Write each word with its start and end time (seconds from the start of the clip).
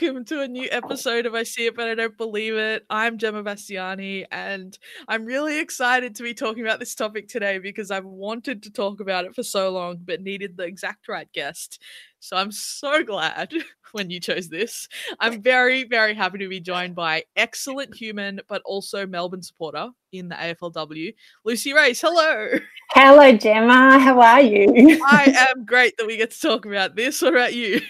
welcome 0.00 0.24
to 0.24 0.40
a 0.40 0.48
new 0.48 0.66
episode 0.70 1.26
of 1.26 1.34
I 1.34 1.42
See 1.42 1.66
It 1.66 1.76
But 1.76 1.88
I 1.88 1.94
Don't 1.94 2.16
Believe 2.16 2.54
It. 2.54 2.86
I'm 2.88 3.18
Gemma 3.18 3.42
Bastiani, 3.42 4.24
and 4.30 4.78
I'm 5.08 5.26
really 5.26 5.58
excited 5.58 6.14
to 6.14 6.22
be 6.22 6.32
talking 6.32 6.64
about 6.64 6.80
this 6.80 6.94
topic 6.94 7.28
today 7.28 7.58
because 7.58 7.90
I've 7.90 8.06
wanted 8.06 8.62
to 8.62 8.70
talk 8.70 9.00
about 9.00 9.26
it 9.26 9.34
for 9.34 9.42
so 9.42 9.70
long, 9.70 9.98
but 10.02 10.22
needed 10.22 10.56
the 10.56 10.62
exact 10.62 11.06
right 11.06 11.30
guest. 11.34 11.82
So 12.18 12.36
I'm 12.36 12.50
so 12.50 13.02
glad 13.02 13.52
when 13.92 14.08
you 14.08 14.20
chose 14.20 14.48
this. 14.48 14.88
I'm 15.18 15.42
very, 15.42 15.84
very 15.84 16.14
happy 16.14 16.38
to 16.38 16.48
be 16.48 16.60
joined 16.60 16.94
by 16.94 17.24
excellent 17.36 17.94
human, 17.94 18.40
but 18.48 18.62
also 18.64 19.06
Melbourne 19.06 19.42
supporter 19.42 19.90
in 20.12 20.30
the 20.30 20.34
AFLW, 20.36 21.14
Lucy 21.44 21.74
Race. 21.74 22.00
Hello. 22.00 22.48
Hello, 22.92 23.32
Gemma. 23.32 23.98
How 23.98 24.18
are 24.18 24.40
you? 24.40 24.98
I 25.04 25.50
am 25.54 25.66
great 25.66 25.98
that 25.98 26.06
we 26.06 26.16
get 26.16 26.30
to 26.30 26.40
talk 26.40 26.64
about 26.64 26.96
this. 26.96 27.20
What 27.20 27.34
about 27.34 27.52
you? 27.52 27.82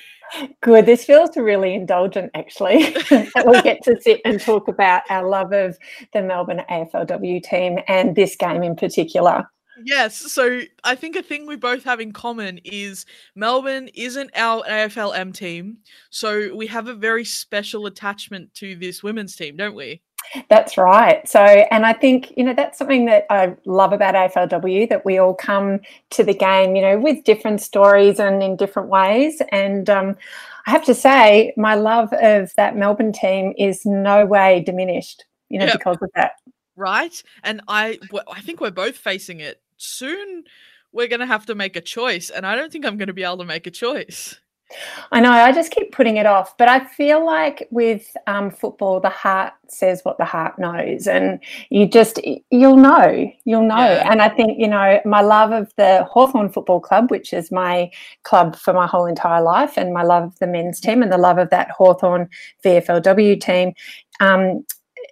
Good. 0.60 0.86
This 0.86 1.04
feels 1.04 1.36
really 1.36 1.74
indulgent, 1.74 2.30
actually, 2.34 2.90
that 3.10 3.44
we 3.46 3.60
get 3.62 3.82
to 3.84 4.00
sit 4.00 4.20
and 4.24 4.40
talk 4.40 4.68
about 4.68 5.02
our 5.10 5.28
love 5.28 5.52
of 5.52 5.78
the 6.12 6.22
Melbourne 6.22 6.62
AFLW 6.70 7.42
team 7.42 7.78
and 7.88 8.14
this 8.14 8.36
game 8.36 8.62
in 8.62 8.76
particular. 8.76 9.48
Yes. 9.84 10.16
So 10.32 10.60
I 10.84 10.94
think 10.94 11.16
a 11.16 11.22
thing 11.22 11.46
we 11.46 11.56
both 11.56 11.84
have 11.84 12.00
in 12.00 12.12
common 12.12 12.58
is 12.64 13.06
Melbourne 13.34 13.88
isn't 13.94 14.30
our 14.34 14.62
AFLM 14.64 15.34
team. 15.34 15.78
So 16.10 16.54
we 16.54 16.66
have 16.66 16.88
a 16.88 16.94
very 16.94 17.24
special 17.24 17.86
attachment 17.86 18.52
to 18.54 18.76
this 18.76 19.02
women's 19.02 19.36
team, 19.36 19.56
don't 19.56 19.74
we? 19.74 20.02
That's 20.48 20.78
right. 20.78 21.26
So, 21.28 21.40
and 21.40 21.84
I 21.84 21.92
think, 21.92 22.32
you 22.36 22.44
know, 22.44 22.54
that's 22.54 22.78
something 22.78 23.06
that 23.06 23.26
I 23.30 23.56
love 23.64 23.92
about 23.92 24.14
AFLW 24.14 24.88
that 24.88 25.04
we 25.04 25.18
all 25.18 25.34
come 25.34 25.80
to 26.10 26.22
the 26.22 26.34
game, 26.34 26.76
you 26.76 26.82
know, 26.82 26.98
with 26.98 27.24
different 27.24 27.60
stories 27.60 28.20
and 28.20 28.42
in 28.42 28.56
different 28.56 28.88
ways. 28.88 29.42
And 29.50 29.90
um, 29.90 30.16
I 30.66 30.70
have 30.70 30.84
to 30.84 30.94
say, 30.94 31.52
my 31.56 31.74
love 31.74 32.12
of 32.12 32.54
that 32.56 32.76
Melbourne 32.76 33.12
team 33.12 33.54
is 33.58 33.84
no 33.84 34.24
way 34.24 34.62
diminished, 34.64 35.24
you 35.48 35.58
know, 35.58 35.66
yep. 35.66 35.78
because 35.78 35.98
of 36.00 36.10
that. 36.14 36.32
Right. 36.76 37.22
And 37.42 37.60
I, 37.66 37.98
I 38.30 38.40
think 38.40 38.60
we're 38.60 38.70
both 38.70 38.96
facing 38.96 39.40
it 39.40 39.60
soon. 39.76 40.44
We're 40.92 41.08
going 41.08 41.20
to 41.20 41.26
have 41.26 41.46
to 41.46 41.54
make 41.54 41.76
a 41.76 41.80
choice. 41.80 42.30
And 42.30 42.46
I 42.46 42.54
don't 42.56 42.70
think 42.70 42.86
I'm 42.86 42.96
going 42.96 43.08
to 43.08 43.12
be 43.12 43.24
able 43.24 43.38
to 43.38 43.44
make 43.44 43.66
a 43.66 43.70
choice. 43.70 44.38
I 45.12 45.20
know. 45.20 45.30
I 45.30 45.52
just 45.52 45.70
keep 45.72 45.92
putting 45.92 46.16
it 46.16 46.26
off, 46.26 46.56
but 46.56 46.68
I 46.68 46.84
feel 46.84 47.24
like 47.24 47.66
with 47.70 48.16
um, 48.26 48.50
football, 48.50 49.00
the 49.00 49.08
heart 49.08 49.52
says 49.68 50.00
what 50.04 50.18
the 50.18 50.24
heart 50.24 50.58
knows, 50.58 51.06
and 51.06 51.40
you 51.70 51.86
just 51.86 52.20
you'll 52.50 52.76
know, 52.76 53.30
you'll 53.44 53.66
know. 53.66 53.76
Yeah. 53.76 54.10
And 54.10 54.22
I 54.22 54.28
think 54.28 54.58
you 54.58 54.68
know 54.68 55.00
my 55.04 55.20
love 55.20 55.52
of 55.52 55.72
the 55.76 56.04
Hawthorn 56.04 56.50
Football 56.50 56.80
Club, 56.80 57.10
which 57.10 57.32
is 57.32 57.50
my 57.50 57.90
club 58.22 58.56
for 58.56 58.72
my 58.72 58.86
whole 58.86 59.06
entire 59.06 59.42
life, 59.42 59.76
and 59.76 59.92
my 59.92 60.02
love 60.02 60.24
of 60.24 60.38
the 60.38 60.46
men's 60.46 60.80
team, 60.80 61.02
and 61.02 61.12
the 61.12 61.18
love 61.18 61.38
of 61.38 61.50
that 61.50 61.70
Hawthorn 61.70 62.28
VFLW 62.64 63.40
team. 63.40 63.72
Um, 64.20 64.64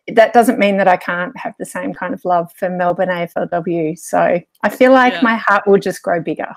that 0.09 0.33
doesn't 0.33 0.59
mean 0.59 0.77
that 0.79 0.89
I 0.89 0.97
can't 0.97 1.37
have 1.37 1.55
the 1.59 1.67
same 1.67 1.93
kind 1.93 2.15
of 2.15 2.25
love 2.25 2.51
for 2.57 2.71
Melbourne 2.71 3.09
AFLW. 3.09 3.99
So 3.99 4.41
I 4.63 4.69
feel 4.69 4.93
like 4.93 5.15
yeah. 5.15 5.21
my 5.23 5.37
heart 5.37 5.67
will 5.67 5.79
just 5.79 6.03
grow 6.03 6.21
bigger. 6.21 6.55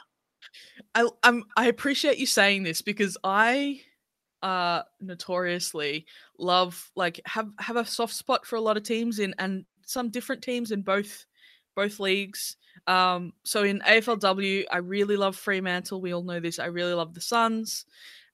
I 0.96 1.08
I'm, 1.24 1.44
I 1.56 1.68
appreciate 1.68 2.18
you 2.18 2.26
saying 2.26 2.64
this 2.64 2.82
because 2.82 3.18
I 3.24 3.82
uh 4.44 4.82
notoriously 5.00 6.06
love 6.40 6.90
like 6.96 7.22
have 7.26 7.50
have 7.60 7.76
a 7.76 7.86
soft 7.86 8.14
spot 8.14 8.44
for 8.44 8.56
a 8.56 8.62
lot 8.62 8.76
of 8.76 8.82
teams 8.82 9.20
in 9.20 9.36
and 9.38 9.66
some 9.86 10.10
different 10.10 10.42
teams 10.42 10.72
in 10.72 10.82
both 10.82 11.26
both 11.76 12.00
leagues. 12.00 12.58
Um 12.88 13.34
so 13.44 13.64
in 13.64 13.80
AFLW 13.82 14.66
I 14.72 14.78
really 14.78 15.18
love 15.18 15.36
Fremantle. 15.36 16.02
We 16.02 16.14
all 16.14 16.24
know 16.24 16.40
this. 16.40 16.60
I 16.60 16.66
really 16.66 16.94
love 16.94 17.14
the 17.14 17.22
Suns. 17.22 17.86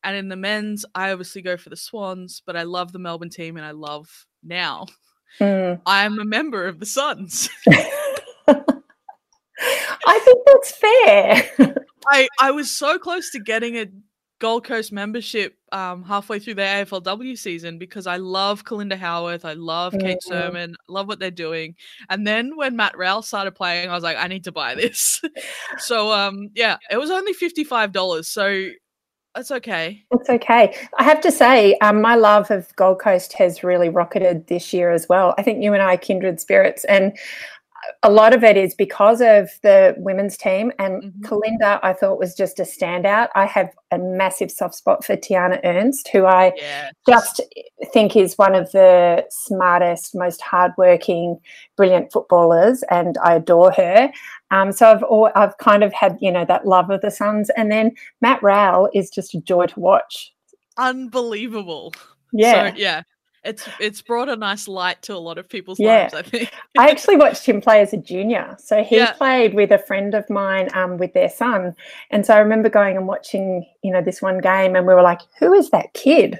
And 0.03 0.15
in 0.15 0.29
the 0.29 0.35
men's, 0.35 0.85
I 0.95 1.11
obviously 1.11 1.41
go 1.41 1.57
for 1.57 1.69
the 1.69 1.75
Swans, 1.75 2.41
but 2.45 2.55
I 2.55 2.63
love 2.63 2.91
the 2.91 2.99
Melbourne 2.99 3.29
team 3.29 3.57
and 3.57 3.65
I 3.65 3.71
love 3.71 4.25
now. 4.43 4.85
Mm. 5.39 5.81
I'm 5.85 6.19
a 6.19 6.25
member 6.25 6.65
of 6.67 6.79
the 6.79 6.85
Suns. 6.85 7.49
I 10.07 10.19
think 10.19 10.39
that's 10.45 10.71
fair. 10.71 11.75
I 12.11 12.27
I 12.39 12.51
was 12.51 12.71
so 12.71 12.97
close 12.97 13.31
to 13.31 13.39
getting 13.39 13.77
a 13.77 13.87
Gold 14.39 14.65
Coast 14.65 14.91
membership 14.91 15.57
um, 15.71 16.03
halfway 16.03 16.39
through 16.39 16.55
their 16.55 16.85
AFLW 16.85 17.37
season 17.37 17.79
because 17.79 18.05
I 18.05 18.17
love 18.17 18.65
Kalinda 18.65 18.97
Howarth, 18.97 19.45
I 19.45 19.53
love 19.53 19.93
Kate 19.93 20.19
mm-hmm. 20.23 20.31
Surman, 20.31 20.75
love 20.87 21.07
what 21.07 21.19
they're 21.19 21.31
doing. 21.31 21.75
And 22.09 22.25
then 22.27 22.55
when 22.55 22.75
Matt 22.75 22.95
Rowell 22.97 23.23
started 23.23 23.55
playing, 23.55 23.89
I 23.89 23.93
was 23.93 24.03
like, 24.03 24.17
I 24.17 24.27
need 24.27 24.43
to 24.43 24.51
buy 24.51 24.75
this. 24.75 25.21
so 25.79 26.11
um, 26.11 26.49
yeah, 26.53 26.77
it 26.91 26.97
was 26.97 27.09
only 27.09 27.33
fifty 27.33 27.63
five 27.63 27.91
dollars. 27.91 28.27
So 28.27 28.69
that's 29.33 29.51
okay. 29.51 30.03
It's 30.11 30.29
okay. 30.29 30.75
I 30.97 31.03
have 31.03 31.21
to 31.21 31.31
say, 31.31 31.77
um, 31.77 32.01
my 32.01 32.15
love 32.15 32.49
of 32.49 32.75
Gold 32.75 32.99
Coast 32.99 33.33
has 33.33 33.63
really 33.63 33.89
rocketed 33.89 34.47
this 34.47 34.73
year 34.73 34.91
as 34.91 35.07
well. 35.07 35.35
I 35.37 35.43
think 35.43 35.63
you 35.63 35.73
and 35.73 35.81
I 35.81 35.93
are 35.95 35.97
kindred 35.97 36.39
spirits, 36.39 36.85
and 36.85 37.17
a 38.03 38.11
lot 38.11 38.33
of 38.33 38.43
it 38.43 38.57
is 38.57 38.75
because 38.75 39.21
of 39.21 39.49
the 39.63 39.95
women's 39.97 40.37
team 40.37 40.71
and 40.79 41.03
mm-hmm. 41.03 41.25
Kalinda 41.25 41.79
I 41.83 41.93
thought 41.93 42.19
was 42.19 42.35
just 42.35 42.59
a 42.59 42.63
standout. 42.63 43.29
I 43.35 43.45
have 43.45 43.69
a 43.91 43.97
massive 43.97 44.51
soft 44.51 44.75
spot 44.75 45.03
for 45.03 45.15
Tiarna 45.15 45.59
Ernst, 45.63 46.09
who 46.09 46.25
I 46.25 46.53
yes. 46.55 46.93
just 47.07 47.41
think 47.91 48.15
is 48.15 48.37
one 48.37 48.55
of 48.55 48.71
the 48.71 49.25
smartest, 49.29 50.15
most 50.15 50.41
hardworking, 50.41 51.39
brilliant 51.75 52.11
footballers, 52.11 52.83
and 52.89 53.17
I 53.23 53.35
adore 53.35 53.71
her. 53.71 54.11
Um, 54.51 54.71
so 54.71 54.91
I've 54.91 55.03
all, 55.03 55.31
I've 55.35 55.57
kind 55.57 55.83
of 55.83 55.93
had 55.93 56.17
you 56.19 56.31
know 56.31 56.45
that 56.45 56.67
love 56.67 56.89
of 56.89 57.01
the 57.01 57.11
Suns, 57.11 57.49
and 57.51 57.71
then 57.71 57.91
Matt 58.21 58.41
Rowell 58.43 58.89
is 58.93 59.09
just 59.09 59.33
a 59.35 59.41
joy 59.41 59.67
to 59.67 59.79
watch. 59.79 60.33
Unbelievable. 60.77 61.93
Yeah, 62.33 62.71
so, 62.71 62.77
yeah 62.77 63.03
it's 63.47 63.69
it's 63.79 64.01
brought 64.01 64.29
a 64.29 64.35
nice 64.35 64.67
light 64.67 65.01
to 65.03 65.15
a 65.15 65.17
lot 65.17 65.37
of 65.37 65.47
people's 65.49 65.79
yeah. 65.79 66.03
lives. 66.03 66.13
I 66.13 66.21
think. 66.21 66.51
I 66.77 66.89
actually 66.89 67.15
watched 67.15 67.45
him 67.45 67.61
play 67.61 67.81
as 67.81 67.93
a 67.93 67.97
junior. 67.97 68.55
So 68.59 68.83
he 68.83 68.97
yeah. 68.97 69.13
played 69.13 69.53
with 69.53 69.71
a 69.71 69.77
friend 69.77 70.13
of 70.13 70.29
mine 70.29 70.69
um, 70.73 70.97
with 70.97 71.13
their 71.13 71.29
son, 71.29 71.75
and 72.11 72.25
so 72.25 72.35
I 72.35 72.39
remember 72.39 72.69
going 72.69 72.97
and 72.97 73.07
watching, 73.07 73.65
you 73.83 73.91
know, 73.91 74.01
this 74.01 74.21
one 74.21 74.39
game, 74.39 74.75
and 74.75 74.85
we 74.85 74.93
were 74.93 75.01
like, 75.01 75.21
"Who 75.39 75.53
is 75.53 75.69
that 75.71 75.93
kid?" 75.93 76.39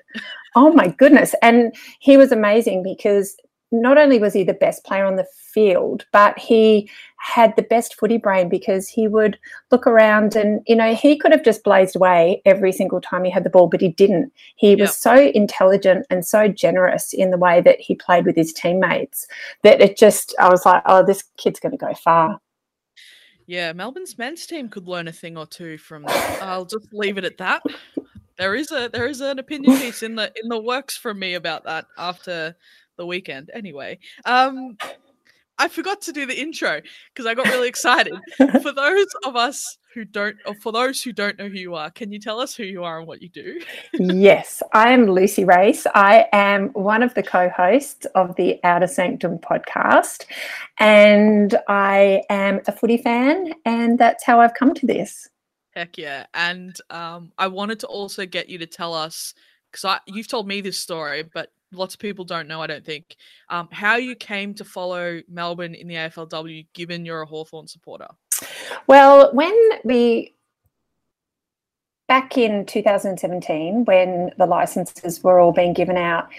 oh 0.56 0.73
my 0.73 0.88
goodness! 0.88 1.35
And 1.41 1.73
he 2.00 2.18
was 2.18 2.31
amazing 2.31 2.84
because 2.84 3.38
not 3.72 3.97
only 3.97 4.19
was 4.19 4.34
he 4.34 4.44
the 4.44 4.53
best 4.53 4.84
player 4.85 5.06
on 5.06 5.16
the 5.16 5.28
field, 5.53 6.06
but 6.12 6.38
he 6.38 6.89
had 7.28 7.54
the 7.58 7.62
best 7.62 7.96
footy 7.96 8.18
brain 8.18 8.48
because 8.48 8.88
he 8.88 9.08
would 9.08 9.38
look 9.70 9.86
around 9.86 10.36
and, 10.36 10.62
you 10.66 10.76
know, 10.76 10.96
he 10.96 11.18
could 11.18 11.34
have 11.34 11.44
just 11.44 11.64
blazed 11.64 11.96
away 11.96 12.42
every 12.46 12.72
single 12.72 13.02
time 13.02 13.26
he 13.26 13.30
had 13.30 13.44
the 13.44 13.50
ball, 13.50 13.68
but 13.68 13.82
he 13.82 13.90
didn't. 13.90 14.32
He 14.56 14.76
was 14.76 14.98
so 14.98 15.30
intelligent 15.36 16.06
and 16.10 16.26
so 16.26 16.48
generous 16.48 17.14
in 17.14 17.32
the 17.32 17.38
way 17.38 17.60
that 17.62 17.82
he 17.82 17.96
played 17.96 18.26
with 18.26 18.38
his 18.38 18.54
teammates 18.54 19.28
that 19.64 19.82
it 19.82 19.98
just, 19.98 20.34
I 20.40 20.50
was 20.50 20.66
like, 20.66 20.82
oh, 20.86 21.06
this 21.06 21.24
kid's 21.36 21.60
going 21.60 21.74
to 21.74 21.78
go 21.78 21.94
far. 21.94 22.40
Yeah, 23.46 23.74
Melbourne's 23.74 24.18
men's 24.18 24.46
team 24.46 24.70
could 24.70 24.88
learn 24.88 25.10
a 25.10 25.12
thing 25.12 25.38
or 25.38 25.46
two 25.46 25.78
from 25.78 26.04
that. 26.04 26.40
I'll 26.42 26.66
just 26.66 26.94
leave 26.94 27.18
it 27.18 27.26
at 27.26 27.38
that. 27.40 27.62
There 28.38 28.56
is 28.56 28.72
a 28.72 28.90
there 28.92 29.08
is 29.08 29.20
an 29.20 29.40
opinion 29.40 29.78
piece 29.78 30.04
in 30.04 30.16
the 30.16 30.32
in 30.42 30.48
the 30.48 30.60
works 30.60 30.96
from 30.96 31.18
me 31.18 31.34
about 31.34 31.64
that 31.64 31.88
after 31.98 32.56
the 32.98 33.06
weekend. 33.06 33.50
Anyway, 33.54 34.00
um, 34.26 34.78
I 35.59 35.68
forgot 35.68 36.01
to 36.03 36.12
do 36.12 36.25
the 36.25 36.40
intro 36.40 36.81
because 37.13 37.25
I 37.25 37.34
got 37.34 37.47
really 37.47 37.68
excited. 37.68 38.13
for 38.38 38.72
those 38.72 39.07
of 39.25 39.35
us 39.35 39.78
who 39.94 40.06
don't, 40.06 40.38
or 40.45 40.53
for 40.56 40.72
those 40.72 41.01
who 41.01 41.12
don't 41.12 41.38
know 41.40 41.47
who 41.47 41.57
you 41.57 41.75
are, 41.75 41.90
can 41.90 42.12
you 42.12 42.19
tell 42.19 42.40
us 42.40 42.56
who 42.56 42.63
you 42.63 42.84
are 42.84 43.00
and 43.00 43.07
what 43.07 43.22
you 43.22 43.29
do? 43.29 43.59
yes, 43.94 44.62
I 44.73 44.91
am 44.91 45.07
Lucy 45.07 45.45
Race. 45.45 45.88
I 45.95 46.28
am 46.31 46.69
one 46.69 47.01
of 47.01 47.13
the 47.15 47.24
co-hosts 47.24 48.06
of 48.13 48.36
the 48.36 48.59
Outer 48.63 48.88
Sanctum 48.88 49.39
podcast, 49.39 50.25
and 50.80 51.57
I 51.68 52.21
am 52.30 52.62
a 52.68 52.71
footy 52.71 52.98
fan, 52.98 53.53
and 53.65 53.98
that's 53.98 54.24
how 54.24 54.39
I've 54.39 54.53
come 54.53 54.75
to 54.75 54.86
this. 54.86 55.27
Heck 55.71 55.98
yeah! 55.98 56.27
And 56.33 56.75
um, 56.92 57.31
I 57.38 57.48
wanted 57.48 57.80
to 57.80 57.88
also 57.88 58.25
get 58.25 58.50
you 58.50 58.60
to 58.60 58.68
tell 58.68 58.94
us 58.94 59.33
because 59.71 60.00
you've 60.06 60.27
told 60.27 60.48
me 60.48 60.62
this 60.62 60.77
story, 60.77 61.24
but 61.24 61.51
lots 61.77 61.94
of 61.94 62.00
people 62.00 62.25
don't 62.25 62.47
know, 62.47 62.62
I 62.62 62.68
don't 62.68 62.85
think, 62.85 63.15
um, 63.50 63.69
how 63.71 63.95
you 63.95 64.15
came 64.15 64.53
to 64.56 64.65
follow 64.65 65.21
Melbourne 65.29 65.75
in 65.75 65.88
the 65.88 65.95
AFLW, 65.95 66.68
given 66.74 67.06
you're 67.06 67.21
a 67.21 67.25
Hawthorn 67.25 67.68
supporter. 67.68 68.07
Well, 68.88 69.33
when 69.33 69.56
we 69.83 70.33
back 72.07 72.38
in 72.38 72.65
2017 72.65 73.83
when 73.85 74.31
the 74.38 74.45
licenses 74.45 75.21
were 75.24 75.39
all 75.39 75.51
being 75.51 75.74
given 75.74 75.97
out 75.97 76.29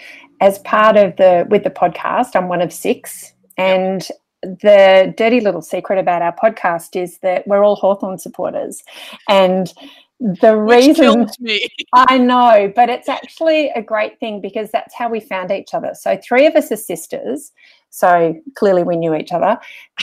as 0.41 0.57
part 0.59 0.97
of 0.97 1.15
the 1.17 1.45
with 1.49 1.63
the 1.63 1.69
podcast 1.69 2.35
i'm 2.35 2.47
one 2.47 2.61
of 2.61 2.73
six 2.73 3.33
and 3.57 4.07
the 4.41 5.13
dirty 5.17 5.41
little 5.41 5.61
secret 5.61 5.99
about 5.99 6.21
our 6.21 6.35
podcast 6.35 6.99
is 6.99 7.19
that 7.19 7.45
we're 7.47 7.63
all 7.63 7.75
hawthorn 7.75 8.17
supporters 8.17 8.83
and 9.27 9.73
the 10.19 10.55
reason 10.55 11.27
I 11.93 12.17
know, 12.17 12.71
but 12.75 12.89
it's 12.89 13.07
actually 13.07 13.69
a 13.69 13.81
great 13.81 14.19
thing 14.19 14.41
because 14.41 14.69
that's 14.71 14.93
how 14.93 15.09
we 15.09 15.19
found 15.19 15.51
each 15.51 15.73
other. 15.73 15.91
So 15.93 16.19
three 16.21 16.45
of 16.45 16.55
us 16.55 16.71
are 16.71 16.77
sisters, 16.77 17.53
so 17.89 18.35
clearly 18.55 18.83
we 18.83 18.97
knew 18.97 19.15
each 19.15 19.31
other. 19.31 19.57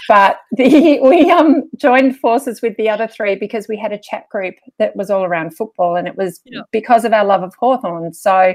But 0.08 0.40
the, 0.52 0.98
we 1.00 1.30
um, 1.30 1.68
joined 1.76 2.18
forces 2.18 2.62
with 2.62 2.76
the 2.76 2.88
other 2.88 3.06
three 3.06 3.36
because 3.36 3.68
we 3.68 3.76
had 3.76 3.92
a 3.92 3.98
chat 3.98 4.28
group 4.30 4.54
that 4.78 4.96
was 4.96 5.10
all 5.10 5.24
around 5.24 5.56
football, 5.56 5.96
and 5.96 6.08
it 6.08 6.16
was 6.16 6.40
yeah. 6.44 6.62
because 6.72 7.04
of 7.04 7.12
our 7.12 7.24
love 7.24 7.42
of 7.42 7.54
Hawthorn. 7.54 8.14
So 8.14 8.54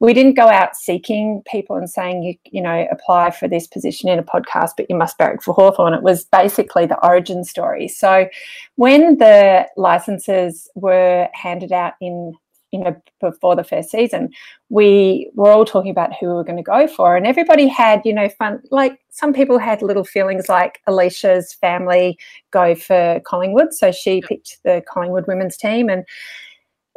we 0.00 0.14
didn't 0.14 0.34
go 0.34 0.48
out 0.48 0.76
seeking 0.76 1.42
people 1.50 1.76
and 1.76 1.90
saying 1.90 2.22
you 2.22 2.34
you 2.50 2.62
know 2.62 2.86
apply 2.90 3.30
for 3.30 3.48
this 3.48 3.66
position 3.66 4.08
in 4.08 4.18
a 4.18 4.22
podcast 4.22 4.70
but 4.76 4.86
you 4.88 4.96
must 4.96 5.18
barrack 5.18 5.42
for 5.42 5.54
hawthorn. 5.54 5.94
It 5.94 6.02
was 6.02 6.24
basically 6.24 6.86
the 6.86 7.04
origin 7.04 7.44
story. 7.44 7.88
So 7.88 8.28
when 8.76 9.18
the 9.18 9.66
licenses 9.76 10.68
were 10.74 11.28
handed 11.34 11.72
out 11.72 11.94
in 12.00 12.34
you 12.70 12.80
know 12.80 12.94
before 13.20 13.56
the 13.56 13.64
first 13.64 13.90
season 13.90 14.28
we 14.68 15.30
were 15.34 15.50
all 15.50 15.64
talking 15.64 15.90
about 15.90 16.12
who 16.18 16.26
we 16.26 16.34
were 16.34 16.44
going 16.44 16.56
to 16.56 16.62
go 16.62 16.86
for 16.86 17.16
and 17.16 17.26
everybody 17.26 17.66
had 17.66 18.02
you 18.04 18.12
know 18.12 18.28
fun 18.28 18.60
like 18.70 19.00
some 19.08 19.32
people 19.32 19.58
had 19.58 19.80
little 19.80 20.04
feelings 20.04 20.48
like 20.48 20.80
alicia's 20.86 21.54
family 21.54 22.18
go 22.50 22.74
for 22.74 23.20
collingwood 23.24 23.72
so 23.72 23.90
she 23.90 24.20
picked 24.20 24.58
the 24.64 24.82
collingwood 24.86 25.26
women's 25.26 25.56
team 25.56 25.88
and 25.88 26.04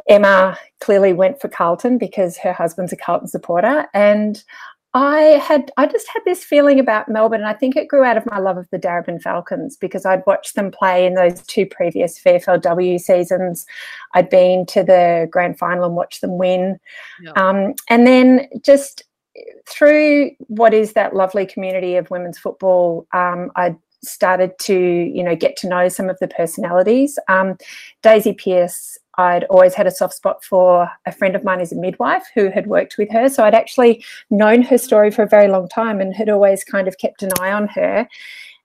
emma 0.08 0.56
clearly 0.80 1.12
went 1.12 1.40
for 1.40 1.48
carlton 1.48 1.98
because 1.98 2.36
her 2.36 2.52
husband's 2.52 2.92
a 2.92 2.96
carlton 2.96 3.28
supporter 3.28 3.86
and 3.94 4.44
I 4.94 5.40
had 5.42 5.70
I 5.78 5.86
just 5.86 6.06
had 6.08 6.20
this 6.26 6.44
feeling 6.44 6.78
about 6.78 7.08
Melbourne, 7.08 7.40
and 7.40 7.48
I 7.48 7.54
think 7.54 7.76
it 7.76 7.88
grew 7.88 8.04
out 8.04 8.18
of 8.18 8.26
my 8.26 8.38
love 8.38 8.58
of 8.58 8.68
the 8.70 8.78
Darebin 8.78 9.22
Falcons 9.22 9.74
because 9.76 10.04
I'd 10.04 10.22
watched 10.26 10.54
them 10.54 10.70
play 10.70 11.06
in 11.06 11.14
those 11.14 11.40
two 11.46 11.64
previous 11.64 12.20
VFLW 12.22 13.00
seasons. 13.00 13.64
I'd 14.12 14.28
been 14.28 14.66
to 14.66 14.82
the 14.82 15.28
grand 15.30 15.58
final 15.58 15.86
and 15.86 15.96
watched 15.96 16.20
them 16.20 16.36
win, 16.36 16.78
yeah. 17.22 17.32
um, 17.36 17.74
and 17.88 18.06
then 18.06 18.48
just 18.62 19.04
through 19.66 20.32
what 20.48 20.74
is 20.74 20.92
that 20.92 21.16
lovely 21.16 21.46
community 21.46 21.96
of 21.96 22.10
women's 22.10 22.38
football, 22.38 23.06
um, 23.14 23.50
I 23.56 23.74
started 24.04 24.58
to 24.58 24.74
you 24.74 25.22
know 25.22 25.34
get 25.34 25.56
to 25.56 25.68
know 25.68 25.88
some 25.88 26.10
of 26.10 26.18
the 26.18 26.28
personalities. 26.28 27.18
Um, 27.28 27.56
Daisy 28.02 28.34
Pearce 28.34 28.98
I'd 29.18 29.44
always 29.44 29.74
had 29.74 29.86
a 29.86 29.90
soft 29.90 30.14
spot 30.14 30.42
for 30.42 30.88
a 31.04 31.12
friend 31.12 31.36
of 31.36 31.44
mine 31.44 31.60
is 31.60 31.72
a 31.72 31.76
midwife 31.76 32.24
who 32.34 32.50
had 32.50 32.66
worked 32.66 32.96
with 32.96 33.10
her. 33.10 33.28
So 33.28 33.44
I'd 33.44 33.54
actually 33.54 34.04
known 34.30 34.62
her 34.62 34.78
story 34.78 35.10
for 35.10 35.22
a 35.22 35.28
very 35.28 35.48
long 35.48 35.68
time 35.68 36.00
and 36.00 36.14
had 36.14 36.30
always 36.30 36.64
kind 36.64 36.88
of 36.88 36.98
kept 36.98 37.22
an 37.22 37.30
eye 37.38 37.52
on 37.52 37.68
her. 37.68 38.08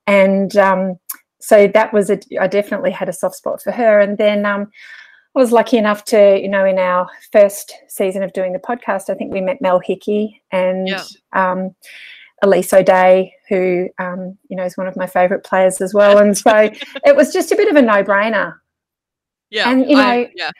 And 0.06 0.56
um, 0.56 1.00
so 1.40 1.68
that 1.68 1.94
was 1.94 2.10
a, 2.10 2.20
I 2.40 2.48
definitely 2.48 2.92
had 2.92 3.10
a 3.10 3.14
soft 3.14 3.36
spot 3.36 3.62
for 3.62 3.72
her. 3.72 4.00
And 4.00 4.18
then 4.18 4.46
um, 4.46 4.72
I 5.36 5.40
was 5.40 5.52
lucky 5.52 5.78
enough 5.78 6.06
to, 6.06 6.40
you 6.42 6.48
know, 6.48 6.66
in 6.66 6.80
our 6.80 7.10
first 7.34 7.74
season 7.90 8.24
of 8.24 8.32
doing 8.32 8.54
the 8.54 8.60
podcast, 8.60 9.10
I 9.10 9.16
think 9.16 9.34
we 9.34 9.42
met 9.42 9.62
Mel 9.62 9.82
Hickey 9.84 10.42
and 10.52 10.88
yeah. 10.88 11.04
um, 11.34 11.76
Elise 12.42 12.72
O'Dea, 12.72 13.34
who, 13.50 13.90
um, 14.00 14.38
you 14.48 14.56
know, 14.56 14.64
is 14.64 14.78
one 14.78 14.88
of 14.88 14.96
my 14.96 15.08
favourite 15.08 15.44
players 15.44 15.82
as 15.82 15.94
well. 15.94 16.20
And 16.20 16.38
so 16.38 16.56
it 17.06 17.18
was 17.18 17.34
just 17.34 17.52
a 17.52 17.58
bit 17.58 17.68
of 17.68 17.76
a 17.76 17.82
no 17.82 18.02
brainer 18.02 18.54
yeah. 19.50 19.70
And, 19.70 19.90
you 19.90 19.96
know, 19.96 20.02
I, 20.02 20.32
yeah. 20.36 20.52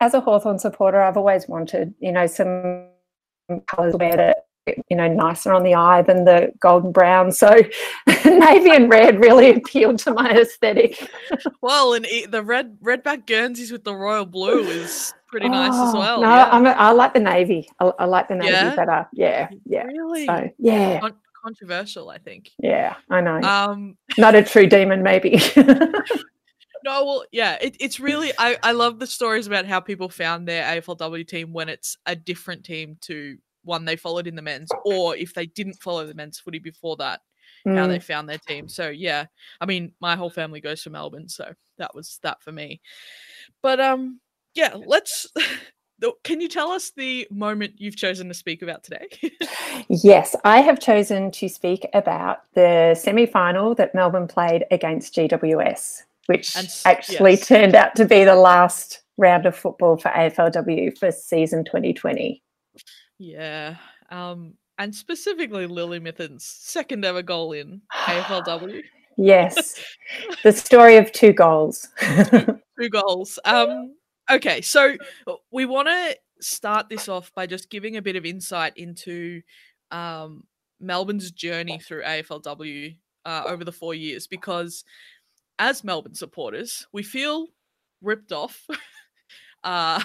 as 0.00 0.14
a 0.14 0.20
Hawthorn 0.20 0.58
supporter, 0.58 1.00
I've 1.00 1.16
always 1.16 1.48
wanted, 1.48 1.94
you 2.00 2.12
know, 2.12 2.26
some 2.26 2.88
colours 3.66 3.94
where 3.96 4.16
that 4.16 4.36
you 4.88 4.96
know 4.96 5.08
nicer 5.08 5.52
on 5.52 5.62
the 5.62 5.74
eye 5.74 6.02
than 6.02 6.24
the 6.24 6.52
golden 6.60 6.92
brown. 6.92 7.32
So 7.32 7.48
navy 8.06 8.70
and 8.70 8.90
red 8.90 9.20
really 9.20 9.50
appealed 9.50 9.98
to 10.00 10.12
my 10.12 10.30
aesthetic. 10.30 11.08
Well 11.60 11.94
and 11.94 12.06
the 12.28 12.42
red 12.42 12.78
redback 12.82 13.26
guernseys 13.26 13.72
with 13.72 13.84
the 13.84 13.94
royal 13.94 14.26
blue 14.26 14.60
is 14.60 15.14
pretty 15.26 15.46
oh, 15.46 15.50
nice 15.50 15.74
as 15.74 15.94
oh, 15.94 15.98
well 15.98 16.20
no 16.22 16.28
yeah. 16.28 16.48
I'm 16.50 16.66
a, 16.66 16.70
i 16.70 16.90
like 16.90 17.12
the 17.12 17.20
navy. 17.20 17.68
I, 17.80 17.92
I 17.98 18.04
like 18.06 18.28
the 18.28 18.34
navy 18.34 18.52
yeah? 18.52 18.74
better. 18.74 19.08
Yeah 19.12 19.48
yeah. 19.64 19.84
really? 19.84 20.26
So 20.26 20.50
yeah. 20.58 21.00
Con- 21.00 21.16
controversial 21.44 22.10
i 22.10 22.18
think. 22.18 22.50
Yeah 22.58 22.96
i 23.10 23.20
know. 23.20 23.40
Um 23.42 23.96
not 24.16 24.34
a 24.34 24.42
true 24.42 24.66
demon 24.66 25.02
maybe 25.02 25.40
no, 26.88 27.04
well, 27.04 27.24
yeah, 27.32 27.58
it, 27.60 27.76
it's 27.80 28.00
really 28.00 28.32
I, 28.38 28.56
I 28.62 28.72
love 28.72 28.98
the 28.98 29.06
stories 29.06 29.46
about 29.46 29.66
how 29.66 29.78
people 29.78 30.08
found 30.08 30.48
their 30.48 30.64
AFLW 30.64 31.28
team 31.28 31.52
when 31.52 31.68
it's 31.68 31.98
a 32.06 32.16
different 32.16 32.64
team 32.64 32.96
to 33.02 33.36
one 33.62 33.84
they 33.84 33.96
followed 33.96 34.26
in 34.26 34.34
the 34.34 34.42
men's, 34.42 34.70
or 34.86 35.14
if 35.14 35.34
they 35.34 35.44
didn't 35.44 35.82
follow 35.82 36.06
the 36.06 36.14
men's 36.14 36.38
footy 36.38 36.58
before 36.58 36.96
that, 36.96 37.20
mm. 37.66 37.76
how 37.76 37.86
they 37.86 37.98
mm. 37.98 38.02
found 38.02 38.26
their 38.26 38.38
team. 38.38 38.68
So 38.68 38.88
yeah, 38.88 39.26
I 39.60 39.66
mean, 39.66 39.92
my 40.00 40.16
whole 40.16 40.30
family 40.30 40.62
goes 40.62 40.82
to 40.82 40.90
Melbourne, 40.90 41.28
so 41.28 41.52
that 41.76 41.94
was 41.94 42.18
that 42.22 42.42
for 42.42 42.52
me. 42.52 42.80
But 43.62 43.80
um, 43.80 44.20
yeah, 44.54 44.74
let's. 44.74 45.26
Can 46.22 46.40
you 46.40 46.46
tell 46.46 46.70
us 46.70 46.92
the 46.96 47.26
moment 47.28 47.72
you've 47.78 47.96
chosen 47.96 48.28
to 48.28 48.34
speak 48.34 48.62
about 48.62 48.84
today? 48.84 49.08
yes, 49.88 50.36
I 50.44 50.60
have 50.60 50.78
chosen 50.78 51.32
to 51.32 51.48
speak 51.48 51.88
about 51.92 52.44
the 52.54 52.94
semi 52.94 53.26
final 53.26 53.74
that 53.74 53.96
Melbourne 53.96 54.28
played 54.28 54.64
against 54.70 55.16
GWS 55.16 56.04
which 56.28 56.54
and, 56.56 56.68
actually 56.84 57.32
yes. 57.32 57.48
turned 57.48 57.74
out 57.74 57.96
to 57.96 58.04
be 58.04 58.22
the 58.22 58.34
last 58.34 59.02
round 59.16 59.46
of 59.46 59.56
football 59.56 59.96
for 59.96 60.10
AFLW 60.10 60.96
for 60.98 61.10
season 61.10 61.64
2020. 61.64 62.42
Yeah. 63.18 63.76
Um, 64.10 64.54
and 64.76 64.94
specifically 64.94 65.66
Lily 65.66 65.98
Mithen's 65.98 66.44
second 66.44 67.04
ever 67.06 67.22
goal 67.22 67.52
in 67.52 67.80
AFLW. 67.94 68.82
yes. 69.16 69.82
the 70.44 70.52
story 70.52 70.96
of 70.96 71.10
two 71.12 71.32
goals. 71.32 71.88
two, 71.98 72.60
two 72.80 72.88
goals. 72.90 73.38
Um, 73.46 73.94
okay, 74.30 74.60
so 74.60 74.96
we 75.50 75.64
want 75.64 75.88
to 75.88 76.16
start 76.40 76.90
this 76.90 77.08
off 77.08 77.32
by 77.34 77.46
just 77.46 77.70
giving 77.70 77.96
a 77.96 78.02
bit 78.02 78.16
of 78.16 78.26
insight 78.26 78.74
into 78.76 79.40
um, 79.90 80.44
Melbourne's 80.78 81.30
journey 81.30 81.78
through 81.78 82.02
AFLW 82.02 82.96
uh, 83.24 83.42
over 83.46 83.64
the 83.64 83.72
four 83.72 83.94
years 83.94 84.26
because 84.26 84.84
as 85.58 85.84
Melbourne 85.84 86.14
supporters, 86.14 86.86
we 86.92 87.02
feel 87.02 87.48
ripped 88.02 88.32
off, 88.32 88.66
uh, 89.64 90.02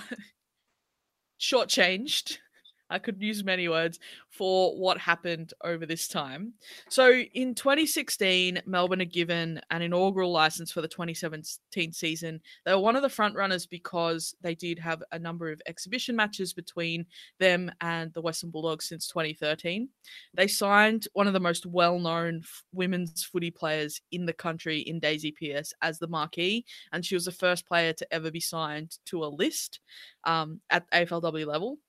shortchanged, 1.39 2.37
I 2.93 2.99
could 2.99 3.19
use 3.19 3.43
many 3.43 3.67
words 3.67 3.99
for 4.29 4.77
what 4.77 4.99
happened 4.99 5.53
over 5.63 5.85
this 5.85 6.07
time. 6.07 6.53
So 6.89 7.11
in 7.11 7.55
2016, 7.55 8.61
Melbourne 8.67 9.01
are 9.01 9.05
given 9.05 9.59
an 9.71 9.81
inaugural 9.81 10.31
license 10.31 10.71
for 10.71 10.81
the 10.81 10.87
2017 10.87 11.91
season. 11.91 12.39
They 12.65 12.71
were 12.71 12.79
one 12.79 12.95
of 12.95 13.01
the 13.01 13.09
front 13.09 13.35
runners 13.35 13.65
because 13.65 14.35
they 14.41 14.53
did 14.53 14.77
have 14.77 15.01
a 15.11 15.17
number 15.17 15.51
of 15.51 15.61
exhibition 15.65 16.15
matches 16.15 16.53
between 16.53 17.07
them 17.39 17.71
and 17.81 18.13
the 18.13 18.21
Western 18.21 18.51
Bulldogs 18.51 18.85
since 18.85 19.07
2013. 19.07 19.89
They 20.35 20.47
signed 20.47 21.07
one 21.13 21.25
of 21.25 21.33
the 21.33 21.39
most 21.39 21.65
well-known 21.65 22.41
f- 22.43 22.63
women's 22.73 23.23
footy 23.23 23.49
players 23.49 23.99
in 24.11 24.27
the 24.27 24.33
country 24.33 24.81
in 24.81 24.99
Daisy 24.99 25.31
Pearce 25.31 25.73
as 25.81 25.97
the 25.97 26.07
marquee, 26.07 26.63
and 26.91 27.03
she 27.03 27.15
was 27.15 27.25
the 27.25 27.31
first 27.31 27.67
player 27.67 27.93
to 27.93 28.13
ever 28.13 28.29
be 28.29 28.39
signed 28.39 28.99
to 29.07 29.23
a 29.23 29.25
list 29.25 29.79
um, 30.25 30.61
at 30.69 30.89
AFLW 30.91 31.47
level 31.47 31.79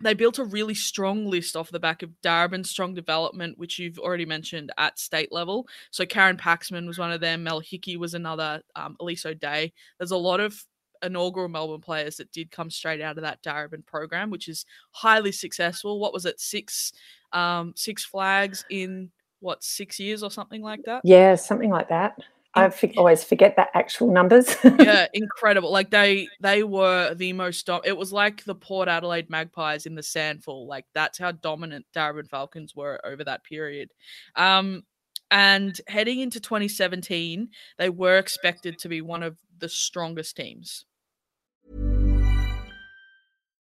they 0.00 0.14
built 0.14 0.38
a 0.38 0.44
really 0.44 0.74
strong 0.74 1.26
list 1.26 1.56
off 1.56 1.70
the 1.70 1.80
back 1.80 2.02
of 2.02 2.10
Darebin's 2.22 2.70
strong 2.70 2.94
development, 2.94 3.58
which 3.58 3.78
you've 3.78 3.98
already 3.98 4.24
mentioned 4.24 4.72
at 4.78 4.98
state 4.98 5.30
level. 5.30 5.68
So 5.90 6.06
Karen 6.06 6.36
Paxman 6.36 6.86
was 6.86 6.98
one 6.98 7.12
of 7.12 7.20
them. 7.20 7.42
Mel 7.42 7.60
Hickey 7.60 7.96
was 7.96 8.14
another. 8.14 8.62
Um, 8.74 8.96
Elise 9.00 9.26
O'Dea. 9.26 9.72
There's 9.98 10.10
a 10.10 10.16
lot 10.16 10.40
of 10.40 10.64
inaugural 11.02 11.48
Melbourne 11.48 11.80
players 11.80 12.16
that 12.16 12.32
did 12.32 12.50
come 12.50 12.70
straight 12.70 13.00
out 13.00 13.16
of 13.16 13.22
that 13.22 13.42
Darebin 13.42 13.84
program, 13.86 14.30
which 14.30 14.48
is 14.48 14.64
highly 14.92 15.32
successful. 15.32 16.00
What 16.00 16.12
was 16.12 16.26
it? 16.26 16.40
Six, 16.40 16.92
um, 17.32 17.72
six 17.76 18.04
flags 18.04 18.64
in 18.70 19.10
what 19.40 19.64
six 19.64 19.98
years 19.98 20.22
or 20.22 20.30
something 20.30 20.62
like 20.62 20.82
that? 20.84 21.00
Yeah, 21.04 21.34
something 21.34 21.70
like 21.70 21.88
that. 21.88 22.18
I 22.54 22.70
always 22.96 23.22
forget 23.22 23.56
that 23.56 23.68
actual 23.74 24.10
numbers. 24.10 24.56
yeah, 24.64 25.06
incredible. 25.12 25.70
Like 25.70 25.90
they 25.90 26.28
they 26.40 26.64
were 26.64 27.14
the 27.14 27.32
most 27.32 27.66
dom- 27.66 27.82
it 27.84 27.96
was 27.96 28.12
like 28.12 28.44
the 28.44 28.54
Port 28.54 28.88
Adelaide 28.88 29.30
Magpies 29.30 29.86
in 29.86 29.94
the 29.94 30.02
SANFL. 30.02 30.66
Like 30.66 30.86
that's 30.94 31.18
how 31.18 31.32
dominant 31.32 31.86
Darebin 31.94 32.28
Falcons 32.28 32.74
were 32.74 33.00
over 33.04 33.22
that 33.24 33.44
period. 33.44 33.90
Um 34.34 34.82
and 35.30 35.80
heading 35.86 36.18
into 36.18 36.40
2017, 36.40 37.50
they 37.78 37.88
were 37.88 38.18
expected 38.18 38.78
to 38.80 38.88
be 38.88 39.00
one 39.00 39.22
of 39.22 39.38
the 39.58 39.68
strongest 39.68 40.36
teams. 40.36 40.86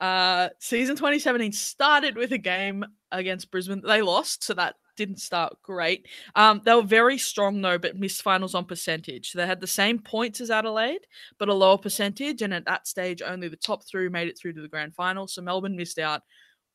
Uh, 0.00 0.48
season 0.58 0.96
2017 0.96 1.52
started 1.52 2.16
with 2.16 2.32
a 2.32 2.38
game 2.38 2.84
against 3.12 3.50
Brisbane. 3.50 3.82
They 3.86 4.02
lost, 4.02 4.44
so 4.44 4.54
that 4.54 4.74
didn't 4.96 5.20
start 5.20 5.56
great. 5.62 6.06
Um, 6.34 6.60
they 6.64 6.74
were 6.74 6.82
very 6.82 7.18
strong 7.18 7.60
though, 7.60 7.78
but 7.78 7.98
missed 7.98 8.22
finals 8.22 8.54
on 8.54 8.64
percentage. 8.64 9.32
They 9.32 9.46
had 9.46 9.60
the 9.60 9.66
same 9.66 9.98
points 9.98 10.40
as 10.40 10.50
Adelaide, 10.50 11.06
but 11.38 11.48
a 11.48 11.54
lower 11.54 11.78
percentage. 11.78 12.42
And 12.42 12.54
at 12.54 12.64
that 12.66 12.86
stage, 12.86 13.22
only 13.22 13.48
the 13.48 13.56
top 13.56 13.84
three 13.84 14.08
made 14.08 14.28
it 14.28 14.38
through 14.38 14.54
to 14.54 14.62
the 14.62 14.68
grand 14.68 14.94
final. 14.94 15.26
So 15.26 15.42
Melbourne 15.42 15.76
missed 15.76 15.98
out 15.98 16.22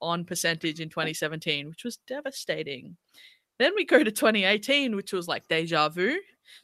on 0.01 0.25
percentage 0.25 0.79
in 0.79 0.89
2017, 0.89 1.69
which 1.69 1.83
was 1.83 1.97
devastating. 2.07 2.95
Then 3.57 3.73
we 3.75 3.85
go 3.85 4.03
to 4.03 4.11
2018, 4.11 4.95
which 4.95 5.11
was 5.11 5.27
like 5.27 5.47
deja 5.47 5.89
vu. 5.89 6.17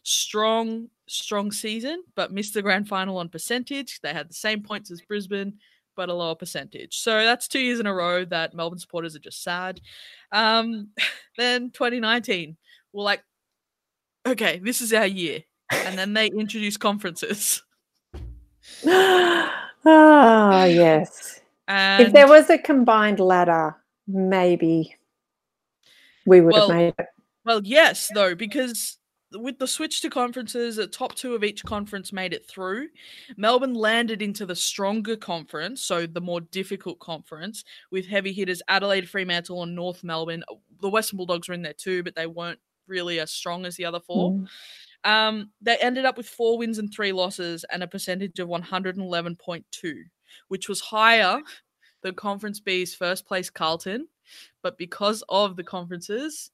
Strong, 0.04 0.88
strong 1.08 1.52
season, 1.52 2.04
but 2.16 2.34
missed 2.34 2.54
the 2.54 2.62
grand 2.62 2.88
final 2.88 3.18
on 3.18 3.30
percentage. 3.30 4.00
They 4.02 4.14
had 4.14 4.30
the 4.30 4.34
same 4.34 4.64
points 4.64 4.90
as 4.90 5.02
Brisbane, 5.02 5.60
but 5.96 6.10
a 6.10 6.14
lower 6.14 6.36
percentage. 6.36 6.98
So 6.98 7.24
that's 7.24 7.48
two 7.48 7.60
years 7.60 7.80
in 7.80 7.88
a 7.88 7.94
row 7.94 8.26
that 8.26 8.54
Melbourne 8.54 8.80
supporters 8.80 9.16
are 9.16 9.20
just 9.20 9.44
sad. 9.44 9.82
Um, 10.32 10.90
then 11.38 11.72
2019, 11.72 12.58
we're 12.94 13.04
like, 13.04 13.24
okay, 14.26 14.60
this 14.64 14.82
is 14.82 14.94
our 14.94 15.08
year. 15.08 15.42
And 15.72 15.98
then 15.98 16.14
they 16.14 16.28
introduce 16.28 16.78
conferences. 16.78 17.64
oh, 18.86 19.52
yes. 19.86 21.42
And 21.68 22.08
if 22.08 22.14
there 22.14 22.28
was 22.28 22.50
a 22.50 22.58
combined 22.58 23.20
ladder, 23.20 23.76
maybe 24.08 24.96
we 26.26 26.42
would 26.42 26.54
Well, 26.54 26.70
have 26.70 26.78
made 26.78 26.94
it. 27.00 27.08
Well, 27.44 27.62
yes, 27.64 28.10
though, 28.14 28.36
because 28.36 28.98
with 29.38 29.60
the 29.60 29.68
switch 29.68 30.02
to 30.02 30.10
conferences, 30.10 30.76
the 30.76 30.88
top 30.88 31.16
two 31.16 31.36
of 31.36 31.44
each 31.44 31.64
conference 31.64 32.12
made 32.14 32.34
it 32.34 32.48
through. 32.48 32.88
Melbourne 33.38 33.74
landed 33.74 34.22
into 34.22 34.46
the 34.46 34.56
stronger 34.56 35.16
conference, 35.16 35.82
so 35.82 36.06
the 36.06 36.22
more 36.22 36.42
difficult 36.42 37.00
conference, 37.00 37.64
with 37.92 38.08
heavy 38.08 38.34
hitters 38.34 38.62
Adelaide, 38.68 39.10
Fremantle, 39.10 39.64
and 39.64 39.76
North 39.76 40.04
Melbourne. 40.04 40.44
The 40.82 40.90
Western 40.90 41.18
Bulldogs 41.18 41.48
were 41.48 41.54
in 41.54 41.62
there 41.62 41.74
too, 41.74 42.04
but 42.04 42.16
they 42.16 42.28
weren't 42.28 42.60
really 42.88 43.20
as 43.20 43.32
strong 43.32 43.66
as 43.66 43.76
the 43.76 43.86
other 43.86 44.00
four. 44.00 44.32
Mm. 44.32 44.48
Um, 45.04 45.52
they 45.62 45.78
ended 45.78 46.06
up 46.06 46.18
with 46.18 46.28
four 46.28 46.58
wins 46.58 46.80
and 46.80 46.92
three 46.92 47.12
losses 47.12 47.64
and 47.72 47.84
a 47.84 47.88
percentage 47.88 48.40
of 48.40 48.50
111.2, 48.50 49.94
which 50.48 50.68
was 50.68 50.82
higher 50.82 51.40
than 52.02 52.16
Conference 52.16 52.60
B's 52.60 52.96
first 52.96 53.28
place 53.28 53.50
Carlton. 53.50 54.08
But 54.64 54.78
because 54.78 55.24
of 55.30 55.56
the 55.56 55.64
conferences, 55.64 56.50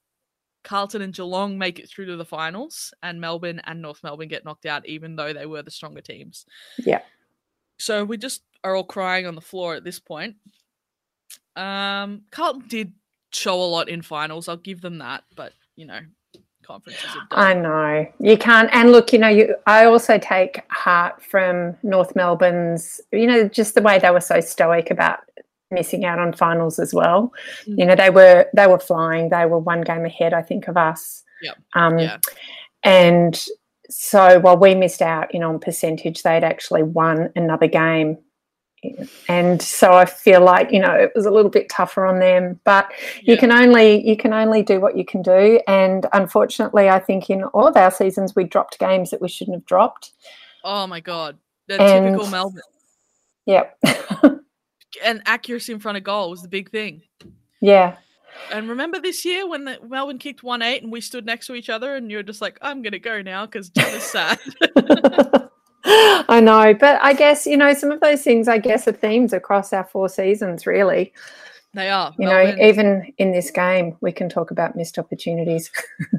Carlton 0.64 1.02
and 1.02 1.14
Geelong 1.14 1.58
make 1.58 1.80
it 1.80 1.90
through 1.90 2.06
to 2.08 2.16
the 2.16 2.26
finals, 2.26 2.94
and 3.04 3.20
Melbourne 3.20 3.62
and 3.66 3.82
North 3.82 4.04
Melbourne 4.04 4.28
get 4.28 4.46
knocked 4.46 4.66
out, 4.66 4.88
even 4.88 5.16
though 5.16 5.34
they 5.34 5.46
were 5.46 5.62
the 5.62 5.72
stronger 5.72 6.02
teams. 6.02 6.46
Yeah. 6.78 7.02
So 7.80 8.04
we 8.04 8.18
just 8.18 8.44
are 8.64 8.76
all 8.76 8.84
crying 8.84 9.26
on 9.26 9.36
the 9.36 9.42
floor 9.42 9.76
at 9.76 9.84
this 9.84 10.00
point. 10.00 10.36
Um, 11.56 12.22
Carlton 12.32 12.68
did 12.68 12.94
show 13.32 13.56
a 13.56 13.66
lot 13.66 13.90
in 13.90 14.02
finals. 14.02 14.48
I'll 14.48 14.58
give 14.58 14.82
them 14.82 15.00
that, 15.00 15.24
but 15.36 15.54
you 15.76 15.86
know, 15.86 16.00
conferences 16.64 17.10
I 17.32 17.54
know 17.54 18.08
you 18.20 18.38
can't. 18.38 18.70
And 18.72 18.92
look, 18.92 19.14
you 19.14 19.20
know, 19.20 19.28
you. 19.28 19.56
I 19.66 19.86
also 19.86 20.18
take 20.18 20.62
heart 20.72 21.22
from 21.24 21.76
North 21.84 22.16
Melbourne's. 22.16 23.02
You 23.12 23.28
know, 23.28 23.48
just 23.48 23.76
the 23.76 23.82
way 23.82 24.00
they 24.00 24.12
were 24.12 24.22
so 24.22 24.42
stoic 24.42 24.92
about 24.92 25.20
missing 25.72 26.06
out 26.06 26.20
on 26.20 26.34
finals 26.34 26.80
as 26.80 26.94
well. 26.94 27.34
Mm. 27.66 27.80
You 27.80 27.86
know, 27.86 27.96
they 27.96 28.10
were 28.10 28.48
they 28.54 28.68
were 28.68 28.80
flying. 28.80 29.30
They 29.30 29.46
were 29.46 29.60
one 29.60 29.82
game 29.82 30.06
ahead, 30.06 30.34
I 30.34 30.42
think, 30.42 30.68
of 30.68 30.78
us. 30.78 31.24
Yep. 31.42 31.58
Um, 31.74 32.00
Yeah. 32.00 32.18
And 32.84 33.40
so 33.90 34.40
while 34.40 34.58
we 34.58 34.74
missed 34.74 35.02
out, 35.02 35.34
you 35.34 35.40
know, 35.40 35.50
on 35.50 35.60
percentage, 35.60 36.24
they'd 36.24 36.44
actually 36.44 36.84
won 36.84 37.30
another 37.36 37.68
game. 37.68 38.18
And 39.28 39.62
so 39.62 39.94
I 39.94 40.06
feel 40.06 40.44
like 40.44 40.72
you 40.72 40.80
know 40.80 40.92
it 40.92 41.12
was 41.16 41.28
a 41.28 41.32
little 41.32 41.52
bit 41.52 41.70
tougher 41.70 42.04
on 42.04 42.20
them, 42.20 42.60
but 42.64 42.92
you 43.22 43.38
can 43.38 43.52
only 43.52 44.04
you 44.08 44.18
can 44.18 44.34
only 44.34 44.64
do 44.64 44.80
what 44.80 44.98
you 44.98 45.06
can 45.06 45.22
do. 45.22 45.62
And 45.68 46.08
unfortunately, 46.14 46.90
I 46.90 46.98
think 46.98 47.30
in 47.30 47.44
all 47.44 47.68
of 47.68 47.78
our 47.78 47.92
seasons 47.92 48.36
we 48.36 48.44
dropped 48.44 48.80
games 48.80 49.12
that 49.12 49.22
we 49.22 49.30
shouldn't 49.30 49.58
have 49.58 49.66
dropped. 49.66 50.14
Oh 50.64 50.88
my 50.88 51.00
god, 51.00 51.38
the 51.68 51.78
typical 51.78 52.26
Melbourne. 52.28 52.64
Yep. 53.46 53.78
And 55.04 55.22
accuracy 55.26 55.74
in 55.74 55.80
front 55.80 55.98
of 55.98 56.04
goal 56.04 56.30
was 56.30 56.42
the 56.42 56.48
big 56.48 56.70
thing. 56.70 57.02
yeah. 57.60 57.98
And 58.52 58.70
remember 58.70 59.00
this 59.00 59.26
year 59.26 59.48
when 59.48 59.66
the 59.66 59.78
Melbourne 59.86 60.18
kicked 60.18 60.42
one 60.42 60.62
eight 60.62 60.82
and 60.82 60.92
we 60.92 61.02
stood 61.02 61.26
next 61.26 61.48
to 61.48 61.54
each 61.54 61.70
other 61.70 61.96
and 61.96 62.10
you 62.10 62.18
were 62.18 62.24
just 62.24 62.42
like, 62.42 62.58
I'm 62.62 62.82
gonna 62.82 62.98
go 62.98 63.22
now 63.22 63.46
because 63.46 63.70
Jen 63.70 63.94
is 63.94 64.04
sad. 64.04 64.40
I 65.84 66.40
know, 66.42 66.74
but 66.74 67.02
I 67.02 67.14
guess 67.14 67.48
you 67.48 67.58
know 67.58 67.74
some 67.74 67.92
of 67.92 68.02
those 68.02 68.22
things. 68.22 68.48
I 68.48 68.60
guess 68.60 68.88
are 68.88 68.92
themes 68.92 69.34
across 69.34 69.74
our 69.74 69.84
four 69.84 70.10
seasons. 70.10 70.68
Really, 70.68 71.12
they 71.74 71.90
are. 71.90 72.14
you 72.20 72.28
Melbourne, 72.28 72.58
know, 72.58 72.66
even 72.66 73.14
in 73.18 73.32
this 73.32 73.50
game, 73.50 73.98
we 74.00 74.12
can 74.12 74.30
talk 74.30 74.52
about 74.52 74.76
missed 74.76 75.00
opportunities. 75.00 75.72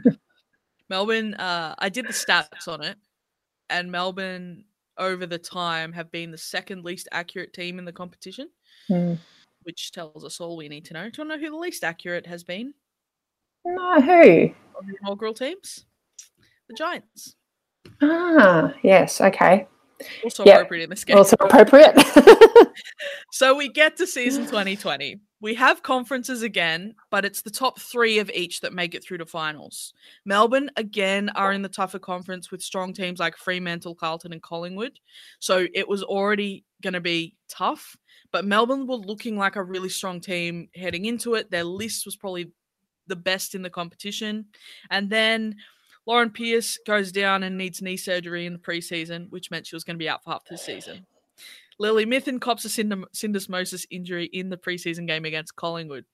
Melbourne, 0.89 1.35
uh, 1.35 1.77
I 1.79 1.89
did 1.91 2.07
the 2.07 2.13
stats 2.13 2.67
on 2.67 2.83
it, 2.83 2.97
and 3.71 3.93
Melbourne 3.93 4.65
over 5.03 5.27
the 5.27 5.39
time 5.39 5.93
have 5.93 6.11
been 6.11 6.31
the 6.31 6.39
second 6.39 6.85
least 6.85 7.09
accurate 7.13 7.53
team 7.53 7.79
in 7.79 7.85
the 7.85 7.93
competition, 7.93 8.49
Hmm. 8.89 9.15
which 9.65 9.93
tells 9.93 10.25
us 10.25 10.41
all 10.41 10.57
we 10.57 10.69
need 10.69 10.85
to 10.87 10.95
know. 10.95 11.11
Do 11.11 11.23
you 11.23 11.29
want 11.29 11.31
to 11.33 11.37
know 11.37 11.39
who 11.45 11.51
the 11.51 11.57
least 11.57 11.85
accurate 11.85 12.27
has 12.27 12.43
been 12.45 12.75
No, 13.65 14.01
who? 14.01 14.45
of 14.77 14.87
the 14.87 14.97
inaugural 15.03 15.35
teams? 15.35 15.85
The 16.69 16.75
Giants. 16.75 17.37
Ah, 18.01 18.73
yes. 18.83 19.21
Okay. 19.21 19.67
Also 20.25 20.45
Yeah. 20.45 20.55
appropriate 20.57 20.85
in 20.85 20.91
this 20.91 21.05
game. 21.05 21.17
Also 21.17 21.37
appropriate. 21.41 21.95
So 23.33 23.55
we 23.57 23.69
get 23.69 23.97
to 23.97 24.07
season 24.07 24.47
2020. 24.47 25.21
We 25.43 25.55
have 25.57 25.83
conferences 25.83 26.43
again, 26.43 26.95
but 27.11 27.25
it's 27.25 27.43
the 27.43 27.51
top 27.51 27.81
three 27.81 28.21
of 28.21 28.31
each 28.31 28.61
that 28.61 28.73
make 28.73 28.95
it 28.95 29.03
through 29.03 29.19
to 29.19 29.27
finals. 29.27 29.93
Melbourne, 30.25 30.71
again, 30.77 31.31
are 31.31 31.53
in 31.53 31.63
the 31.63 31.69
tougher 31.69 31.99
conference 31.99 32.53
with 32.53 32.63
strong 32.63 32.93
teams 32.93 33.19
like 33.19 33.37
Fremantle, 33.37 33.97
Carlton, 33.97 34.33
and 34.33 34.41
Collingwood. 34.41 35.01
So 35.41 35.67
it 35.75 35.89
was 35.89 36.05
already 36.05 36.65
going 36.81 36.95
to 36.95 37.01
be 37.01 37.35
tough, 37.49 37.97
but 38.31 38.45
Melbourne 38.45 38.87
were 38.87 38.95
looking 38.95 39.37
like 39.37 39.57
a 39.57 39.65
really 39.65 39.89
strong 39.89 40.21
team 40.21 40.69
heading 40.77 41.07
into 41.07 41.35
it. 41.35 41.51
Their 41.51 41.65
list 41.65 42.07
was 42.07 42.15
probably 42.15 42.53
the 43.09 43.17
best 43.17 43.57
in 43.57 43.63
the 43.63 43.71
competition. 43.71 44.47
And 44.91 45.11
then 45.11 45.57
Lauren 46.07 46.31
Pearce 46.31 46.79
goes 46.87 47.11
down 47.11 47.43
and 47.43 47.59
needs 47.59 47.83
knee 47.83 47.97
surgery 47.97 48.47
in 48.47 48.53
the 48.53 48.61
preseason, 48.61 49.29
which 49.31 49.51
meant 49.51 49.67
she 49.67 49.75
was 49.75 49.83
going 49.83 49.97
to 49.97 50.03
be 50.03 50.09
out 50.09 50.23
for 50.23 50.31
half 50.31 50.45
the 50.45 50.57
season. 50.57 51.05
Lily 51.79 52.07
Mithen 52.07 52.41
cops 52.41 52.65
a 52.65 52.69
syndem- 52.69 53.05
syndesmosis 53.15 53.87
injury 53.91 54.27
in 54.27 54.49
the 54.51 54.57
preseason 54.57 55.07
game 55.07 55.25
against 55.25 55.57
Collingwood, 55.57 56.05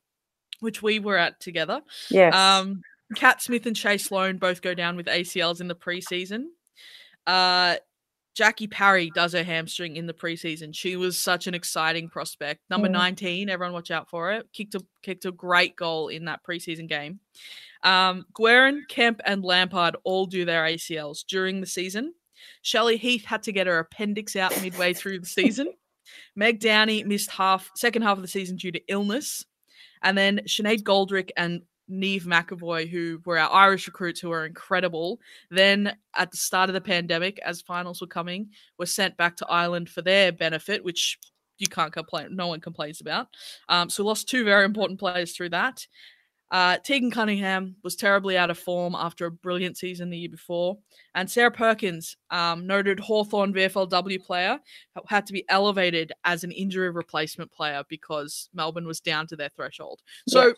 which 0.60 0.82
we 0.82 0.98
were 0.98 1.16
at 1.16 1.40
together. 1.40 1.80
yes. 2.10 2.34
Um, 2.34 2.82
Kat 3.14 3.40
Smith 3.40 3.64
and 3.66 3.74
Chase 3.76 4.04
Sloan 4.04 4.36
both 4.36 4.60
go 4.60 4.74
down 4.74 4.96
with 4.96 5.06
ACLs 5.06 5.60
in 5.62 5.68
the 5.68 5.74
preseason. 5.74 6.44
Uh, 7.26 7.76
Jackie 8.34 8.66
Parry 8.68 9.10
does 9.14 9.32
her 9.32 9.42
hamstring 9.42 9.96
in 9.96 10.06
the 10.06 10.12
preseason. 10.14 10.72
She 10.74 10.94
was 10.94 11.18
such 11.18 11.46
an 11.48 11.54
exciting 11.54 12.08
prospect. 12.08 12.60
Number 12.70 12.86
Mm. 12.88 12.92
19, 12.92 13.48
everyone 13.48 13.72
watch 13.72 13.90
out 13.90 14.08
for 14.08 14.30
it. 14.32 14.46
Kicked 14.52 14.74
a 14.76 14.80
kicked 15.02 15.24
a 15.24 15.32
great 15.32 15.74
goal 15.74 16.08
in 16.08 16.26
that 16.26 16.40
preseason 16.48 16.86
game. 16.88 17.18
Um, 17.82 18.26
Guerin, 18.34 18.84
Kemp, 18.88 19.20
and 19.24 19.42
Lampard 19.42 19.96
all 20.04 20.26
do 20.26 20.44
their 20.44 20.64
ACLs 20.64 21.24
during 21.26 21.60
the 21.60 21.66
season. 21.66 22.14
Shelley 22.62 22.96
Heath 22.96 23.24
had 23.24 23.42
to 23.44 23.52
get 23.52 23.66
her 23.66 23.78
appendix 23.78 24.36
out 24.36 24.60
midway 24.62 24.94
through 24.94 25.20
the 25.20 25.26
season. 25.26 25.72
Meg 26.34 26.60
Downey 26.60 27.04
missed 27.04 27.30
half 27.30 27.70
second 27.74 28.02
half 28.02 28.16
of 28.16 28.22
the 28.22 28.28
season 28.28 28.56
due 28.56 28.72
to 28.72 28.80
illness. 28.88 29.44
And 30.02 30.16
then 30.16 30.40
Sinead 30.46 30.82
Goldrick 30.82 31.30
and 31.36 31.62
Niamh 31.90 32.24
McEvoy, 32.24 32.88
who 32.88 33.20
were 33.24 33.38
our 33.38 33.50
Irish 33.50 33.86
recruits 33.86 34.20
who 34.20 34.28
were 34.28 34.46
incredible, 34.46 35.20
then 35.50 35.96
at 36.14 36.30
the 36.30 36.36
start 36.36 36.70
of 36.70 36.74
the 36.74 36.80
pandemic, 36.80 37.38
as 37.40 37.62
finals 37.62 38.00
were 38.00 38.06
coming, 38.06 38.50
were 38.78 38.86
sent 38.86 39.16
back 39.16 39.36
to 39.36 39.46
Ireland 39.46 39.88
for 39.88 40.02
their 40.02 40.32
benefit, 40.32 40.84
which 40.84 41.18
you 41.58 41.66
can't 41.66 41.92
complain, 41.92 42.36
no 42.36 42.46
one 42.46 42.60
complains 42.60 43.00
about. 43.00 43.28
Um, 43.68 43.90
so 43.90 44.02
we 44.02 44.08
lost 44.08 44.28
two 44.28 44.44
very 44.44 44.64
important 44.64 45.00
players 45.00 45.32
through 45.32 45.50
that. 45.50 45.86
Uh, 46.50 46.78
Tegan 46.78 47.10
Cunningham 47.10 47.76
was 47.82 47.94
terribly 47.94 48.38
out 48.38 48.48
of 48.50 48.58
form 48.58 48.94
after 48.94 49.26
a 49.26 49.30
brilliant 49.30 49.76
season 49.76 50.08
the 50.10 50.16
year 50.18 50.28
before. 50.30 50.78
And 51.14 51.30
Sarah 51.30 51.50
Perkins, 51.50 52.16
um, 52.30 52.66
noted 52.66 52.98
Hawthorn 53.00 53.52
VFLW 53.52 54.22
player, 54.24 54.58
had 55.06 55.26
to 55.26 55.32
be 55.32 55.44
elevated 55.48 56.12
as 56.24 56.44
an 56.44 56.52
injury 56.52 56.90
replacement 56.90 57.52
player 57.52 57.82
because 57.88 58.48
Melbourne 58.54 58.86
was 58.86 59.00
down 59.00 59.26
to 59.26 59.36
their 59.36 59.50
threshold. 59.50 60.00
So 60.26 60.46
Yeah. 60.48 60.52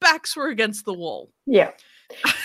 backs 0.00 0.36
were 0.36 0.48
against 0.48 0.84
the 0.86 0.94
wall. 0.94 1.30
yeah. 1.46 1.72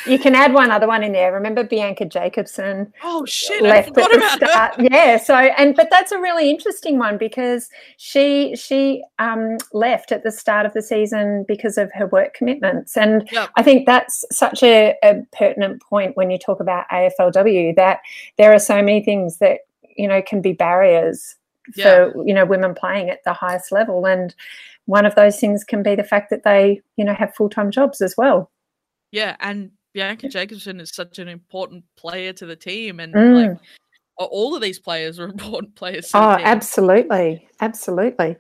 You 0.07 0.17
can 0.17 0.33
add 0.35 0.53
one 0.53 0.71
other 0.71 0.87
one 0.87 1.03
in 1.03 1.11
there. 1.11 1.31
Remember 1.31 1.63
Bianca 1.63 2.05
Jakobsson 2.05 2.91
Oh 3.03 3.25
shit! 3.25 3.63
I 3.63 3.67
left 3.69 3.87
forgot 3.89 4.11
at 4.13 4.39
the 4.39 4.45
about 4.45 4.49
start. 4.51 4.75
her. 4.75 4.87
Yeah. 4.91 5.17
So 5.17 5.35
and 5.35 5.75
but 5.75 5.89
that's 5.91 6.11
a 6.11 6.19
really 6.19 6.49
interesting 6.49 6.97
one 6.97 7.17
because 7.17 7.69
she 7.97 8.55
she 8.55 9.03
um, 9.19 9.57
left 9.73 10.11
at 10.11 10.23
the 10.23 10.31
start 10.31 10.65
of 10.65 10.73
the 10.73 10.81
season 10.81 11.45
because 11.47 11.77
of 11.77 11.91
her 11.93 12.07
work 12.07 12.33
commitments, 12.33 12.97
and 12.97 13.27
Yep. 13.31 13.49
I 13.55 13.63
think 13.63 13.85
that's 13.85 14.25
such 14.31 14.63
a, 14.63 14.95
a 15.03 15.21
pertinent 15.37 15.81
point 15.81 16.17
when 16.17 16.31
you 16.31 16.37
talk 16.39 16.59
about 16.59 16.87
AFLW 16.89 17.75
that 17.75 17.99
there 18.37 18.53
are 18.53 18.59
so 18.59 18.75
many 18.81 19.03
things 19.03 19.37
that 19.37 19.59
you 19.95 20.07
know 20.07 20.21
can 20.21 20.41
be 20.41 20.53
barriers 20.53 21.35
Yeah. 21.75 22.09
for 22.11 22.27
you 22.27 22.33
know 22.33 22.45
women 22.45 22.73
playing 22.73 23.09
at 23.09 23.23
the 23.23 23.33
highest 23.33 23.71
level 23.71 24.05
and 24.05 24.33
one 24.85 25.05
of 25.05 25.15
those 25.15 25.39
things 25.39 25.63
can 25.63 25.83
be 25.83 25.95
the 25.95 26.03
fact 26.03 26.29
that 26.31 26.43
they 26.43 26.81
you 26.97 27.05
know 27.05 27.13
have 27.13 27.33
full-time 27.35 27.71
jobs 27.71 28.01
as 28.01 28.15
well 28.17 28.50
Yeah, 29.11 29.35
and 29.39 29.71
Bianca 29.93 30.27
Jakobsson 30.27 30.79
is 30.81 30.93
such 30.95 31.19
an 31.19 31.27
important 31.27 31.83
player 31.97 32.33
to 32.33 32.45
the 32.45 32.55
team, 32.55 32.99
and 32.99 33.13
Mm. 33.13 33.49
like 33.49 33.57
all 34.17 34.55
of 34.55 34.61
these 34.61 34.79
players 34.79 35.19
are 35.19 35.25
important 35.39 35.75
players. 35.75 36.09
To 36.11 36.17
Oh, 36.17 36.31
the 36.31 36.37
team. 36.37 36.45
absolutely. 36.47 37.47
Absolutely. 37.59 38.37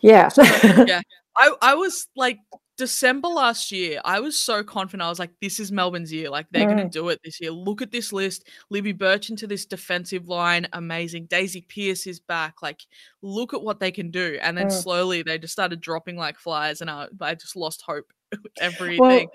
Yeah. 0.00 0.28
yeah. 0.86 1.00
I, 1.36 1.54
I 1.62 1.74
was 1.74 2.06
like 2.14 2.38
December 2.76 3.28
last 3.28 3.72
year, 3.72 4.00
I 4.04 4.20
was 4.20 4.38
so 4.38 4.62
confident. 4.62 5.02
I 5.02 5.08
was 5.08 5.18
like, 5.18 5.30
this 5.40 5.58
is 5.60 5.72
Melbourne's 5.72 6.12
year. 6.12 6.28
Like 6.30 6.46
they're 6.50 6.66
Mm. 6.68 6.90
do 6.90 7.08
it 7.08 7.20
this 7.24 7.40
year. 7.40 7.50
Look 7.52 7.82
at 7.82 7.90
this 7.90 8.12
list. 8.12 8.48
Libby 8.70 8.92
Birch 8.92 9.30
into 9.30 9.46
this 9.46 9.64
defensive 9.64 10.28
line, 10.28 10.66
amazing. 10.72 11.26
Daisy 11.26 11.62
Pearce 11.62 12.06
is 12.06 12.20
back. 12.20 12.62
Like, 12.62 12.80
look 13.22 13.54
at 13.54 13.62
what 13.62 13.80
they 13.80 13.90
can 13.92 14.10
do. 14.10 14.38
And 14.42 14.56
then 14.58 14.66
Mm. 14.66 14.72
slowly 14.82 15.22
they 15.22 15.38
just 15.38 15.52
started 15.52 15.80
dropping 15.80 16.16
like 16.16 16.38
flies, 16.38 16.80
and 16.80 16.90
I, 16.90 17.06
I 17.20 17.34
just 17.34 17.56
lost 17.56 17.82
hope. 17.82 18.12
with 18.42 18.52
Everything. 18.60 18.98
Well, 19.00 19.26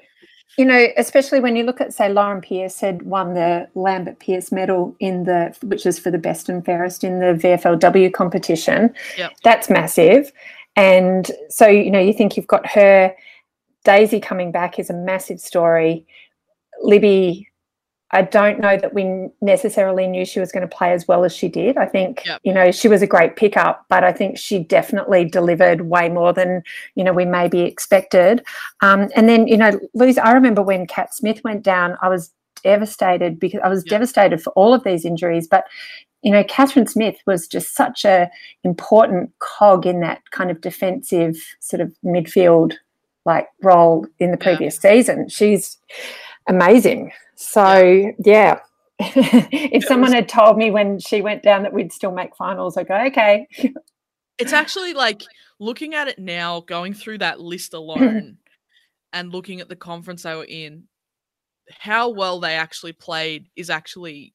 you 0.57 0.65
know, 0.65 0.87
especially 0.97 1.39
when 1.39 1.55
you 1.55 1.63
look 1.63 1.81
at, 1.81 1.93
say, 1.93 2.11
Lauren 2.11 2.41
Pearce 2.41 2.79
had 2.79 3.03
won 3.03 3.33
the 3.33 3.67
Lambert 3.75 4.19
Pearce 4.19 4.51
medal 4.51 4.95
in 4.99 5.23
the, 5.23 5.55
which 5.63 5.85
is 5.85 5.99
for 5.99 6.11
the 6.11 6.17
best 6.17 6.49
and 6.49 6.65
fairest 6.65 7.03
in 7.03 7.19
the 7.19 7.27
VFLW 7.27 8.13
competition. 8.13 8.93
Yep. 9.17 9.33
That's 9.43 9.69
massive. 9.69 10.31
And 10.75 11.29
so, 11.49 11.67
you 11.67 11.91
know, 11.91 11.99
you 11.99 12.13
think 12.13 12.37
you've 12.37 12.47
got 12.47 12.65
her, 12.67 13.13
Daisy 13.83 14.19
coming 14.19 14.51
back 14.51 14.79
is 14.79 14.89
a 14.89 14.93
massive 14.93 15.39
story. 15.39 16.05
Libby, 16.81 17.48
I 18.11 18.23
don't 18.23 18.59
know 18.59 18.75
that 18.77 18.93
we 18.93 19.29
necessarily 19.41 20.07
knew 20.07 20.25
she 20.25 20.39
was 20.39 20.51
going 20.51 20.67
to 20.67 20.75
play 20.75 20.93
as 20.93 21.07
well 21.07 21.23
as 21.23 21.35
she 21.35 21.47
did. 21.47 21.77
I 21.77 21.85
think, 21.85 22.23
Yep. 22.25 22.41
you 22.43 22.53
know, 22.53 22.71
she 22.71 22.87
was 22.87 23.01
a 23.01 23.07
great 23.07 23.35
pickup, 23.35 23.85
but 23.87 24.03
I 24.03 24.11
think 24.11 24.37
she 24.37 24.59
definitely 24.59 25.25
delivered 25.25 25.81
way 25.81 26.09
more 26.09 26.33
than, 26.33 26.63
you 26.95 27.03
know, 27.03 27.13
we 27.13 27.25
maybe 27.25 27.61
expected. 27.61 28.43
Um, 28.81 29.09
and 29.15 29.29
then, 29.29 29.47
you 29.47 29.57
know, 29.57 29.79
Lose, 29.93 30.17
I 30.17 30.31
remember 30.31 30.61
when 30.63 30.87
Kat 30.87 31.13
Smith 31.13 31.41
went 31.43 31.61
down, 31.63 31.97
I 32.01 32.09
was 32.09 32.31
devastated 32.63 33.39
because 33.39 33.61
I 33.63 33.69
was 33.69 33.83
Yeah. 33.85 33.91
devastated 33.91 34.41
for 34.41 34.51
all 34.51 34.73
of 34.73 34.83
these 34.83 35.05
injuries. 35.05 35.47
But, 35.47 35.65
you 36.21 36.31
know, 36.31 36.43
Catherine 36.43 36.87
Smith 36.87 37.17
was 37.27 37.47
just 37.47 37.75
such 37.75 38.05
a 38.05 38.29
important 38.63 39.31
cog 39.39 39.85
in 39.85 40.01
that 40.01 40.21
kind 40.31 40.51
of 40.51 40.61
defensive 40.61 41.37
sort 41.59 41.79
of 41.79 41.93
midfield 42.03 42.73
like 43.25 43.47
role 43.61 44.07
in 44.17 44.31
the 44.31 44.37
previous 44.37 44.77
season. 44.77 45.29
She's 45.29 45.77
amazing. 46.47 47.11
So 47.41 48.11
yeah. 48.25 48.59
if 48.99 49.85
someone 49.85 50.09
was- 50.09 50.13
had 50.13 50.27
told 50.27 50.57
me 50.57 50.71
when 50.71 50.99
she 50.99 51.21
went 51.21 51.41
down 51.41 51.63
that 51.63 51.71
we'd 51.73 51.93
still 51.93 52.11
make 52.11 52.35
finals, 52.35 52.75
I'd 52.75 52.89
go, 52.89 52.95
okay. 53.05 53.47
it's 54.37 54.51
actually 54.51 54.93
like 54.93 55.23
looking 55.57 55.95
at 55.95 56.09
it 56.09 56.19
now, 56.19 56.59
going 56.59 56.93
through 56.93 57.19
that 57.19 57.39
list 57.39 57.73
alone 57.73 58.37
and 59.13 59.31
looking 59.31 59.61
at 59.61 59.69
the 59.69 59.75
conference 59.77 60.23
they 60.23 60.35
were 60.35 60.43
in, 60.43 60.83
how 61.69 62.09
well 62.09 62.41
they 62.41 62.55
actually 62.55 62.91
played 62.91 63.47
is 63.55 63.69
actually 63.69 64.33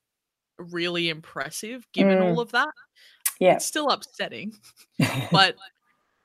really 0.58 1.10
impressive 1.10 1.86
given 1.92 2.18
Mm. 2.18 2.22
all 2.22 2.40
of 2.40 2.52
that. 2.52 2.70
Yeah. 3.38 3.56
It's 3.56 3.66
still 3.66 3.90
upsetting. 3.90 4.54
But 5.30 5.56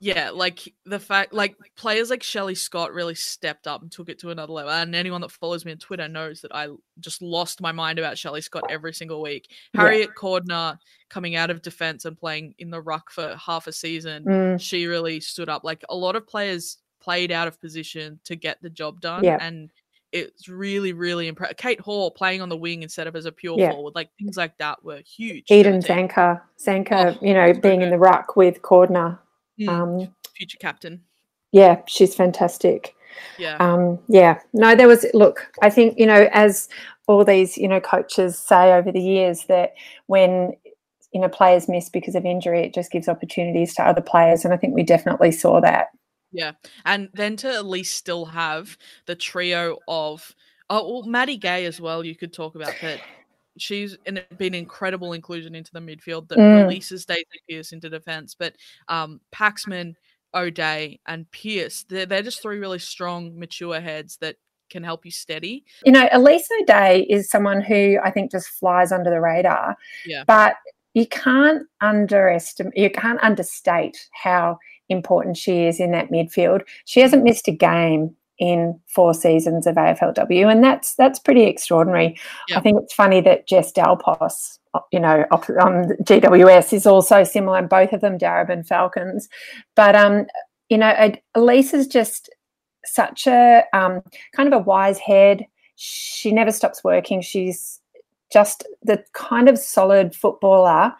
yeah, 0.01 0.29
like 0.29 0.73
the 0.85 0.99
fact 0.99 1.33
like 1.33 1.55
players 1.75 2.09
like 2.09 2.23
Shelley 2.23 2.55
Scott 2.55 2.93
really 2.93 3.15
stepped 3.15 3.67
up 3.67 3.81
and 3.81 3.91
took 3.91 4.07
it 4.09 4.19
to 4.19 4.29
another 4.31 4.53
level. 4.53 4.71
And 4.71 4.95
anyone 4.95 5.21
that 5.21 5.31
follows 5.31 5.65
me 5.65 5.73
on 5.73 5.77
Twitter 5.77 6.07
knows 6.07 6.41
that 6.41 6.55
I 6.55 6.69
just 6.99 7.21
lost 7.21 7.59
my 7.61 7.71
mind 7.73 7.99
about 7.99 8.17
Shelley 8.17 8.41
Scott 8.41 8.63
every 8.69 8.93
single 8.93 9.21
week. 9.21 9.49
Yeah. 9.73 9.81
Harriet 9.81 10.11
Cordner 10.17 10.77
coming 11.09 11.35
out 11.35 11.49
of 11.49 11.61
defense 11.61 12.05
and 12.05 12.17
playing 12.17 12.55
in 12.59 12.69
the 12.69 12.81
ruck 12.81 13.11
for 13.11 13.35
half 13.35 13.67
a 13.67 13.71
season 13.73 14.23
Mm, 14.23 14.61
she 14.61 14.85
really 14.85 15.19
stood 15.19 15.49
up. 15.49 15.63
Like 15.63 15.83
a 15.89 15.95
lot 15.95 16.15
of 16.15 16.25
players 16.27 16.77
played 17.01 17.31
out 17.31 17.47
of 17.47 17.59
position 17.59 18.19
to 18.25 18.35
get 18.35 18.61
the 18.61 18.69
job 18.69 19.01
done, 19.01 19.23
Yeah. 19.23 19.37
and 19.41 19.69
it's 20.11 20.47
really, 20.49 20.91
really 20.93 21.27
impressive. 21.27 21.57
Kate 21.57 21.79
Hall 21.79 22.09
playing 22.11 22.41
on 22.41 22.49
the 22.49 22.57
wing 22.57 22.83
instead 22.83 23.07
of 23.07 23.15
as 23.15 23.25
a 23.25 23.31
pure 23.31 23.57
Yeah. 23.59 23.71
forward, 23.71 23.95
like 23.95 24.09
things 24.17 24.37
like 24.37 24.57
that 24.57 24.83
were 24.83 24.99
huge. 25.01 25.51
Eden. 25.51 25.81
Zanker, 25.81 26.41
Zanker, 26.57 27.15
Oh, 27.15 27.25
you 27.25 27.33
know, 27.33 27.53
being 27.53 27.81
in 27.81 27.89
the 27.89 27.97
ruck 27.97 28.35
with 28.35 28.61
Cordner. 28.61 29.19
Mm, 29.59 29.67
Um, 29.69 30.15
future 30.35 30.57
captain. 30.59 31.03
yeah, 31.51 31.81
she's 31.87 32.15
fantastic. 32.15 32.95
Yeah, 33.37 33.57
Um, 33.59 33.99
yeah, 34.07 34.39
no, 34.53 34.75
there 34.75 34.87
was, 34.87 35.05
look, 35.13 35.51
I 35.61 35.69
think, 35.69 35.97
you 35.99 36.05
know, 36.05 36.29
as 36.31 36.69
all 37.07 37.25
these, 37.25 37.57
you 37.57 37.67
know, 37.67 37.81
coaches 37.81 38.37
say 38.37 38.71
over 38.73 38.91
the 38.91 39.01
years 39.01 39.45
that 39.45 39.73
when, 40.07 40.53
you 41.11 41.19
know, 41.19 41.27
players 41.27 41.67
miss 41.67 41.89
because 41.89 42.15
of 42.15 42.25
injury, 42.25 42.61
it 42.61 42.73
just 42.73 42.91
gives 42.91 43.09
opportunities 43.09 43.73
to 43.75 43.83
other 43.83 44.01
players. 44.01 44.45
And 44.45 44.53
I 44.53 44.57
think 44.57 44.75
we 44.75 44.83
definitely 44.83 45.31
saw 45.31 45.59
that. 45.61 45.87
yeah, 46.31 46.51
and 46.85 47.09
then 47.13 47.35
to 47.37 47.51
at 47.53 47.65
least 47.65 47.97
still 47.97 48.25
have 48.25 48.77
the 49.07 49.15
trio 49.15 49.79
of 49.87 50.35
oh, 50.69 50.93
well, 50.93 51.03
Maddie 51.03 51.37
Gay 51.37 51.65
as 51.65 51.81
well. 51.81 52.05
You 52.05 52.15
could 52.15 52.31
talk 52.31 52.55
about 52.55 52.75
that. 52.81 53.01
She's 53.61 53.97
an, 54.05 54.19
been 54.37 54.53
incredible 54.53 55.13
inclusion 55.13 55.55
into 55.55 55.71
the 55.73 55.79
midfield 55.79 56.27
that 56.29 56.37
Mm. 56.37 56.63
releases 56.63 57.05
Daisy 57.05 57.25
Pearce 57.49 57.71
into 57.71 57.89
defense, 57.89 58.35
but 58.37 58.55
um, 58.87 59.19
Paxman, 59.33 59.95
O'Dea, 60.33 60.99
and 61.07 61.29
Pearce, 61.31 61.85
they're, 61.89 62.05
they're 62.05 62.21
just 62.23 62.41
three 62.41 62.59
really 62.59 62.79
strong, 62.79 63.37
mature 63.37 63.79
heads 63.79 64.17
that 64.17 64.35
can 64.69 64.83
help 64.83 65.03
you 65.03 65.11
steady. 65.11 65.65
You 65.85 65.91
know, 65.91 66.07
Elise 66.11 66.47
O'Dea 66.61 67.05
is 67.09 67.29
someone 67.29 67.61
who 67.61 67.97
I 68.03 68.11
think 68.11 68.31
just 68.31 68.49
flies 68.49 68.91
under 68.91 69.09
the 69.09 69.19
radar. 69.19 69.75
Yeah. 70.05 70.23
But 70.27 70.55
you 70.93 71.07
can't 71.07 71.63
underestimate, 71.81 72.77
you 72.77 72.89
can't 72.89 73.19
understate 73.21 73.97
how 74.13 74.59
important 74.89 75.37
she 75.37 75.65
is 75.65 75.79
in 75.79 75.91
that 75.91 76.09
midfield. 76.09 76.61
She 76.85 76.99
hasn't 76.99 77.23
missed 77.23 77.47
a 77.47 77.51
game 77.51 78.15
in 78.39 78.79
four 78.87 79.13
seasons 79.13 79.67
of 79.67 79.75
AFLW, 79.75 80.51
and 80.51 80.63
that's 80.63 80.95
that's 80.95 81.19
pretty 81.19 81.43
extraordinary. 81.43 82.17
I 82.55 82.61
think 82.61 82.81
it's 82.81 82.93
funny 82.93 83.21
that 83.21 83.47
Jess 83.47 83.71
Dal 83.71 83.97
Pos, 83.97 84.59
you 84.91 84.99
know, 84.99 85.25
on 85.31 85.89
GWS 86.03 86.73
is 86.73 86.85
also 86.85 87.23
similar, 87.23 87.57
and 87.57 87.69
both 87.69 87.93
of 87.93 88.01
them 88.01 88.17
Darebin 88.17 88.65
Falcons. 88.65 89.27
But 89.75 89.95
um, 89.95 90.25
you 90.69 90.77
know, 90.77 91.11
Elise 91.35 91.73
is 91.73 91.87
just 91.87 92.29
such 92.85 93.27
a 93.27 93.63
um, 93.73 94.01
kind 94.35 94.51
of 94.51 94.53
a 94.53 94.63
wise 94.63 94.99
head. 94.99 95.45
She 95.75 96.31
never 96.31 96.51
stops 96.51 96.83
working. 96.83 97.21
She's 97.21 97.79
just 98.31 98.65
the 98.83 99.03
kind 99.13 99.49
of 99.49 99.57
solid 99.57 100.15
footballer 100.15 100.93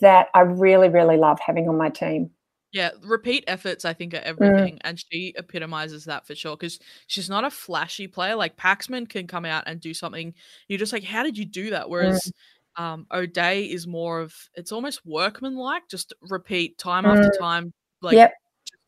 that 0.00 0.28
I 0.34 0.40
really, 0.40 0.88
really 0.88 1.16
love 1.16 1.38
having 1.40 1.68
on 1.68 1.76
my 1.76 1.90
team. 1.90 2.30
Yeah, 2.76 2.90
repeat 3.02 3.44
efforts, 3.46 3.86
I 3.86 3.94
think, 3.94 4.12
are 4.12 4.18
mm. 4.18 4.24
everything. 4.24 4.78
And 4.82 5.02
she 5.10 5.32
epitomizes 5.34 6.04
that 6.04 6.26
for 6.26 6.34
sure 6.34 6.58
because 6.58 6.78
she's 7.06 7.30
not 7.30 7.42
a 7.42 7.50
flashy 7.50 8.06
player. 8.06 8.36
Like 8.36 8.58
Paxman 8.58 9.08
can 9.08 9.26
come 9.26 9.46
out 9.46 9.64
and 9.66 9.80
do 9.80 9.94
something. 9.94 10.34
You're 10.68 10.78
just 10.78 10.92
like, 10.92 11.02
how 11.02 11.22
did 11.22 11.38
you 11.38 11.46
do 11.46 11.70
that? 11.70 11.86
Mm. 11.86 11.88
Whereas 11.88 12.30
um, 12.76 13.06
O'Dea 13.10 13.62
is 13.62 13.86
more 13.86 14.20
of, 14.20 14.34
it's 14.56 14.72
almost 14.72 15.06
workmanlike, 15.06 15.88
just 15.88 16.12
repeat 16.20 16.76
time 16.76 17.06
after 17.06 17.30
mm. 17.30 17.38
time, 17.38 17.72
like 18.02 18.16
Yep. 18.16 18.32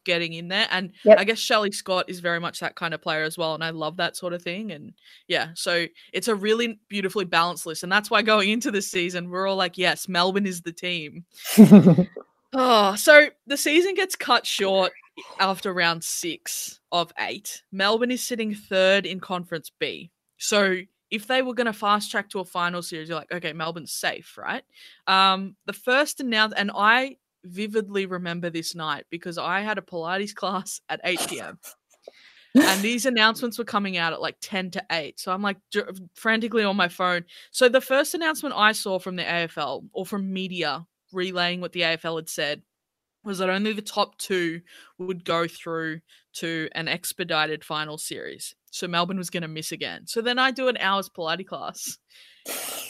getting 0.05 0.35
in 0.35 0.49
there. 0.49 0.67
And 0.71 0.93
Yep. 1.07 1.19
I 1.19 1.25
guess 1.25 1.39
Shelley 1.39 1.73
Scott 1.73 2.11
is 2.11 2.21
very 2.21 2.41
much 2.41 2.61
that 2.61 2.75
kind 2.75 2.93
of 2.93 3.01
player 3.01 3.23
as 3.23 3.39
well. 3.39 3.55
And 3.55 3.65
I 3.65 3.71
love 3.71 3.97
that 3.97 4.19
sort 4.19 4.35
of 4.35 4.43
thing. 4.43 4.71
And 4.71 4.93
yeah, 5.29 5.53
so 5.55 5.87
it's 6.13 6.29
a 6.29 6.35
really 6.35 6.79
beautifully 6.91 7.25
balanced 7.25 7.65
list. 7.65 7.85
And 7.85 7.91
that's 7.91 8.11
why 8.11 8.21
going 8.21 8.51
into 8.51 8.71
this 8.71 8.91
season, 8.91 9.31
we're 9.31 9.49
all 9.49 9.57
like, 9.57 9.79
yes, 9.79 10.11
Melbourne 10.11 10.47
is 10.47 10.61
the 10.61 10.73
team. 10.73 11.25
Oh, 12.55 12.95
so 12.97 13.29
the 13.47 13.57
season 13.57 13.95
gets 13.95 14.17
cut 14.17 14.47
short 14.47 14.93
after 15.39 15.73
round 15.73 16.03
six 16.03 16.81
of 16.93 17.13
eight. 17.19 17.63
Melbourne 17.73 18.11
is 18.11 18.23
sitting 18.23 18.55
third 18.55 19.05
in 19.05 19.21
Conference 19.21 19.71
B. 19.79 20.11
So 20.39 20.79
if 21.11 21.27
they 21.27 21.43
were 21.43 21.55
going 21.55 21.67
to 21.67 21.73
fast 21.73 22.11
track 22.11 22.31
to 22.31 22.41
a 22.41 22.45
final 22.45 22.83
series, 22.83 23.09
you're 23.09 23.19
like, 23.19 23.33
okay, 23.33 23.53
Melbourne's 23.53 23.93
safe, 23.93 24.39
right? 24.39 24.63
Um, 25.07 25.57
the 25.67 25.73
first 25.73 26.21
announced, 26.21 26.57
and 26.57 26.71
I 26.75 27.17
vividly 27.45 28.07
remember 28.07 28.51
this 28.51 28.75
night 28.75 29.07
because 29.11 29.39
I 29.39 29.61
had 29.61 29.79
a 29.79 29.83
Pilates 29.83 30.35
class 30.35 30.81
at 30.89 31.01
8 31.05 31.21
p.m. 31.29 31.59
and 32.55 32.81
these 32.83 33.07
announcements 33.07 33.59
were 33.59 33.65
coming 33.65 33.97
out 33.97 34.13
at 34.13 34.21
like 34.21 34.37
10 34.41 34.71
to 34.73 34.85
8. 34.91 35.21
So 35.21 35.33
I'm 35.33 35.43
like 35.43 35.59
frantically 36.15 36.65
on 36.65 36.77
my 36.77 36.89
phone. 36.89 37.25
So 37.51 37.69
the 37.69 37.81
first 37.81 38.15
announcement 38.15 38.55
I 38.57 38.73
saw 38.73 38.99
from 38.99 39.17
the 39.17 39.23
AFL 39.25 39.85
or 39.93 40.07
from 40.07 40.33
media 40.33 40.87
relaying 41.13 41.61
what 41.61 41.73
the 41.73 41.81
AFL 41.83 42.17
had 42.17 42.29
said 42.29 42.63
was 43.25 43.39
that 43.39 43.51
only 43.51 43.73
the 43.73 43.83
top 43.83 44.17
two 44.19 44.61
would 44.99 45.25
go 45.25 45.47
through 45.47 46.01
to 46.35 46.69
an 46.73 46.89
expedited 46.89 47.65
final 47.65 47.99
series. 47.99 48.55
So 48.71 48.87
Melbourne 48.87 49.19
was 49.19 49.31
going 49.31 49.43
to 49.43 49.49
miss 49.49 49.73
again. 49.73 50.07
So 50.07 50.21
then 50.23 50.39
I 50.39 50.51
do 50.51 50.69
an 50.69 50.77
hour's 50.79 51.09
Pilates 51.09 51.47
class. 51.47 51.99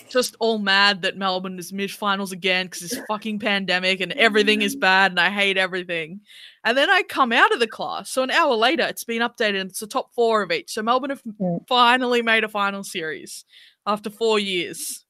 Just 0.09 0.37
all 0.39 0.59
mad 0.59 1.03
that 1.03 1.17
Melbourne 1.17 1.59
is 1.59 1.73
mid 1.73 1.91
finals 1.91 2.31
again 2.33 2.67
because 2.67 2.81
this 2.81 3.01
fucking 3.09 3.39
pandemic 3.41 4.01
and 4.01 4.13
everything 4.13 4.63
is 4.63 4.77
bad 4.77 5.13
and 5.13 5.19
I 5.21 5.31
hate 5.31 5.57
everything. 5.57 6.21
And 6.65 6.77
then 6.79 6.89
I 6.91 7.03
come 7.03 7.33
out 7.33 7.53
of 7.53 7.59
the 7.59 7.67
class. 7.67 8.11
So 8.11 8.23
an 8.23 8.31
hour 8.31 8.55
later, 8.55 8.85
it's 8.85 9.05
been 9.05 9.23
updated 9.23 9.61
and 9.61 9.71
it's 9.71 9.81
the 9.81 9.87
top 9.87 10.15
four 10.15 10.43
of 10.43 10.53
each. 10.53 10.73
So 10.73 10.83
Melbourne 10.83 11.11
have 11.11 11.23
Mm. 11.25 11.67
finally 11.67 12.23
made 12.23 12.45
a 12.45 12.49
final 12.49 12.85
series 12.85 13.45
after 13.87 14.11
four 14.11 14.39
years. 14.39 15.05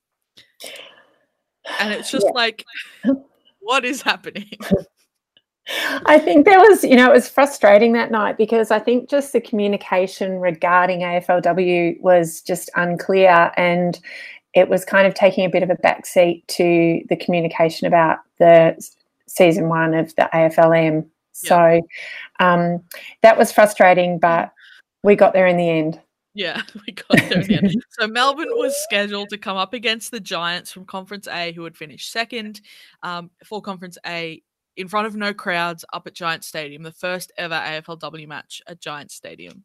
And 1.81 1.92
it's 1.92 2.11
just 2.11 2.26
Yeah. 2.26 2.33
like, 2.35 2.64
what 3.61 3.85
is 3.85 4.02
happening? 4.02 4.50
I 6.07 6.18
think 6.18 6.46
there 6.46 6.59
was, 6.59 6.83
you 6.83 6.96
know, 6.96 7.11
it 7.11 7.14
was 7.14 7.28
frustrating 7.28 7.92
that 7.92 8.11
night 8.11 8.38
because 8.38 8.70
I 8.70 8.78
think 8.78 9.11
just 9.11 9.33
the 9.35 9.40
communication 9.40 10.38
regarding 10.38 11.00
AFLW 11.00 12.00
was 12.00 12.40
just 12.40 12.70
unclear 12.74 13.52
and 13.57 14.00
it 14.54 14.70
was 14.70 14.85
kind 14.85 15.07
of 15.07 15.14
taking 15.14 15.44
a 15.44 15.50
bit 15.50 15.62
of 15.62 15.68
a 15.68 15.76
backseat 15.76 16.46
to 16.48 17.02
the 17.11 17.16
communication 17.16 17.87
about 17.87 18.18
the 18.38 18.83
season 19.26 19.68
one 19.68 19.92
of 19.92 20.14
the 20.16 20.28
AFLM. 20.33 21.07
So 21.33 21.83
um, 22.40 22.83
that 23.22 23.37
was 23.37 23.52
frustrating, 23.52 24.18
but 24.18 24.52
we 25.02 25.16
got 25.16 25.35
there 25.35 25.46
in 25.46 25.59
the 25.59 25.68
end. 25.68 26.00
Yeah, 26.38 26.62
we 26.87 26.92
got 26.92 27.29
there 27.29 27.40
in 27.40 27.46
the 27.48 27.57
end. 27.57 27.85
So 27.98 28.07
Melbourne 28.07 28.53
was 28.53 28.81
scheduled 28.85 29.29
to 29.31 29.38
come 29.38 29.57
up 29.57 29.74
against 29.74 30.12
the 30.12 30.20
Giants 30.20 30.70
from 30.70 30.85
Conference 30.85 31.27
A, 31.27 31.51
who 31.51 31.64
had 31.64 31.77
finished 31.77 32.12
second 32.12 32.61
um, 33.03 33.31
for 33.44 33.61
Conference 33.61 33.98
A 34.07 34.40
in 34.77 34.87
front 34.87 35.09
of 35.09 35.16
no 35.16 35.35
crowds 35.35 35.85
up 35.92 36.07
at 36.07 36.14
Giant 36.14 36.44
Stadium, 36.44 36.85
the 36.85 36.92
first 36.92 37.33
ever 37.37 37.57
AFLW 37.57 38.29
match 38.29 38.62
at 38.68 38.81
Giant 38.81 39.11
Stadium. 39.11 39.64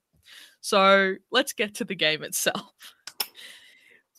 So 0.61 1.13
let's 1.31 1.53
get 1.53 1.75
to 1.75 1.85
the 1.85 1.93
game 1.93 2.23
itself. 2.23 2.73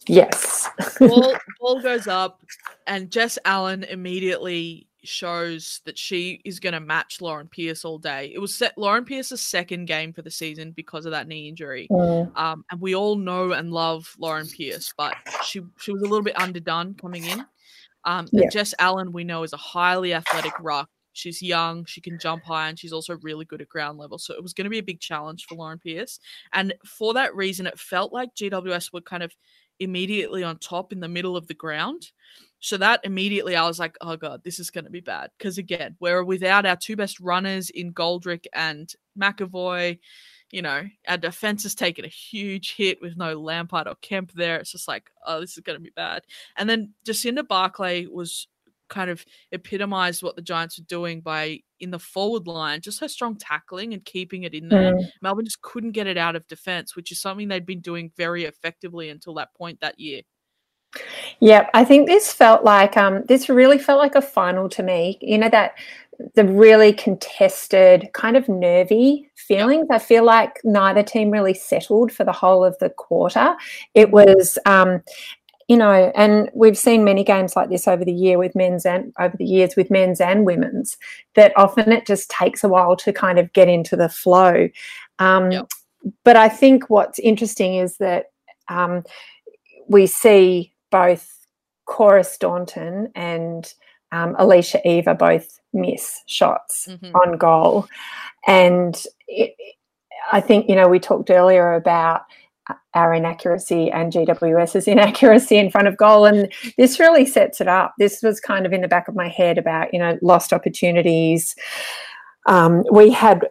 Yes. 0.06 0.68
ball, 1.00 1.34
ball 1.58 1.82
goes 1.82 2.06
up, 2.06 2.40
and 2.86 3.10
Jess 3.10 3.36
Allan 3.44 3.82
immediately 3.82 4.86
shows 5.06 5.80
that 5.84 5.98
she 5.98 6.40
is 6.44 6.60
going 6.60 6.72
to 6.72 6.80
match 6.80 7.20
Lauren 7.20 7.48
Pearce 7.48 7.84
all 7.84 7.98
day. 7.98 8.32
It 8.34 8.38
was 8.38 8.54
set 8.54 8.76
Lauren 8.76 9.04
Pearce's 9.04 9.40
second 9.40 9.86
game 9.86 10.12
for 10.12 10.22
the 10.22 10.30
season 10.30 10.72
because 10.72 11.06
of 11.06 11.12
that 11.12 11.28
knee 11.28 11.48
injury. 11.48 11.88
Mm. 11.90 12.36
Um, 12.36 12.64
and 12.70 12.80
we 12.80 12.94
all 12.94 13.16
know 13.16 13.52
and 13.52 13.72
love 13.72 14.14
Lauren 14.18 14.46
Pearce, 14.48 14.92
but 14.96 15.14
she 15.44 15.60
she 15.78 15.92
was 15.92 16.02
a 16.02 16.06
little 16.06 16.22
bit 16.22 16.40
underdone 16.40 16.94
coming 16.94 17.24
in. 17.24 17.44
Um, 18.04 18.28
yeah. 18.32 18.48
Jess 18.50 18.74
Allan, 18.78 19.12
we 19.12 19.24
know, 19.24 19.42
is 19.42 19.52
a 19.52 19.58
highly 19.58 20.14
athletic 20.14 20.52
ruck. 20.60 20.88
She's 21.12 21.40
young, 21.40 21.84
she 21.84 22.00
can 22.00 22.18
jump 22.18 22.42
high, 22.44 22.68
and 22.68 22.78
she's 22.78 22.92
also 22.92 23.16
really 23.22 23.44
good 23.44 23.62
at 23.62 23.68
ground 23.68 23.98
level. 23.98 24.18
So 24.18 24.34
it 24.34 24.42
was 24.42 24.52
going 24.52 24.64
to 24.64 24.70
be 24.70 24.78
a 24.78 24.82
big 24.82 25.00
challenge 25.00 25.46
for 25.46 25.54
Lauren 25.54 25.78
Pearce. 25.78 26.18
And 26.52 26.74
for 26.84 27.14
that 27.14 27.34
reason, 27.36 27.66
it 27.66 27.78
felt 27.78 28.12
like 28.12 28.34
GWS 28.34 28.92
were 28.92 29.00
kind 29.00 29.22
of 29.22 29.32
immediately 29.80 30.42
on 30.42 30.58
top 30.58 30.92
in 30.92 31.00
the 31.00 31.08
middle 31.08 31.36
of 31.36 31.46
the 31.46 31.54
ground. 31.54 32.10
So 32.64 32.78
that 32.78 33.00
immediately 33.04 33.56
I 33.56 33.66
was 33.66 33.78
like, 33.78 33.94
oh 34.00 34.16
god, 34.16 34.42
this 34.42 34.58
is 34.58 34.70
going 34.70 34.86
to 34.86 34.90
be 34.90 35.02
bad. 35.02 35.28
Because 35.36 35.58
again, 35.58 35.96
we're 36.00 36.24
without 36.24 36.64
our 36.64 36.76
two 36.76 36.96
best 36.96 37.20
runners 37.20 37.68
in 37.68 37.92
Goldrick 37.92 38.46
and 38.54 38.90
McEvoy. 39.20 39.98
You 40.50 40.62
know, 40.62 40.84
our 41.06 41.18
defense 41.18 41.64
has 41.64 41.74
taken 41.74 42.06
a 42.06 42.08
huge 42.08 42.74
hit 42.74 43.02
with 43.02 43.18
no 43.18 43.34
Lampard 43.34 43.86
or 43.86 43.96
Kemp 43.96 44.32
there. 44.32 44.56
It's 44.56 44.72
just 44.72 44.88
like, 44.88 45.10
oh, 45.26 45.42
this 45.42 45.58
is 45.58 45.62
going 45.62 45.76
to 45.76 45.82
be 45.82 45.92
bad. 45.94 46.22
And 46.56 46.70
then 46.70 46.94
Jacinda 47.06 47.46
Barclay 47.46 48.06
was 48.06 48.48
kind 48.88 49.10
of 49.10 49.26
epitomized 49.52 50.22
what 50.22 50.36
the 50.36 50.42
Giants 50.42 50.78
were 50.78 50.86
doing 50.86 51.20
by 51.20 51.60
in 51.80 51.90
the 51.90 51.98
forward 51.98 52.46
line, 52.46 52.80
just 52.80 53.00
her 53.00 53.08
strong 53.08 53.36
tackling 53.36 53.92
and 53.92 54.02
keeping 54.06 54.44
it 54.44 54.54
in 54.54 54.70
there. 54.70 54.94
Mm. 54.94 55.04
Melbourne 55.20 55.44
just 55.44 55.60
couldn't 55.60 55.92
get 55.92 56.06
it 56.06 56.16
out 56.16 56.34
of 56.34 56.46
defense, 56.46 56.96
which 56.96 57.12
is 57.12 57.20
something 57.20 57.48
they'd 57.48 57.66
been 57.66 57.80
doing 57.80 58.10
very 58.16 58.44
effectively 58.44 59.10
until 59.10 59.34
that 59.34 59.52
point 59.54 59.80
that 59.80 60.00
year. 60.00 60.22
Yeah, 61.40 61.68
I 61.74 61.84
think 61.84 62.06
this 62.06 62.32
felt 62.32 62.64
like 62.64 62.96
um, 62.96 63.24
this 63.26 63.48
really 63.48 63.78
felt 63.78 63.98
like 63.98 64.14
a 64.14 64.22
final 64.22 64.68
to 64.70 64.82
me. 64.82 65.18
You 65.20 65.38
know 65.38 65.48
that 65.48 65.74
the 66.34 66.44
really 66.44 66.92
contested, 66.92 68.08
kind 68.12 68.36
of 68.36 68.48
nervy 68.48 69.28
feelings. 69.34 69.88
I 69.90 69.98
feel 69.98 70.24
like 70.24 70.60
neither 70.64 71.02
team 71.02 71.30
really 71.30 71.54
settled 71.54 72.12
for 72.12 72.24
the 72.24 72.32
whole 72.32 72.64
of 72.64 72.78
the 72.78 72.90
quarter. 72.90 73.54
It 73.94 74.10
was, 74.10 74.58
um, 74.66 75.02
you 75.68 75.76
know, 75.76 76.12
and 76.14 76.50
we've 76.54 76.78
seen 76.78 77.04
many 77.04 77.24
games 77.24 77.56
like 77.56 77.70
this 77.70 77.88
over 77.88 78.04
the 78.04 78.12
year 78.12 78.38
with 78.38 78.54
men's 78.54 78.86
and 78.86 79.12
over 79.18 79.36
the 79.36 79.44
years 79.44 79.76
with 79.76 79.90
men's 79.90 80.20
and 80.20 80.44
women's. 80.44 80.96
That 81.34 81.52
often 81.56 81.90
it 81.90 82.06
just 82.06 82.30
takes 82.30 82.62
a 82.64 82.68
while 82.68 82.96
to 82.96 83.12
kind 83.12 83.38
of 83.38 83.52
get 83.52 83.68
into 83.68 83.96
the 83.96 84.08
flow. 84.08 84.68
Um, 85.18 85.50
yep. 85.50 85.68
But 86.22 86.36
I 86.36 86.48
think 86.48 86.90
what's 86.90 87.18
interesting 87.18 87.76
is 87.76 87.96
that 87.96 88.26
um, 88.68 89.04
we 89.88 90.06
see 90.06 90.73
both 90.94 91.44
Cora 91.86 92.22
Staunton 92.22 93.10
and 93.16 93.74
um, 94.12 94.36
Alicia 94.38 94.80
Eva 94.88 95.12
both 95.12 95.58
miss 95.72 96.22
shots 96.28 96.86
mm-hmm. 96.88 97.12
on 97.16 97.36
goal. 97.36 97.88
And 98.46 98.94
it, 99.26 99.56
I 100.30 100.40
think, 100.40 100.68
you 100.68 100.76
know, 100.76 100.86
we 100.86 101.00
talked 101.00 101.30
earlier 101.30 101.74
about 101.74 102.20
our 102.94 103.12
inaccuracy 103.12 103.90
and 103.90 104.12
GWS's 104.12 104.86
inaccuracy 104.94 105.56
in 105.56 105.68
front 105.68 105.88
of 105.88 105.96
goal. 105.96 106.26
And 106.26 106.52
this 106.78 107.00
really 107.00 107.26
sets 107.26 107.60
it 107.60 107.66
up. 107.66 107.94
This 107.98 108.22
was 108.22 108.38
kind 108.38 108.64
of 108.64 108.72
in 108.72 108.80
the 108.80 108.86
back 108.86 109.08
of 109.08 109.16
my 109.16 109.28
head 109.28 109.58
about, 109.58 109.92
you 109.92 109.98
know, 109.98 110.16
lost 110.22 110.52
opportunities. 110.52 111.56
Um, 112.46 112.84
we 112.92 113.10
had 113.10 113.48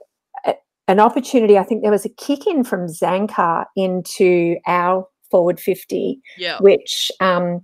an 0.88 1.02
opportunity, 1.02 1.58
I 1.58 1.64
think 1.64 1.82
there 1.82 1.92
was 1.92 2.06
a 2.06 2.10
kick 2.10 2.48
in 2.48 2.64
from 2.64 2.88
Zanker 2.88 3.66
into 3.76 4.56
our 4.66 5.08
forward 5.34 5.60
50, 5.60 6.22
yeah. 6.38 6.60
which 6.60 7.12
um, 7.20 7.60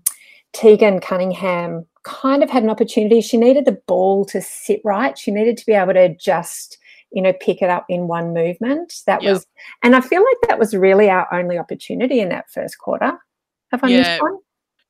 Tegan 0.53 0.99
Cunningham 0.99 1.85
kind 2.03 2.41
of 2.41 2.49
had 2.49 2.63
an 2.63 2.71
opportunity. 2.71 3.21
She 3.21 3.37
needed 3.37 3.65
the 3.65 3.79
ball 3.85 4.25
to 4.25 4.41
sit 4.41 4.81
right. 4.83 5.15
She 5.15 5.29
needed 5.29 5.55
to 5.57 5.65
be 5.67 5.73
able 5.73 5.93
to 5.93 6.15
just, 6.15 6.79
you 7.11 7.21
know, 7.21 7.31
pick 7.39 7.61
it 7.61 7.69
up 7.69 7.85
in 7.87 8.07
one 8.07 8.33
movement. 8.33 9.03
That 9.05 9.21
was, 9.21 9.45
and 9.83 9.95
I 9.95 10.01
feel 10.01 10.23
like 10.23 10.49
that 10.49 10.57
was 10.57 10.75
really 10.75 11.11
our 11.11 11.31
only 11.31 11.59
opportunity 11.59 12.21
in 12.21 12.29
that 12.29 12.49
first 12.49 12.79
quarter. 12.79 13.13
Have 13.71 13.83
I 13.83 13.89
yeah. 13.89 13.97
missed 13.99 14.21
one? 14.23 14.37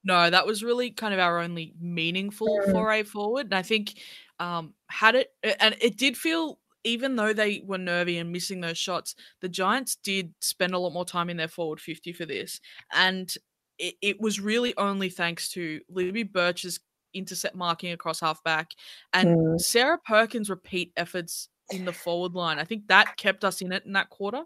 No, 0.05 0.29
that 0.29 0.47
was 0.47 0.63
really 0.63 0.91
kind 0.91 1.13
of 1.13 1.19
our 1.19 1.39
only 1.39 1.73
meaningful 1.81 2.47
mm. 2.47 2.71
foray 2.71 3.03
forward. 3.03 3.47
And 3.47 3.55
I 3.55 3.61
think 3.61 3.95
um, 4.39 4.73
had 4.87 5.15
it, 5.15 5.33
and 5.59 5.75
it 5.81 5.97
did 5.97 6.17
feel 6.17 6.58
even 6.83 7.15
though 7.15 7.33
they 7.33 7.63
were 7.65 7.77
nervy 7.77 8.17
and 8.17 8.31
missing 8.31 8.61
those 8.61 8.77
shots, 8.77 9.15
the 9.41 9.49
Giants 9.49 9.97
did 10.03 10.33
spend 10.41 10.73
a 10.73 10.79
lot 10.79 10.93
more 10.93 11.05
time 11.05 11.29
in 11.29 11.37
their 11.37 11.47
forward 11.47 11.79
50 11.79 12.13
for 12.13 12.25
this. 12.25 12.59
And 12.93 13.33
it, 13.77 13.95
it 14.01 14.21
was 14.21 14.39
really 14.39 14.75
only 14.77 15.09
thanks 15.09 15.49
to 15.49 15.81
Libby 15.89 16.23
Birch's 16.23 16.79
intercept 17.13 17.55
marking 17.55 17.91
across 17.91 18.19
halfback 18.19 18.71
and 19.13 19.29
mm. 19.29 19.61
Sarah 19.61 19.97
Perkins' 20.05 20.49
repeat 20.49 20.91
efforts 20.95 21.49
in 21.71 21.85
the 21.85 21.93
forward 21.93 22.33
line. 22.33 22.59
I 22.59 22.63
think 22.63 22.87
that 22.87 23.17
kept 23.17 23.43
us 23.43 23.61
in 23.61 23.71
it 23.71 23.85
in 23.85 23.93
that 23.93 24.09
quarter. 24.09 24.43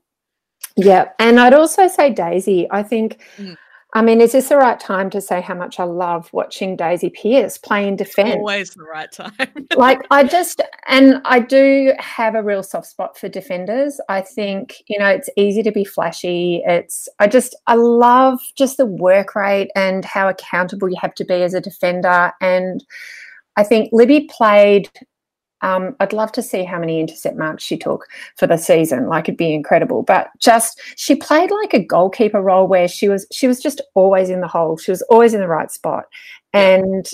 Yeah. 0.75 1.09
And 1.19 1.39
I'd 1.39 1.53
also 1.53 1.87
say 1.87 2.09
Daisy. 2.09 2.67
I 2.71 2.83
think. 2.83 3.21
Mm 3.37 3.57
I 3.95 4.01
mean, 4.01 4.21
is 4.21 4.31
this 4.31 4.49
the 4.49 4.57
right 4.57 4.79
time 4.79 5.11
to 5.11 5.21
say 5.21 5.39
how 5.39 5.53
much 5.53 5.79
I 5.79 5.83
love 5.83 6.27
watching 6.33 6.75
Daisy 6.75 7.11
Pearce 7.11 7.59
play 7.59 7.87
in 7.87 7.95
defence? 7.95 8.35
Always 8.37 8.71
the 8.71 8.83
right 8.83 9.11
time. 9.11 9.33
like, 9.75 9.99
I 10.09 10.23
just, 10.23 10.61
and 10.87 11.21
I 11.25 11.39
do 11.39 11.93
have 11.99 12.33
a 12.33 12.41
real 12.41 12.63
soft 12.63 12.87
spot 12.87 13.17
for 13.17 13.29
defenders. 13.29 14.01
I 14.09 14.21
think, 14.21 14.81
you 14.87 14.97
know, 14.97 15.07
it's 15.07 15.29
easy 15.37 15.61
to 15.61 15.71
be 15.71 15.85
flashy. 15.85 16.63
It's, 16.65 17.07
I 17.19 17.27
just, 17.27 17.55
I 17.67 17.75
love 17.75 18.39
just 18.57 18.77
the 18.77 18.87
work 18.87 19.35
rate 19.35 19.69
and 19.75 20.03
how 20.03 20.27
accountable 20.27 20.89
you 20.89 20.97
have 20.99 21.13
to 21.15 21.25
be 21.25 21.43
as 21.43 21.53
a 21.53 21.61
defender. 21.61 22.31
And 22.41 22.83
I 23.57 23.63
think 23.63 23.89
Libby 23.91 24.27
played 24.31 24.89
um, 25.63 25.95
I'd 26.01 26.13
love 26.13 26.31
to 26.33 26.43
see 26.43 26.65
how 26.65 26.77
many 26.77 26.99
intercept 26.99 27.37
marks 27.37 27.63
she 27.63 27.77
took 27.77 28.05
for 28.35 28.45
the 28.45 28.57
season. 28.57 29.07
Like 29.07 29.29
it'd 29.29 29.37
be 29.37 29.53
incredible. 29.53 30.03
But 30.03 30.29
just 30.37 30.79
she 30.97 31.15
played 31.15 31.51
like 31.51 31.73
a 31.73 31.83
goalkeeper 31.83 32.41
role 32.41 32.67
where 32.67 32.87
she 32.87 33.07
was 33.07 33.25
she 33.31 33.47
was 33.47 33.61
just 33.61 33.81
always 33.95 34.29
in 34.29 34.41
the 34.41 34.47
hole. 34.47 34.77
She 34.77 34.91
was 34.91 35.01
always 35.03 35.33
in 35.33 35.39
the 35.39 35.47
right 35.47 35.71
spot. 35.71 36.03
And 36.51 37.09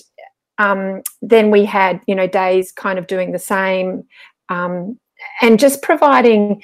um, 0.57 1.03
then 1.21 1.51
we 1.51 1.63
had 1.63 2.01
you 2.07 2.15
know 2.15 2.27
days 2.27 2.71
kind 2.71 2.97
of 2.97 3.05
doing 3.05 3.31
the 3.31 3.39
same, 3.39 4.03
um, 4.49 4.99
and 5.41 5.59
just 5.59 5.83
providing 5.83 6.63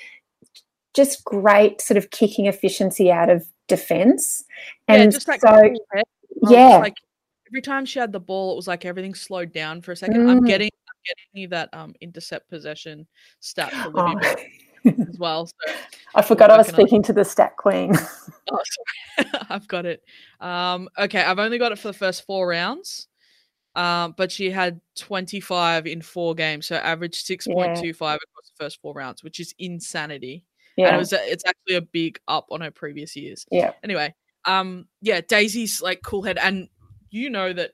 just 0.96 1.24
great 1.24 1.82
sort 1.82 1.98
of 1.98 2.10
kicking 2.10 2.48
efficiency 2.48 3.12
out 3.12 3.30
of 3.30 3.46
defense. 3.68 4.44
And 4.88 5.04
yeah, 5.04 5.10
just 5.10 5.28
like 5.28 5.42
so, 5.42 5.62
yeah. 6.50 6.78
Like 6.80 6.96
every 7.48 7.62
time 7.62 7.86
she 7.86 8.00
had 8.00 8.12
the 8.12 8.20
ball, 8.20 8.54
it 8.54 8.56
was 8.56 8.68
like 8.68 8.86
everything 8.86 9.14
slowed 9.14 9.54
down 9.54 9.82
for 9.82 9.92
a 9.92 9.96
second. 9.96 10.26
Mm. 10.26 10.30
I'm 10.32 10.44
getting 10.44 10.72
getting 11.06 11.42
you 11.42 11.48
that 11.50 11.70
um 11.74 11.94
intercept 12.02 12.50
possession 12.50 13.08
stat 13.40 13.72
for 13.72 13.90
Libby 13.90 14.26
oh. 14.86 15.06
as 15.10 15.18
well. 15.20 15.48
So 15.48 15.54
I 16.16 16.22
forgot 16.22 16.52
I 16.52 16.58
was 16.58 16.68
speaking 16.68 17.00
on... 17.00 17.04
to 17.04 17.14
the 17.14 17.26
stat 17.26 17.56
queen. 17.58 17.94
oh, 18.52 18.60
I've 19.50 19.68
got 19.68 19.86
it. 19.86 20.04
Um, 20.40 20.90
okay, 20.98 21.22
I've 21.24 21.40
only 21.40 21.58
got 21.58 21.72
it 21.72 21.80
for 21.80 21.90
the 21.90 21.98
first 21.98 22.26
four 22.26 22.48
rounds. 22.48 23.08
Um, 23.76 24.14
but 24.16 24.32
she 24.32 24.50
had 24.50 24.80
25 24.96 25.86
in 25.86 26.02
four 26.02 26.34
games, 26.34 26.68
so 26.68 26.78
average 26.78 27.22
6.25 27.26 27.50
yeah. 27.58 27.76
across 27.84 28.16
the 28.16 28.64
first 28.64 28.80
four 28.82 28.94
rounds, 28.94 29.22
which 29.22 29.42
is 29.42 29.54
insanity. 29.60 30.46
Yeah. 30.78 30.88
And 30.88 30.96
it 30.96 31.00
was 31.00 31.12
a, 31.12 31.32
it's 31.32 31.44
actually 31.46 31.76
a 31.76 31.82
big 31.82 32.18
up 32.28 32.48
on 32.52 32.62
her 32.62 32.72
previous 32.72 33.18
years. 33.18 33.46
Yeah. 33.52 33.74
Anyway, 33.84 34.16
um, 34.46 34.88
yeah, 35.02 35.20
Daisy's 35.22 35.82
like 35.82 36.02
cool 36.04 36.22
head, 36.22 36.38
and 36.38 36.70
you 37.10 37.30
know 37.30 37.52
that 37.52 37.72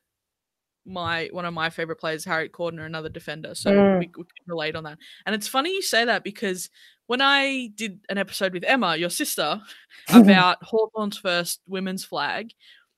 my 0.85 1.29
one 1.31 1.45
of 1.45 1.53
my 1.53 1.69
favorite 1.69 1.99
players, 1.99 2.25
Harriet 2.25 2.51
Cordner, 2.51 2.85
another 2.85 3.09
defender. 3.09 3.55
So 3.55 3.71
mm. 3.71 3.99
we, 3.99 4.05
we, 4.17 4.23
can 4.23 4.45
relate 4.47 4.75
on 4.75 4.83
that. 4.85 4.97
And 5.25 5.35
it's 5.35 5.47
funny 5.47 5.71
you 5.71 5.81
say 5.81 6.05
that 6.05 6.23
because 6.23 6.69
when 7.07 7.21
I 7.21 7.69
did 7.75 7.99
an 8.09 8.17
episode 8.17 8.53
with 8.53 8.63
Emma, 8.63 8.95
your 8.95 9.09
sister, 9.09 9.61
about 10.09 10.63
Hawthorn's 10.63 11.17
first 11.17 11.61
women's 11.67 12.05
flag, 12.05 12.51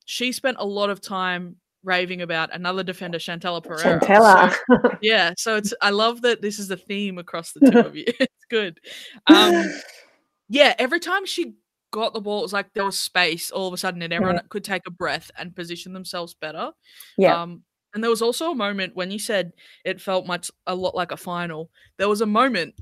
she 0.06 0.32
spent 0.32 0.58
a 0.60 0.66
lot 0.66 0.90
of 0.90 1.02
time 1.02 1.58
raving 1.84 2.22
about 2.22 2.54
another 2.54 2.84
defender, 2.84 3.18
Chantella 3.18 3.64
Pereira. 3.64 4.00
Chantella. 4.00 4.54
So, 4.54 4.98
yeah, 5.02 5.34
so 5.38 5.58
it's 5.58 5.74
I 5.82 5.90
love 5.90 6.22
that 6.22 6.42
this 6.42 6.60
is 6.60 6.68
the 6.68 6.78
theme 6.78 7.18
across 7.18 7.52
the 7.52 7.72
two 7.72 7.80
of 7.80 7.96
you. 7.96 8.06
it's 8.20 8.46
good. 8.50 8.80
Um, 9.28 9.74
yeah, 10.50 10.74
every 10.80 11.00
time 11.00 11.26
she 11.26 11.56
got 11.92 12.14
the 12.14 12.22
ball, 12.22 12.40
it 12.40 12.44
was 12.44 12.54
like 12.54 12.74
there 12.74 12.86
was 12.86 13.00
space 13.00 13.52
all 13.52 13.68
of 13.68 13.74
a 13.74 13.78
sudden, 13.78 14.02
and 14.02 14.14
everyone 14.14 14.36
Yeah. 14.36 14.42
could 14.50 14.64
take 14.64 14.84
a 14.88 14.92
breath 14.92 15.30
and 15.38 15.56
position 15.56 15.94
themselves 15.94 16.34
better. 16.34 16.72
yeah. 17.18 17.42
Um, 17.42 17.64
and 17.94 18.04
there 18.04 18.10
was 18.10 18.22
also 18.22 18.52
a 18.52 18.56
moment 18.56 18.96
when 18.96 19.12
you 19.12 19.20
said 19.20 19.54
it 19.86 20.02
felt 20.02 20.28
much 20.28 20.50
a 20.68 20.76
lot 20.76 20.96
like 20.96 21.12
a 21.12 21.18
final. 21.18 21.70
There 21.98 22.10
was 22.10 22.22
a 22.22 22.26
moment, 22.26 22.76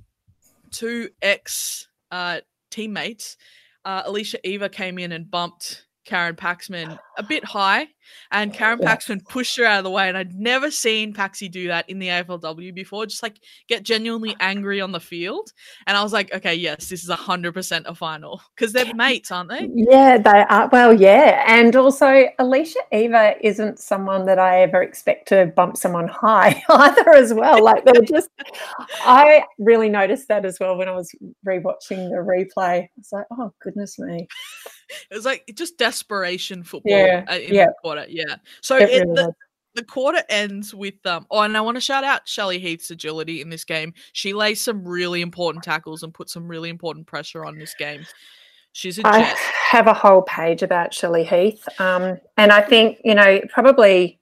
two 0.71 1.09
ex 1.21 1.87
uh, 2.11 2.41
teammates, 2.69 3.37
uh, 3.85 4.03
Alicia 4.05 4.39
Eva 4.47 4.69
came 4.69 4.99
in 4.99 5.11
and 5.11 5.29
bumped 5.29 5.85
Karen 6.05 6.35
Paxman 6.35 6.97
ah. 6.97 6.99
a 7.17 7.23
bit 7.23 7.45
high, 7.45 7.87
and 8.31 8.51
oh, 8.51 8.57
Karen 8.57 8.79
Yeah. 8.81 8.95
Paxman 8.95 9.23
pushed 9.27 9.57
her 9.57 9.65
out 9.65 9.79
of 9.79 9.83
the 9.83 9.91
way. 9.91 10.09
And 10.09 10.17
I'd 10.17 10.33
never 10.33 10.71
seen 10.71 11.13
Paxi 11.13 11.49
do 11.49 11.67
that 11.67 11.89
in 11.89 11.99
the 11.99 12.07
AFLW 12.07 12.73
before, 12.73 13.05
just 13.05 13.23
like 13.23 13.39
get 13.67 13.83
genuinely 13.83 14.31
ah. 14.39 14.43
angry 14.45 14.81
on 14.81 14.91
the 14.91 14.99
field. 14.99 15.51
And 15.87 15.95
I 15.95 16.03
was 16.03 16.13
like, 16.13 16.33
okay, 16.33 16.55
yes, 16.55 16.89
this 16.89 17.03
is 17.03 17.09
hundred 17.09 17.53
percent 17.53 17.85
a 17.87 17.95
final 17.95 18.41
because 18.55 18.73
they're 18.73 18.93
mates, 18.95 19.31
aren't 19.31 19.49
they? 19.49 19.69
Yeah, 19.73 20.17
they 20.17 20.45
are. 20.49 20.69
Well, 20.71 20.93
yeah. 20.93 21.43
And 21.47 21.75
also, 21.75 22.25
Alicia 22.39 22.79
Eva 22.91 23.35
isn't 23.41 23.79
someone 23.79 24.25
that 24.25 24.39
I 24.39 24.61
ever 24.61 24.81
expect 24.81 25.27
to 25.29 25.47
bump 25.55 25.77
someone 25.77 26.07
high 26.07 26.63
either, 26.69 27.09
as 27.11 27.33
well. 27.33 27.63
Like, 27.63 27.85
they're 27.85 28.01
just, 28.01 28.29
I 29.01 29.43
really 29.59 29.89
noticed 29.89 30.27
that 30.29 30.45
as 30.45 30.59
well 30.59 30.77
when 30.77 30.89
I 30.89 30.95
was 30.95 31.13
rewatching 31.45 32.09
the 32.09 32.17
replay. 32.17 32.83
I 32.83 32.89
was 32.97 33.11
like, 33.11 33.25
oh, 33.31 33.53
goodness 33.61 33.99
me. 33.99 34.27
It 35.09 35.15
was 35.15 35.25
like 35.25 35.51
just 35.55 35.77
desperation 35.77 36.63
football 36.63 36.97
Yeah, 36.97 37.25
uh, 37.29 37.35
in 37.35 37.53
yeah. 37.53 37.65
the 37.67 37.73
quarter. 37.81 38.05
Yeah. 38.07 38.35
So 38.61 38.77
It 38.77 38.89
really 38.89 39.15
the, 39.15 39.33
the 39.75 39.83
quarter 39.83 40.23
ends 40.29 40.73
with 40.73 41.05
um 41.05 41.25
oh 41.31 41.41
and 41.41 41.55
I 41.55 41.61
want 41.61 41.75
to 41.77 41.81
shout 41.81 42.03
out 42.03 42.27
Shelley 42.27 42.59
Heath's 42.59 42.91
agility 42.91 43.41
in 43.41 43.49
this 43.49 43.63
game. 43.63 43.93
She 44.13 44.33
lays 44.33 44.61
some 44.61 44.87
really 44.87 45.21
important 45.21 45.63
tackles 45.63 46.03
and 46.03 46.13
put 46.13 46.29
some 46.29 46.47
really 46.47 46.69
important 46.69 47.07
pressure 47.07 47.45
on 47.45 47.57
this 47.57 47.73
game. 47.73 48.05
She's 48.73 48.99
a 48.99 49.07
I 49.07 49.35
have 49.69 49.87
a 49.87 49.93
whole 49.93 50.21
page 50.21 50.63
about 50.63 50.93
Shelley 50.93 51.23
Heath. 51.23 51.67
Um, 51.79 52.17
and 52.37 52.51
I 52.51 52.61
think, 52.61 52.99
you 53.03 53.15
know, 53.15 53.41
probably 53.49 54.19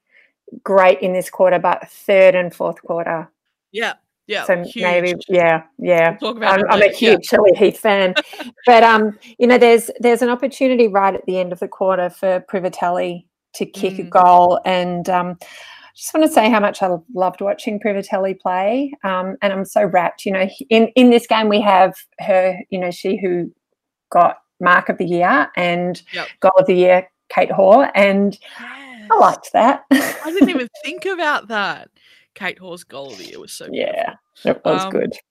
great 0.64 1.02
in 1.02 1.14
this 1.14 1.30
quarter, 1.30 1.60
but 1.60 1.88
third 1.90 2.36
and 2.36 2.54
fourth 2.54 2.82
quarter. 2.82 3.30
Yeah. 3.72 3.94
Yeah. 4.30 4.46
so 4.46 4.64
huge. 4.64 4.84
maybe, 4.84 5.14
yeah, 5.28 5.64
yeah. 5.80 6.16
We'll 6.22 6.34
talk 6.34 6.38
about 6.38 6.54
I'm, 6.54 6.60
it 6.60 6.66
I'm 6.70 6.82
a 6.84 6.86
yeah. 6.86 6.92
huge 6.92 7.26
Shelley 7.26 7.54
Heath 7.56 7.80
fan, 7.80 8.14
but 8.68 8.84
um, 8.84 9.18
you 9.40 9.48
know, 9.48 9.58
there's 9.58 9.90
there's 10.00 10.22
an 10.22 10.30
opportunity 10.30 10.88
right 10.88 11.16
at 11.16 11.26
the 11.26 11.40
end 11.40 11.52
of 11.52 11.60
the 11.60 11.68
quarter 11.68 12.12
for 12.12 12.40
Privitelli 12.42 13.26
to 13.56 13.66
kick 13.66 13.98
a 13.98 14.04
Mm. 14.04 14.10
goal, 14.12 14.62
and 14.66 15.10
um, 15.10 15.38
just 15.96 16.14
want 16.14 16.28
to 16.28 16.32
say 16.32 16.48
how 16.50 16.60
much 16.60 16.84
I 16.84 16.96
loved 17.16 17.42
watching 17.42 17.80
Privitelli 17.80 18.40
play, 18.40 18.94
um, 19.04 19.36
and 19.42 19.52
I'm 19.52 19.66
so 19.66 19.84
wrapped. 19.86 20.26
You 20.28 20.34
know, 20.34 20.48
in 20.70 20.90
in 20.90 21.10
this 21.10 21.26
game 21.26 21.50
we 21.50 21.60
have 21.62 21.96
her, 22.20 22.56
you 22.70 22.78
know, 22.80 22.92
she 22.92 23.18
who 23.18 23.52
got 24.12 24.38
mark 24.62 24.90
of 24.90 25.00
the 25.00 25.06
year 25.08 25.50
and 25.58 26.02
Yep. 26.14 26.28
goal 26.42 26.52
of 26.60 26.68
the 26.68 26.76
year, 26.76 27.10
Kate 27.30 27.52
Hore, 27.52 27.90
and 27.96 28.38
I 28.60 29.18
liked 29.20 29.54
that. 29.54 29.86
I 29.92 30.32
didn't 30.32 30.50
even 30.52 30.68
think 30.84 31.06
about 31.06 31.48
that. 31.48 31.90
Kate 32.36 32.60
Hore's 32.60 32.84
goal 32.84 33.12
of 33.12 33.18
the 33.18 33.26
year 33.26 33.40
was 33.40 33.52
so 33.52 33.68
yeah, 33.72 34.16
it 34.46 34.62
was 34.64 34.86
Um, 34.86 34.92
good. 34.92 35.14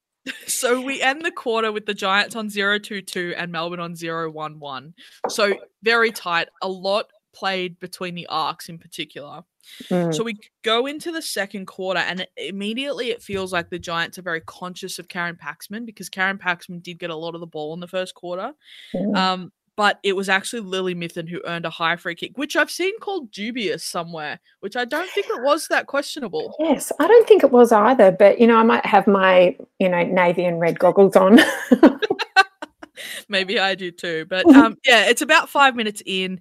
So 0.46 0.82
we 0.82 1.00
end 1.00 1.24
the 1.24 1.30
quarter 1.30 1.72
with 1.72 1.86
the 1.86 1.94
Giants 1.94 2.36
on 2.36 2.48
0-2-2 2.50 3.34
and 3.34 3.50
Melbourne 3.50 3.80
on 3.80 3.94
0-1-1. 3.94 4.92
So 5.30 5.54
very 5.82 6.10
tight. 6.10 6.48
A 6.60 6.68
lot 6.68 7.06
played 7.34 7.78
between 7.78 8.14
the 8.14 8.26
arcs 8.26 8.68
in 8.68 8.78
particular. 8.78 9.42
Mm. 9.84 10.14
So 10.14 10.24
we 10.24 10.36
go 10.62 10.86
into 10.86 11.12
the 11.12 11.22
second 11.22 11.66
quarter, 11.66 12.00
and 12.00 12.26
immediately 12.36 13.10
it 13.10 13.22
feels 13.22 13.52
like 13.52 13.70
the 13.70 13.78
Giants 13.78 14.18
are 14.18 14.22
very 14.22 14.40
conscious 14.40 14.98
of 14.98 15.08
Karen 15.08 15.36
Paxman 15.36 15.86
because 15.86 16.08
Karen 16.08 16.38
Paxman 16.38 16.82
did 16.82 16.98
get 16.98 17.10
a 17.10 17.16
lot 17.16 17.34
of 17.34 17.40
the 17.40 17.46
ball 17.46 17.74
in 17.74 17.80
the 17.80 17.88
first 17.88 18.14
quarter. 18.14 18.52
Mm. 18.94 19.16
Um, 19.16 19.52
but 19.78 20.00
it 20.02 20.16
was 20.16 20.28
actually 20.28 20.58
Lily 20.58 20.96
Mithen 20.96 21.28
who 21.28 21.40
earned 21.46 21.64
a 21.64 21.70
high 21.70 21.94
free 21.94 22.16
kick, 22.16 22.36
which 22.36 22.56
I've 22.56 22.68
seen 22.68 22.98
called 22.98 23.30
dubious 23.30 23.84
somewhere, 23.84 24.40
which 24.58 24.74
I 24.74 24.84
don't 24.84 25.08
think 25.12 25.28
it 25.30 25.40
was 25.44 25.68
that 25.68 25.86
questionable. 25.86 26.56
Yes, 26.58 26.90
I 26.98 27.06
don't 27.06 27.28
think 27.28 27.44
it 27.44 27.52
was 27.52 27.70
either, 27.70 28.10
but 28.10 28.40
you 28.40 28.48
know, 28.48 28.56
I 28.56 28.64
might 28.64 28.84
have 28.84 29.06
my, 29.06 29.56
you 29.78 29.88
know, 29.88 30.02
navy 30.02 30.44
and 30.44 30.58
red 30.58 30.80
goggles 30.80 31.14
on. 31.14 31.38
Maybe 33.28 33.60
I 33.60 33.76
do 33.76 33.92
too. 33.92 34.26
But 34.28 34.46
um, 34.56 34.78
yeah, 34.84 35.04
it's 35.06 35.22
about 35.22 35.48
five 35.48 35.76
minutes 35.76 36.02
in. 36.04 36.40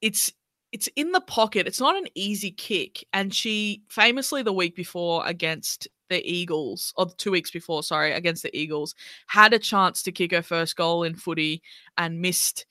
It's 0.00 0.32
it's 0.72 0.88
in 0.96 1.12
the 1.12 1.20
pocket. 1.20 1.66
It's 1.66 1.80
not 1.80 1.94
an 1.94 2.06
easy 2.14 2.52
kick. 2.52 3.06
And 3.12 3.34
she 3.34 3.82
famously 3.90 4.42
the 4.42 4.52
week 4.54 4.74
before 4.74 5.26
against 5.26 5.88
the 6.08 6.22
Eagles, 6.24 6.92
or 6.96 7.06
two 7.16 7.30
weeks 7.30 7.50
before, 7.50 7.82
sorry, 7.82 8.12
against 8.12 8.42
the 8.42 8.56
Eagles, 8.56 8.94
had 9.26 9.52
a 9.52 9.58
chance 9.58 10.02
to 10.02 10.12
kick 10.12 10.32
her 10.32 10.42
first 10.42 10.76
goal 10.76 11.02
in 11.02 11.14
footy 11.14 11.62
and 11.96 12.20
missed. 12.20 12.66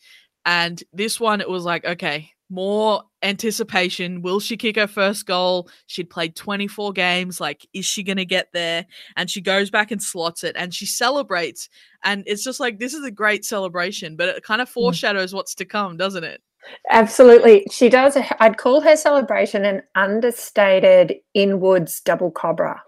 And 0.45 0.81
this 0.93 1.19
one, 1.19 1.41
it 1.41 1.49
was 1.49 1.65
like, 1.65 1.85
okay, 1.85 2.31
more 2.49 3.03
anticipation. 3.23 4.21
Will 4.21 4.39
she 4.39 4.57
kick 4.57 4.77
her 4.77 4.87
first 4.87 5.25
goal? 5.25 5.69
She'd 5.87 6.09
played 6.09 6.35
24 6.35 6.93
games. 6.93 7.41
Like, 7.41 7.67
is 7.73 7.85
she 7.85 8.03
going 8.03 8.17
to 8.17 8.25
get 8.25 8.47
there? 8.53 8.85
And 9.15 9.29
she 9.29 9.41
goes 9.41 9.69
back 9.69 9.91
and 9.91 10.01
slots 10.01 10.43
it 10.43 10.55
and 10.57 10.73
she 10.73 10.85
celebrates. 10.85 11.69
And 12.03 12.23
it's 12.25 12.43
just 12.43 12.59
like, 12.59 12.79
this 12.79 12.93
is 12.93 13.03
a 13.03 13.11
great 13.11 13.45
celebration, 13.45 14.15
but 14.15 14.29
it 14.29 14.43
kind 14.43 14.61
of 14.61 14.69
mm. 14.69 14.73
foreshadows 14.73 15.33
what's 15.33 15.55
to 15.55 15.65
come, 15.65 15.97
doesn't 15.97 16.23
it? 16.23 16.41
Absolutely. 16.89 17.65
She 17.71 17.89
does. 17.89 18.17
I'd 18.39 18.57
call 18.57 18.81
her 18.81 18.95
celebration 18.95 19.65
an 19.65 19.83
understated 19.95 21.15
inwards 21.33 22.01
double 22.01 22.31
cobra. 22.31 22.81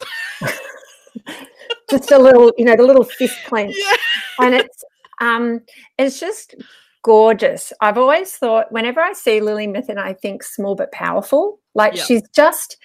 just 1.90 2.10
a 2.10 2.18
little, 2.18 2.52
you 2.58 2.64
know, 2.64 2.76
the 2.76 2.82
little 2.82 3.04
fist 3.04 3.36
clench. 3.46 3.74
Yeah. 3.78 3.96
and 4.46 4.54
it's 4.54 4.84
um 5.20 5.60
it's 5.98 6.18
just 6.20 6.54
gorgeous. 7.02 7.72
I've 7.80 7.98
always 7.98 8.32
thought 8.36 8.72
whenever 8.72 9.00
I 9.00 9.12
see 9.12 9.40
Lily 9.40 9.66
Mithen, 9.66 9.98
I 9.98 10.14
think 10.14 10.42
small 10.42 10.74
but 10.74 10.92
powerful. 10.92 11.60
Like 11.74 11.94
Yeah. 11.96 12.04
she's 12.04 12.22
just 12.34 12.76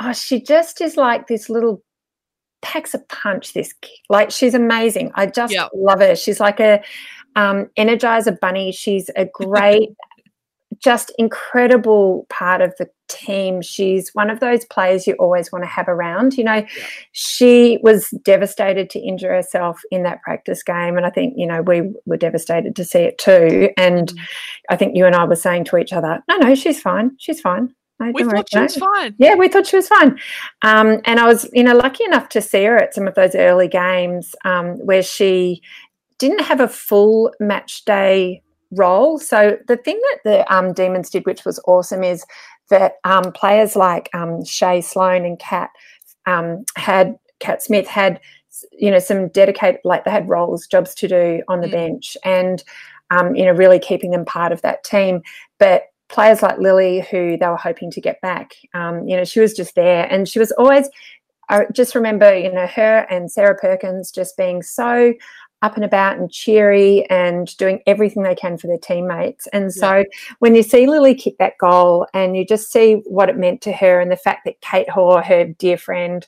oh, 0.00 0.12
she 0.12 0.40
just 0.40 0.80
is 0.80 0.96
like 0.96 1.26
this 1.28 1.48
little 1.48 1.82
packs 2.62 2.94
a 2.94 2.98
punch, 3.10 3.52
this 3.52 3.72
ki- 3.82 4.00
like 4.08 4.30
she's 4.30 4.54
amazing. 4.54 5.12
I 5.14 5.26
just 5.26 5.52
Yeah. 5.52 5.68
love 5.74 6.00
her. 6.00 6.16
She's 6.16 6.40
like 6.40 6.60
a 6.60 6.82
um 7.36 7.66
energizer 7.78 8.38
bunny. 8.40 8.72
She's 8.72 9.10
a 9.16 9.24
great 9.32 9.90
just 10.84 11.10
incredible 11.16 12.26
part 12.28 12.60
of 12.60 12.74
the 12.78 12.86
team. 13.08 13.62
She's 13.62 14.10
one 14.14 14.28
of 14.28 14.40
those 14.40 14.66
players 14.66 15.06
you 15.06 15.14
always 15.14 15.50
want 15.50 15.64
to 15.64 15.68
have 15.68 15.88
around. 15.88 16.36
You 16.36 16.44
know, 16.44 16.66
she 17.12 17.78
was 17.82 18.10
devastated 18.22 18.90
to 18.90 18.98
injure 18.98 19.34
herself 19.34 19.80
in 19.90 20.02
that 20.02 20.20
practice 20.20 20.62
game. 20.62 20.98
And 20.98 21.06
I 21.06 21.10
think, 21.10 21.34
you 21.38 21.46
know, 21.46 21.62
we 21.62 21.94
were 22.04 22.18
devastated 22.18 22.76
to 22.76 22.84
see 22.84 22.98
it 22.98 23.16
too. 23.16 23.70
And 23.78 24.08
Mhm. 24.08 24.18
I 24.68 24.76
think 24.76 24.94
you 24.94 25.06
and 25.06 25.14
I 25.16 25.24
were 25.24 25.36
saying 25.36 25.64
to 25.64 25.78
each 25.78 25.94
other, 25.94 26.22
no, 26.28 26.36
no, 26.36 26.54
she's 26.54 26.80
fine. 26.82 27.12
She's 27.18 27.40
fine. 27.40 27.74
No, 27.98 28.10
We 28.12 28.24
thought 28.24 28.50
she 28.50 28.56
no." 28.56 28.62
was 28.64 28.76
fine. 28.76 29.14
Yeah, 29.18 29.36
we 29.36 29.48
thought 29.48 29.66
she 29.66 29.76
was 29.76 29.88
fine. 29.88 30.18
Um, 30.62 31.00
and 31.06 31.18
I 31.18 31.26
was, 31.26 31.48
you 31.54 31.62
know, 31.62 31.74
lucky 31.74 32.04
enough 32.04 32.28
to 32.30 32.42
see 32.42 32.64
her 32.64 32.76
at 32.76 32.92
some 32.92 33.08
of 33.08 33.14
those 33.14 33.34
early 33.34 33.68
games 33.68 34.34
um, 34.44 34.76
where 34.84 35.02
she 35.02 35.62
didn't 36.18 36.42
have 36.42 36.60
a 36.60 36.68
full 36.68 37.32
match 37.40 37.84
day 37.86 38.42
role. 38.76 39.18
So 39.18 39.58
the 39.68 39.76
thing 39.76 40.00
that 40.00 40.18
the 40.24 40.54
um, 40.54 40.72
Demons 40.72 41.10
did, 41.10 41.26
which 41.26 41.44
was 41.44 41.60
awesome, 41.66 42.02
is 42.04 42.24
that 42.70 42.94
um, 43.04 43.32
players 43.32 43.76
like 43.76 44.08
um, 44.14 44.42
Shae 44.42 44.82
Sloan 44.82 45.24
and 45.24 45.38
Kat 45.38 45.70
um, 46.26 46.64
had 46.76 47.16
Kat 47.40 47.62
Smith 47.62 47.86
had, 47.86 48.20
you 48.72 48.90
know, 48.90 48.98
some 48.98 49.28
dedicated 49.28 49.80
like 49.84 50.04
they 50.04 50.10
had 50.10 50.28
roles, 50.28 50.66
jobs 50.66 50.94
to 50.96 51.08
do 51.08 51.42
on 51.48 51.60
the 51.60 51.68
Mm. 51.68 51.72
bench, 51.72 52.16
and 52.24 52.64
um, 53.10 53.34
you 53.34 53.44
know, 53.44 53.52
really 53.52 53.78
keeping 53.78 54.10
them 54.10 54.24
part 54.24 54.52
of 54.52 54.62
that 54.62 54.84
team. 54.84 55.22
But 55.58 55.84
players 56.08 56.42
like 56.42 56.58
Lily, 56.58 57.00
who 57.10 57.36
they 57.36 57.46
were 57.46 57.56
hoping 57.56 57.90
to 57.90 58.00
get 58.00 58.20
back, 58.20 58.54
um, 58.72 59.06
you 59.06 59.16
know, 59.16 59.24
she 59.24 59.40
was 59.40 59.54
just 59.54 59.74
there, 59.74 60.06
and 60.10 60.28
she 60.28 60.38
was 60.38 60.52
always. 60.52 60.88
I 61.50 61.66
just 61.74 61.94
remember, 61.94 62.34
you 62.34 62.50
know, 62.50 62.66
her 62.66 63.06
and 63.10 63.30
Sarah 63.30 63.54
Perkins 63.54 64.10
just 64.10 64.34
being 64.34 64.62
so 64.62 65.12
up 65.64 65.76
and 65.76 65.84
about 65.84 66.18
and 66.18 66.30
cheery 66.30 67.06
and 67.06 67.56
doing 67.56 67.80
everything 67.86 68.22
they 68.22 68.34
can 68.34 68.58
for 68.58 68.66
their 68.66 68.78
teammates. 68.78 69.46
And 69.48 69.72
so 69.72 70.04
when 70.40 70.54
you 70.54 70.62
see 70.62 70.86
Lily 70.86 71.14
kick 71.14 71.38
that 71.38 71.54
goal 71.58 72.06
and 72.12 72.36
you 72.36 72.44
just 72.44 72.70
see 72.70 73.02
what 73.06 73.30
it 73.30 73.38
meant 73.38 73.62
to 73.62 73.72
her 73.72 73.98
and 73.98 74.12
the 74.12 74.16
fact 74.16 74.44
that 74.44 74.60
Kate 74.60 74.90
Hore, 74.90 75.22
her 75.22 75.46
dear 75.46 75.78
friend 75.78 76.26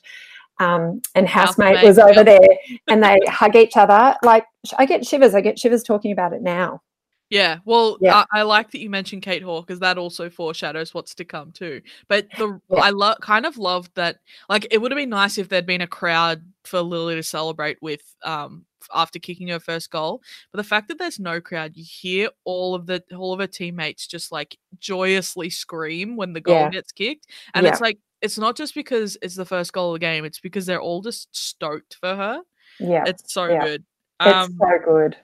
um, 0.59 1.03
and 1.13 1.27
housemate, 1.27 1.83
was 1.83 1.99
over 1.99 2.13
yeah. 2.13 2.23
there 2.23 2.49
and 2.87 3.03
they 3.03 3.19
hug 3.27 3.55
each 3.55 3.77
other, 3.77 4.15
like 4.23 4.45
I 4.79 4.87
get 4.87 5.05
shivers. 5.05 5.35
I 5.35 5.41
get 5.41 5.59
shivers 5.59 5.83
talking 5.83 6.11
about 6.11 6.33
it 6.33 6.41
now. 6.41 6.81
Yeah, 7.29 7.57
well, 7.65 7.97
yeah. 7.99 8.23
I, 8.31 8.39
I, 8.39 8.41
like 8.43 8.71
that 8.71 8.79
you 8.79 8.89
mentioned 8.89 9.21
Kate 9.21 9.43
Hawk 9.43 9.67
because 9.67 9.81
that 9.81 9.97
also 9.97 10.29
foreshadows 10.29 10.93
what's 10.93 11.13
to 11.15 11.25
come 11.25 11.51
too. 11.51 11.81
But 12.07 12.27
the 12.37 12.59
yeah. 12.69 12.79
I 12.79 12.91
love 12.91 13.17
kind 13.21 13.45
of 13.45 13.57
loved 13.57 13.91
that. 13.95 14.19
Like, 14.47 14.67
it 14.71 14.77
would 14.77 14.91
have 14.91 14.97
been 14.97 15.09
nice 15.09 15.37
if 15.37 15.49
there'd 15.49 15.65
been 15.65 15.81
a 15.81 15.87
crowd 15.87 16.41
for 16.63 16.81
Lily 16.81 17.15
to 17.15 17.23
celebrate 17.23 17.77
with 17.81 18.01
um 18.23 18.65
after 18.93 19.19
kicking 19.19 19.49
her 19.49 19.59
first 19.59 19.91
goal. 19.91 20.21
But 20.51 20.57
the 20.57 20.63
fact 20.63 20.87
that 20.87 20.99
there's 20.99 21.19
no 21.19 21.41
crowd, 21.41 21.75
you 21.75 21.83
hear 21.85 22.29
all 22.45 22.75
of 22.75 22.85
the 22.85 23.03
all 23.15 23.33
of 23.33 23.39
her 23.39 23.47
teammates 23.47 24.07
just 24.07 24.31
like 24.31 24.57
joyously 24.79 25.49
scream 25.49 26.15
when 26.15 26.31
the 26.33 26.41
goal 26.41 26.55
yeah. 26.55 26.69
gets 26.69 26.93
kicked, 26.93 27.27
and 27.53 27.65
it's 27.65 27.81
like 27.81 27.99
it's 28.21 28.37
not 28.37 28.55
just 28.55 28.73
because 28.73 29.17
it's 29.21 29.35
the 29.35 29.45
first 29.45 29.73
goal 29.73 29.93
of 29.93 29.95
the 29.95 30.05
game; 30.05 30.23
it's 30.23 30.39
because 30.39 30.65
they're 30.65 30.81
all 30.81 31.01
just 31.01 31.35
stoked 31.35 31.95
for 31.99 32.15
her. 32.15 32.41
Yeah, 32.79 33.03
it's 33.05 33.33
so 33.33 33.47
good. 33.59 33.83
Um, 34.19 34.49
it's 34.49 34.57
so 34.59 34.79
good. 34.85 35.17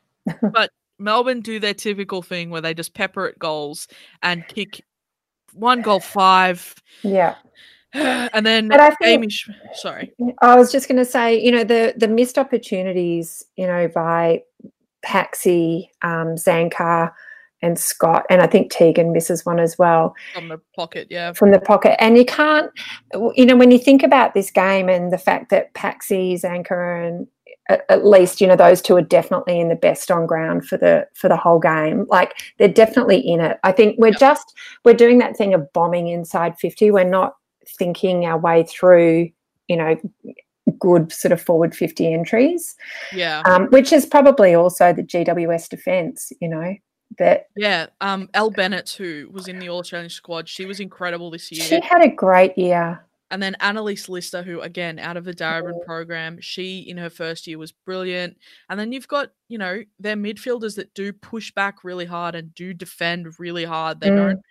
but 0.53 0.71
Melbourne 1.03 1.41
do 1.41 1.59
their 1.59 1.73
typical 1.73 2.21
thing 2.21 2.49
where 2.49 2.61
they 2.61 2.73
just 2.73 2.93
pepper 2.93 3.27
at 3.27 3.37
goals 3.37 3.87
and 4.21 4.47
kick 4.47 4.83
one 5.53 5.81
goal 5.81 5.99
five. 5.99 6.75
Yeah. 7.03 7.35
And 7.95 8.43
then 8.43 8.69
but 8.69 8.79
I 8.79 8.89
think, 8.95 9.01
Amy, 9.03 9.27
sorry. 9.75 10.11
I 10.41 10.55
was 10.55 10.71
just 10.71 10.87
going 10.87 10.97
to 10.97 11.05
say, 11.05 11.39
you 11.39 11.51
know, 11.51 11.63
the 11.63 11.93
the 11.95 12.07
missed 12.07 12.39
opportunities, 12.39 13.45
you 13.55 13.67
know, 13.67 13.87
by 13.87 14.41
Paxi, 15.05 15.89
um, 16.01 16.29
Zanker, 16.29 17.11
and 17.63 17.79
Scott, 17.79 18.25
and 18.29 18.41
I 18.41 18.47
think 18.47 18.71
Tegan 18.71 19.13
misses 19.13 19.45
one 19.45 19.59
as 19.59 19.77
well. 19.77 20.15
From 20.33 20.49
the 20.49 20.59
pocket, 20.75 21.07
yeah. 21.09 21.31
From 21.31 21.51
the 21.51 21.59
pocket. 21.59 21.95
And 22.03 22.17
you 22.17 22.25
can't, 22.25 22.69
you 23.35 23.45
know, 23.45 23.55
when 23.55 23.71
you 23.71 23.77
think 23.77 24.03
about 24.03 24.33
this 24.33 24.51
game 24.51 24.89
and 24.89 25.13
the 25.13 25.17
fact 25.17 25.49
that 25.51 25.73
Paxi, 25.73 26.33
Zanker, 26.41 27.07
and 27.07 27.27
at 27.69 28.05
least 28.05 28.41
you 28.41 28.47
know 28.47 28.55
those 28.55 28.81
two 28.81 28.95
are 28.95 29.01
definitely 29.01 29.59
in 29.59 29.69
the 29.69 29.75
best 29.75 30.11
on 30.11 30.25
ground 30.25 30.65
for 30.67 30.77
the 30.77 31.07
for 31.13 31.29
the 31.29 31.37
whole 31.37 31.59
game. 31.59 32.05
Like 32.09 32.33
they're 32.57 32.67
definitely 32.67 33.19
in 33.19 33.39
it. 33.39 33.57
I 33.63 33.71
think 33.71 33.97
we're 33.97 34.09
yep. 34.09 34.19
just 34.19 34.53
we're 34.83 34.93
doing 34.93 35.19
that 35.19 35.37
thing 35.37 35.53
of 35.53 35.71
bombing 35.73 36.09
inside 36.09 36.57
50 36.59 36.91
we're 36.91 37.03
not 37.03 37.35
thinking 37.77 38.25
our 38.25 38.37
way 38.37 38.63
through 38.63 39.29
you 39.67 39.77
know 39.77 39.95
good 40.79 41.11
sort 41.11 41.31
of 41.31 41.41
forward 41.41 41.75
50 41.75 42.13
entries. 42.13 42.75
Yeah. 43.13 43.41
Um, 43.45 43.67
which 43.67 43.93
is 43.93 44.05
probably 44.05 44.53
also 44.53 44.91
the 44.93 45.03
gws 45.03 45.69
defense 45.69 46.31
you 46.41 46.49
know 46.49 46.75
that 47.19 47.47
yeah 47.55 47.87
um 48.01 48.27
Elle 48.33 48.49
Bennett 48.49 48.89
who 48.89 49.29
was 49.31 49.47
in 49.47 49.59
the 49.59 49.69
all 49.69 49.79
australian 49.79 50.09
squad. 50.09 50.49
She 50.49 50.65
was 50.65 50.79
incredible 50.79 51.31
this 51.31 51.51
year. 51.51 51.63
she 51.63 51.79
had 51.79 52.03
a 52.03 52.09
great 52.09 52.57
year 52.57 53.05
and 53.33 53.41
then 53.41 53.55
Annalise 53.61 54.09
Lister, 54.09 54.43
who 54.43 54.61
again 54.61 54.99
out 54.99 55.17
of 55.17 55.25
the 55.25 55.33
Darebin 55.33 55.83
program, 55.83 56.37
she 56.39 56.81
in 56.81 56.97
her 56.97 57.09
first 57.09 57.47
year 57.47 57.57
was 57.57 57.71
brilliant. 57.71 58.37
And 58.69 58.79
then 58.79 58.91
you've 58.91 59.07
got, 59.07 59.31
you 59.47 59.57
know, 59.57 59.81
their 59.99 60.15
midfielders 60.15 60.75
that 60.75 60.93
do 60.93 61.11
push 61.11 61.51
back 61.51 61.83
really 61.83 62.05
hard 62.05 62.35
and 62.35 62.53
do 62.53 62.75
defend 62.75 63.39
really 63.39 63.65
hard. 63.65 63.99
They 64.01 64.11
mm. 64.11 64.15
don't 64.17 64.41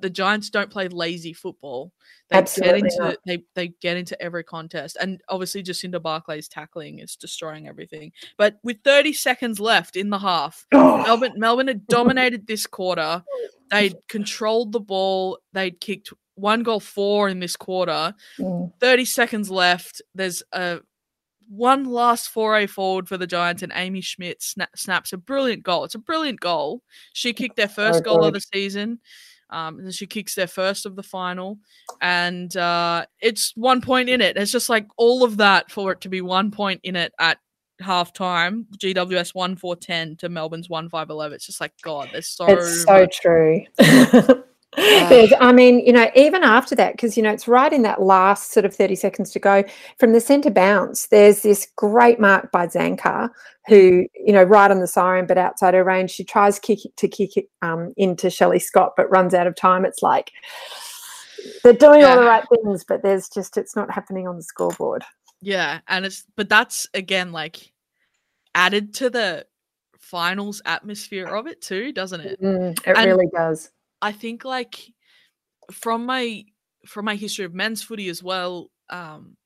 the 0.00 0.10
Giants 0.10 0.50
don't 0.50 0.70
play 0.70 0.88
lazy 0.88 1.32
football. 1.32 1.92
They 2.30 2.38
Absolutely 2.38 2.82
get 2.82 2.92
into 2.92 3.04
not. 3.04 3.16
they 3.24 3.44
they 3.54 3.68
get 3.80 3.96
into 3.96 4.20
every 4.20 4.42
contest. 4.42 4.96
And 5.00 5.20
obviously 5.28 5.62
Jacinda 5.62 6.00
Barclay's 6.00 6.48
tackling 6.48 6.98
is 6.98 7.14
destroying 7.14 7.68
everything. 7.68 8.10
But 8.36 8.58
with 8.64 8.78
30 8.82 9.12
seconds 9.12 9.60
left 9.60 9.94
in 9.94 10.10
the 10.10 10.18
half, 10.18 10.66
Melbourne 10.72 11.34
Melbourne 11.36 11.68
had 11.68 11.86
dominated 11.86 12.48
this 12.48 12.66
quarter. 12.66 13.22
They'd 13.74 13.96
controlled 14.08 14.72
the 14.72 14.80
ball. 14.80 15.38
They'd 15.52 15.80
kicked 15.80 16.12
one 16.36 16.62
goal 16.62 16.80
four 16.80 17.28
in 17.28 17.40
this 17.40 17.56
quarter. 17.56 18.14
Mm. 18.38 18.72
30 18.80 19.04
seconds 19.04 19.50
left. 19.50 20.02
There's 20.14 20.42
a 20.52 20.80
one 21.48 21.84
last 21.84 22.28
foray 22.28 22.66
forward 22.66 23.08
for 23.08 23.18
the 23.18 23.26
Giants, 23.26 23.62
and 23.62 23.72
Amy 23.74 24.00
Schmidt 24.00 24.40
sna- 24.40 24.66
snaps 24.74 25.12
a 25.12 25.18
brilliant 25.18 25.62
goal. 25.62 25.84
It's 25.84 25.94
a 25.94 25.98
brilliant 25.98 26.40
goal. 26.40 26.82
She 27.12 27.32
kicked 27.32 27.56
their 27.56 27.68
first 27.68 28.00
oh, 28.00 28.02
goal 28.02 28.24
of 28.24 28.34
the 28.34 28.40
season. 28.40 29.00
Um, 29.50 29.78
and 29.78 29.94
she 29.94 30.06
kicks 30.06 30.34
their 30.34 30.46
first 30.46 30.86
of 30.86 30.96
the 30.96 31.02
final, 31.02 31.58
and 32.00 32.56
uh, 32.56 33.04
it's 33.20 33.52
one 33.54 33.82
point 33.82 34.08
in 34.08 34.20
it. 34.20 34.36
It's 34.36 34.50
just 34.50 34.70
like 34.70 34.86
all 34.96 35.22
of 35.22 35.36
that 35.36 35.70
for 35.70 35.92
it 35.92 36.00
to 36.00 36.08
be 36.08 36.22
one 36.22 36.50
point 36.50 36.80
in 36.82 36.96
it 36.96 37.12
at 37.20 37.38
halftime. 37.82 38.64
GWS 38.78 39.34
one 39.34 39.56
four 39.56 39.76
ten 39.76 40.16
to 40.16 40.28
Melbourne's 40.28 40.68
one 40.68 40.88
five 40.88 41.10
eleven. 41.10 41.36
It's 41.36 41.46
just 41.46 41.60
like 41.60 41.72
God. 41.82 42.08
There's 42.12 42.28
so. 42.28 42.46
It's 42.46 42.84
so 42.84 43.00
much- 43.00 43.20
true. 43.20 43.64
I 44.76 45.52
mean, 45.52 45.80
you 45.80 45.92
know, 45.92 46.10
even 46.16 46.42
after 46.42 46.74
that, 46.74 46.92
because, 46.92 47.16
you 47.16 47.22
know, 47.22 47.30
it's 47.30 47.46
right 47.46 47.72
in 47.72 47.82
that 47.82 48.02
last 48.02 48.52
sort 48.52 48.66
of 48.66 48.74
30 48.74 48.96
seconds 48.96 49.30
to 49.32 49.38
go 49.38 49.64
from 49.98 50.12
the 50.12 50.20
centre 50.20 50.50
bounce, 50.50 51.06
there's 51.08 51.42
this 51.42 51.68
great 51.76 52.18
mark 52.18 52.50
by 52.50 52.66
Zanker, 52.66 53.30
who, 53.68 54.06
you 54.14 54.32
know, 54.32 54.42
right 54.42 54.70
on 54.70 54.80
the 54.80 54.86
siren, 54.86 55.26
but 55.26 55.38
outside 55.38 55.74
her 55.74 55.84
range, 55.84 56.10
she 56.10 56.24
tries 56.24 56.58
kick 56.58 56.84
it, 56.84 56.96
to 56.96 57.08
kick 57.08 57.36
it 57.36 57.48
um, 57.62 57.92
into 57.96 58.30
Shelley 58.30 58.58
Scott, 58.58 58.94
but 58.96 59.10
runs 59.10 59.34
out 59.34 59.46
of 59.46 59.54
time. 59.54 59.84
It's 59.84 60.02
like 60.02 60.32
they're 61.62 61.72
doing 61.72 62.00
yeah. 62.00 62.08
all 62.08 62.16
the 62.16 62.26
right 62.26 62.44
things, 62.48 62.84
but 62.84 63.02
there's 63.02 63.28
just, 63.28 63.56
it's 63.56 63.76
not 63.76 63.92
happening 63.92 64.26
on 64.26 64.36
the 64.36 64.42
scoreboard. 64.42 65.04
Yeah. 65.44 65.80
And 65.88 66.04
it's, 66.06 66.24
but 66.36 66.48
that's 66.48 66.88
again, 66.94 67.32
like 67.32 67.72
added 68.54 68.94
to 68.94 69.10
the 69.10 69.46
finals 69.98 70.62
atmosphere 70.64 71.26
of 71.26 71.46
it 71.46 71.60
too, 71.60 71.92
doesn't 71.92 72.20
it? 72.20 72.40
Mm, 72.40 72.78
it 72.86 72.96
and, 72.96 73.10
really 73.10 73.28
does 73.34 73.70
I 74.04 74.12
think 74.12 74.44
like 74.44 74.92
from 75.72 76.04
my 76.04 76.44
from 76.86 77.06
my 77.06 77.16
history 77.16 77.46
of 77.46 77.54
men's 77.54 77.82
footy 77.82 78.10
as 78.10 78.22
well, 78.22 78.70
um, 78.90 79.38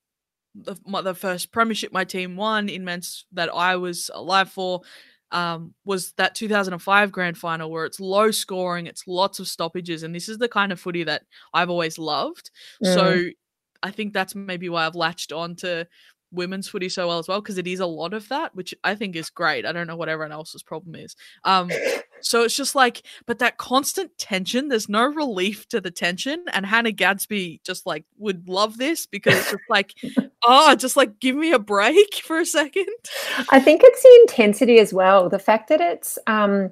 the, 0.53 0.75
my, 0.85 1.01
the 1.01 1.15
first 1.15 1.53
premiership 1.53 1.93
my 1.93 2.03
team 2.03 2.35
won 2.35 2.67
in 2.67 2.83
men's 2.83 3.25
that 3.31 3.49
I 3.53 3.77
was 3.77 4.11
alive 4.13 4.51
for 4.51 4.81
um, 5.31 5.73
was 5.85 6.11
that 6.17 6.35
2005 6.35 7.11
grand 7.11 7.37
final 7.37 7.71
where 7.71 7.85
it's 7.85 8.01
low 8.01 8.31
scoring, 8.31 8.85
it's 8.85 9.07
lots 9.07 9.39
of 9.39 9.47
stoppages, 9.47 10.03
and 10.03 10.13
this 10.13 10.27
is 10.27 10.39
the 10.39 10.49
kind 10.49 10.73
of 10.73 10.79
footy 10.79 11.05
that 11.05 11.23
I've 11.53 11.69
always 11.69 11.97
loved. 11.97 12.51
Mm. 12.83 12.93
So 12.93 13.23
I 13.83 13.91
think 13.91 14.13
that's 14.13 14.35
maybe 14.35 14.69
why 14.69 14.85
I've 14.85 14.95
latched 14.95 15.31
on 15.31 15.55
to 15.57 15.87
women's 16.31 16.67
footy 16.67 16.89
so 16.89 17.07
well 17.07 17.19
as 17.19 17.27
well 17.27 17.41
because 17.41 17.57
it 17.57 17.67
is 17.67 17.79
a 17.79 17.85
lot 17.85 18.13
of 18.13 18.27
that, 18.29 18.55
which 18.55 18.73
I 18.83 18.95
think 18.95 19.15
is 19.15 19.29
great. 19.29 19.65
I 19.65 19.71
don't 19.71 19.87
know 19.87 19.95
what 19.95 20.09
everyone 20.09 20.31
else's 20.31 20.63
problem 20.63 20.95
is. 20.95 21.15
Um, 21.43 21.71
so 22.21 22.43
it's 22.43 22.55
just 22.55 22.75
like, 22.75 23.03
but 23.25 23.39
that 23.39 23.57
constant 23.57 24.17
tension, 24.17 24.67
there's 24.67 24.89
no 24.89 25.05
relief 25.05 25.67
to 25.69 25.81
the 25.81 25.91
tension. 25.91 26.45
And 26.53 26.65
Hannah 26.65 26.91
Gadsby 26.91 27.61
just 27.63 27.85
like 27.85 28.05
would 28.17 28.47
love 28.47 28.77
this 28.77 29.05
because 29.05 29.35
it's 29.37 29.51
just 29.51 29.63
like, 29.69 29.93
oh, 30.43 30.75
just 30.75 30.97
like 30.97 31.19
give 31.19 31.35
me 31.35 31.51
a 31.51 31.59
break 31.59 32.15
for 32.15 32.39
a 32.39 32.45
second. 32.45 32.87
I 33.49 33.59
think 33.59 33.81
it's 33.83 34.03
the 34.03 34.19
intensity 34.21 34.79
as 34.79 34.93
well. 34.93 35.29
The 35.29 35.39
fact 35.39 35.69
that 35.69 35.81
it's, 35.81 36.19
um, 36.27 36.71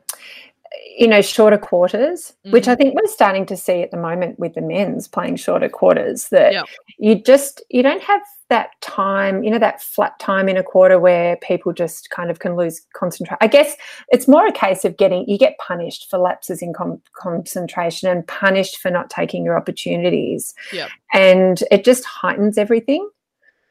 you 0.97 1.07
know, 1.07 1.21
shorter 1.21 1.57
quarters, 1.57 2.33
mm-hmm. 2.45 2.51
which 2.51 2.67
I 2.67 2.73
mm-hmm. 2.73 2.81
think 2.81 2.95
we're 2.95 3.11
starting 3.11 3.45
to 3.47 3.57
see 3.57 3.81
at 3.81 3.91
the 3.91 3.97
moment 3.97 4.39
with 4.39 4.53
the 4.53 4.61
men's 4.61 5.07
playing 5.07 5.35
shorter 5.35 5.69
quarters, 5.69 6.29
that 6.29 6.53
yep. 6.53 6.65
you 6.97 7.15
just, 7.15 7.61
you 7.69 7.83
don't 7.83 8.01
have 8.01 8.21
that 8.49 8.69
time, 8.81 9.43
you 9.43 9.51
know, 9.51 9.59
that 9.59 9.81
flat 9.81 10.17
time 10.19 10.47
in 10.47 10.57
a 10.57 10.63
quarter 10.63 10.99
where 10.99 11.35
people 11.37 11.73
just 11.73 12.09
kind 12.09 12.31
of 12.31 12.39
can 12.39 12.55
lose 12.55 12.81
concentration. 12.93 13.37
I 13.41 13.47
guess 13.47 13.75
it's 14.09 14.27
more 14.27 14.47
a 14.47 14.51
case 14.51 14.85
of 14.85 14.97
getting, 14.97 15.27
you 15.27 15.37
get 15.37 15.57
punished 15.57 16.09
for 16.09 16.17
lapses 16.17 16.61
in 16.61 16.73
com- 16.73 17.01
concentration 17.13 18.09
and 18.09 18.25
punished 18.27 18.77
for 18.77 18.89
not 18.89 19.09
taking 19.09 19.43
your 19.43 19.57
opportunities. 19.57 20.53
Yeah. 20.71 20.87
And 21.13 21.61
it 21.71 21.83
just 21.83 22.05
heightens 22.05 22.57
everything. 22.57 23.09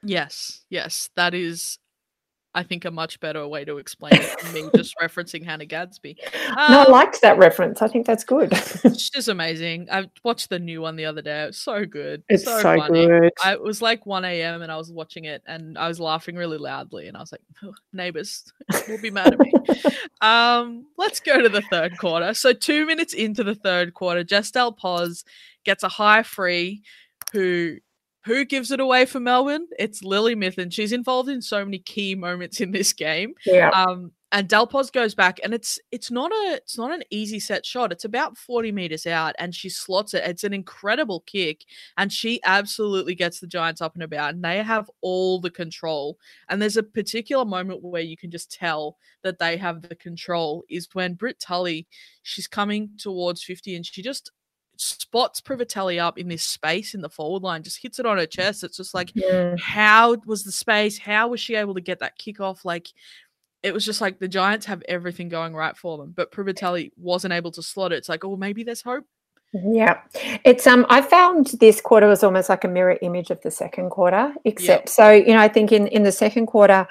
Yes, 0.02 0.62
yes, 0.70 1.09
that 1.16 1.35
is 1.35 1.78
I 2.57 2.62
think 2.62 2.87
a 2.87 2.90
much 2.90 3.21
better 3.21 3.47
way 3.47 3.66
to 3.66 3.77
explain 3.77 4.14
it 4.14 4.35
than 4.42 4.55
me 4.55 4.71
just 4.75 4.97
referencing 4.99 5.45
Hannah 5.45 5.66
Gadsby. 5.66 6.16
Um, 6.49 6.73
no, 6.73 6.81
I 6.81 6.85
um, 6.87 6.92
liked 6.92 7.21
that 7.21 7.37
reference. 7.37 7.83
I 7.83 7.88
think 7.88 8.07
that's 8.07 8.25
good. 8.25 8.51
she's 8.99 9.29
amazing. 9.29 9.88
I 9.92 10.11
watched 10.25 10.49
the 10.49 10.59
new 10.59 10.81
one 10.81 10.97
the 10.97 11.05
other 11.05 11.21
day. 11.21 11.45
It 11.45 11.47
was 11.49 11.59
so 11.59 11.85
good. 11.85 12.23
It's 12.31 12.45
so, 12.45 12.59
so 12.62 12.88
good. 12.88 13.31
I, 13.45 13.53
it 13.53 13.62
was 13.62 13.83
like 13.83 14.07
1 14.07 14.25
a.m. 14.25 14.62
and 14.62 14.73
I 14.73 14.79
was 14.79 14.90
watching 14.90 15.27
it 15.27 15.42
and 15.47 15.77
I 15.77 15.87
was 15.87 16.01
laughing 16.01 16.35
really 16.35 16.57
loudly 16.57 17.09
and 17.09 17.16
I 17.16 17.21
was 17.21 17.31
like, 17.31 17.42
oh, 17.62 17.75
neighbors 17.92 18.51
will 18.88 19.03
be 19.03 19.11
mad 19.11 19.35
at 19.35 19.38
me. 19.38 19.53
um, 20.23 20.87
let's 20.97 21.21
go 21.21 21.42
to 21.42 21.51
the 21.51 21.62
third 21.62 21.99
quarter. 21.99 22.33
So 22.33 22.55
two 22.55 22.87
minutes 22.87 23.12
into 23.12 23.45
the 23.45 23.55
third 23.55 23.92
quarter, 23.92 24.25
Jess 24.25 24.51
Dal 24.51 24.73
Pos 24.73 25.25
gets 25.66 25.83
a 25.83 25.88
high 25.88 26.23
free 26.23 26.83
who 27.33 27.77
who 28.27 28.45
gives 28.45 28.73
it 28.73 28.81
away 28.81 29.07
for 29.07 29.21
Melbourne? 29.21 29.69
It's 29.79 30.03
Lily 30.03 30.35
Mithen. 30.35 30.73
She's 30.73 30.93
involved 30.93 31.29
in 31.29 31.41
so 31.41 31.65
many 31.65 31.79
key 31.79 32.17
moments 32.17 32.61
in 32.61 32.73
this 32.73 32.93
game. 32.93 33.35
Yeah. 33.47 33.71
Um, 33.71 34.11
and 34.33 34.49
Dal 34.49 34.67
Pos 34.67 34.91
goes 34.91 35.15
back, 35.15 35.39
and 35.45 35.55
it's 35.55 35.79
it's 35.93 36.11
not 36.11 36.33
a 36.33 36.55
it's 36.57 36.77
not 36.77 36.93
an 36.93 37.05
easy 37.11 37.39
set 37.39 37.65
shot. 37.65 37.93
It's 37.93 38.05
about 38.05 38.37
forty 38.37 38.73
meters 38.73 39.07
out, 39.07 39.37
and 39.39 39.55
she 39.55 39.69
slots 39.69 40.12
it. 40.12 40.24
It's 40.24 40.43
an 40.43 40.53
incredible 40.53 41.20
kick, 41.20 41.64
and 41.97 42.12
she 42.12 42.41
absolutely 42.45 43.14
gets 43.14 43.39
the 43.39 43.47
Giants 43.47 43.81
up 43.81 43.95
and 43.95 44.03
about, 44.03 44.35
and 44.35 44.45
they 44.45 44.61
have 44.61 44.91
all 45.01 45.41
the 45.41 45.51
control. 45.51 46.18
And 46.49 46.61
there's 46.61 46.77
a 46.77 46.83
particular 46.83 47.45
moment 47.45 47.85
where 47.85 48.03
you 48.03 48.16
can 48.16 48.33
just 48.33 48.51
tell 48.51 48.97
that 49.22 49.39
they 49.39 49.57
have 49.57 49.83
the 49.83 49.95
control 49.95 50.64
is 50.68 50.89
when 50.93 51.14
Britt 51.14 51.39
Tully, 51.39 51.87
she's 52.24 52.49
coming 52.49 52.91
towards 52.99 53.45
fifty, 53.45 53.77
and 53.77 53.87
she 53.87 54.03
just 54.03 54.33
spots 54.81 55.41
Privitelli 55.41 56.01
up 56.01 56.18
in 56.18 56.29
this 56.29 56.45
space 56.45 56.95
in 56.95 57.01
the 57.01 57.09
forward 57.09 57.43
line, 57.43 57.62
just 57.62 57.83
hits 57.83 57.99
it 57.99 58.07
on 58.07 58.18
her 58.18 58.27
chest. 58.27 58.64
It's 58.64 58.77
just 58.77 58.95
like, 58.95 59.12
yeah. 59.14 59.55
how 59.59 60.16
was 60.27 60.45
the 60.45 60.53
space? 60.53 60.99
How 60.99 61.29
was 61.29 61.41
she 61.41 61.55
able 61.55 61.74
to 61.74 61.81
get 61.81 62.01
that 62.01 62.18
kick 62.18 62.41
off? 62.41 62.64
Like, 62.64 62.89
it 63.62 63.74
was 63.74 63.85
just 63.85 64.01
like 64.01 64.18
the 64.18 64.29
Giants 64.29 64.66
have 64.66 64.83
everything 64.89 65.29
going 65.29 65.55
right 65.55 65.77
for 65.77 65.99
them, 65.99 66.12
but 66.16 66.33
Privitelli 66.33 66.93
wasn't 66.97 67.35
able 67.35 67.51
to 67.53 67.62
slot 67.62 67.93
it. 67.93 67.97
It's 67.97 68.09
like, 68.09 68.24
oh, 68.24 68.37
maybe 68.37 68.62
there's 68.62 68.83
hope. 68.83 69.05
Yeah, 69.53 70.01
it's 70.45 70.66
um. 70.66 70.85
I 70.91 71.01
found 71.01 71.47
this 71.61 71.81
quarter 71.81 72.09
was 72.09 72.22
almost 72.22 72.49
like 72.49 72.64
a 72.64 72.68
mirror 72.68 72.99
image 73.01 73.31
of 73.31 73.41
the 73.43 73.51
second 73.51 73.91
quarter, 73.91 74.35
except 74.45 74.83
yep. 74.83 74.89
so 74.89 75.11
you 75.11 75.29
know 75.29 75.39
I 75.39 75.49
think 75.49 75.72
in 75.72 75.87
in 75.87 76.03
the 76.03 76.12
second 76.12 76.47
quarter 76.47 76.87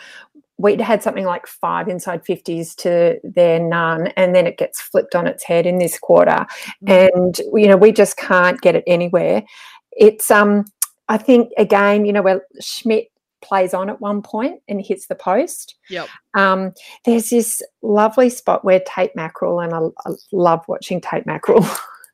we'd 0.57 0.81
had 0.81 1.03
something 1.03 1.25
like 1.25 1.47
five 1.47 1.87
inside 1.87 2.23
50s 2.23 2.75
to 2.75 3.19
their 3.23 3.59
none 3.59 4.07
and 4.15 4.33
then 4.33 4.47
it 4.47 4.57
gets 4.57 4.81
flipped 4.81 5.15
on 5.15 5.27
its 5.27 5.43
head 5.43 5.65
in 5.65 5.77
this 5.77 5.99
quarter. 5.99 6.45
Mm-hmm. 6.85 7.17
and 7.17 7.41
you 7.53 7.67
know 7.67 7.77
we 7.77 7.91
just 7.91 8.17
can't 8.17 8.61
get 8.61 8.75
it 8.75 8.83
anywhere. 8.87 9.43
It's 9.91 10.29
um 10.31 10.65
i 11.07 11.17
think 11.17 11.51
again 11.57 12.03
you 12.05 12.11
know 12.11 12.23
where 12.23 12.41
schmidt 12.59 13.09
plays 13.41 13.75
on 13.75 13.89
at 13.89 14.01
one 14.01 14.21
point 14.23 14.59
and 14.67 14.83
hits 14.83 15.07
the 15.07 15.15
post. 15.15 15.75
Yep. 15.89 16.07
Um 16.33 16.73
there's 17.05 17.29
this 17.29 17.61
lovely 17.81 18.29
spot 18.29 18.65
where 18.65 18.81
Tait 18.87 19.15
Mackrill 19.15 19.63
and 19.63 19.73
i, 19.73 20.09
I 20.09 20.13
love 20.31 20.63
watching 20.67 21.01
Tait 21.01 21.25
Mackrill. 21.25 21.63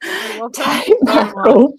Tait 0.53 0.97
Mackrill 1.03 1.73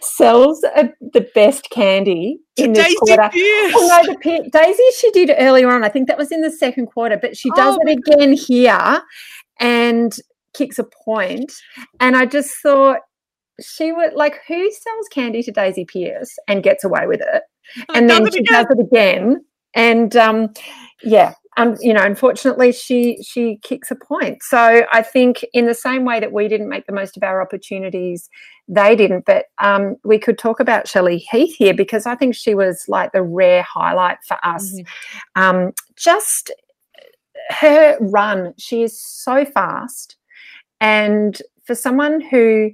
sells 0.00 0.62
a, 0.64 0.90
the 1.12 1.28
best 1.34 1.70
candy 1.70 2.38
in 2.56 2.72
this 2.72 2.84
Daisy 2.84 2.96
quarter. 2.96 3.30
Oh 3.34 4.02
no, 4.06 4.14
the 4.14 4.50
Daisy 4.52 4.82
she 4.98 5.10
did 5.10 5.34
earlier 5.38 5.70
on. 5.70 5.84
I 5.84 5.88
think 5.88 6.08
that 6.08 6.18
was 6.18 6.32
in 6.32 6.40
the 6.40 6.50
second 6.50 6.86
quarter, 6.86 7.18
but 7.20 7.36
she 7.36 7.50
does 7.50 7.76
oh, 7.76 7.80
it 7.84 7.98
again 7.98 8.30
God. 8.30 8.38
here 8.38 9.02
and 9.60 10.16
kicks 10.54 10.78
a 10.78 10.84
point. 10.84 11.52
And 12.00 12.16
I 12.16 12.26
just 12.26 12.54
thought 12.62 13.00
she 13.60 13.92
would 13.92 14.14
like 14.14 14.40
who 14.46 14.70
sells 14.70 15.08
candy 15.10 15.42
to 15.42 15.52
Daisy 15.52 15.84
Pearce 15.84 16.36
and 16.48 16.62
gets 16.62 16.84
away 16.84 17.06
with 17.06 17.20
it, 17.20 17.42
and 17.94 18.08
then 18.08 18.30
she 18.30 18.40
again. 18.40 18.64
does 18.64 18.66
it 18.70 18.80
again. 18.80 19.44
And 19.74 20.16
um, 20.16 20.52
yeah, 21.02 21.34
um, 21.58 21.76
you 21.80 21.94
know, 21.94 22.02
unfortunately, 22.02 22.72
she 22.72 23.22
she 23.22 23.56
kicks 23.62 23.90
a 23.90 23.96
point. 23.96 24.42
So 24.42 24.86
I 24.92 25.02
think 25.02 25.44
in 25.54 25.66
the 25.66 25.74
same 25.74 26.04
way 26.04 26.20
that 26.20 26.32
we 26.32 26.48
didn't 26.48 26.68
make 26.68 26.86
the 26.86 26.92
most 26.92 27.16
of 27.16 27.22
our 27.22 27.40
opportunities, 27.40 28.28
they 28.68 28.94
didn't. 28.94 29.24
But 29.24 29.46
um, 29.58 29.96
we 30.04 30.18
could 30.18 30.38
talk 30.38 30.60
about 30.60 30.86
Shelley 30.86 31.18
Heath 31.18 31.56
here 31.56 31.74
because 31.74 32.04
I 32.04 32.14
think 32.14 32.34
she 32.34 32.54
was 32.54 32.84
like 32.88 33.12
the 33.12 33.22
rare 33.22 33.62
highlight 33.62 34.18
for 34.26 34.36
us. 34.44 34.70
Mm-hmm. 34.74 35.42
Um, 35.42 35.72
just 35.96 36.50
her 37.48 37.96
run, 38.00 38.52
she 38.58 38.82
is 38.82 39.00
so 39.00 39.46
fast, 39.46 40.16
and 40.80 41.40
for 41.64 41.74
someone 41.74 42.20
who 42.20 42.72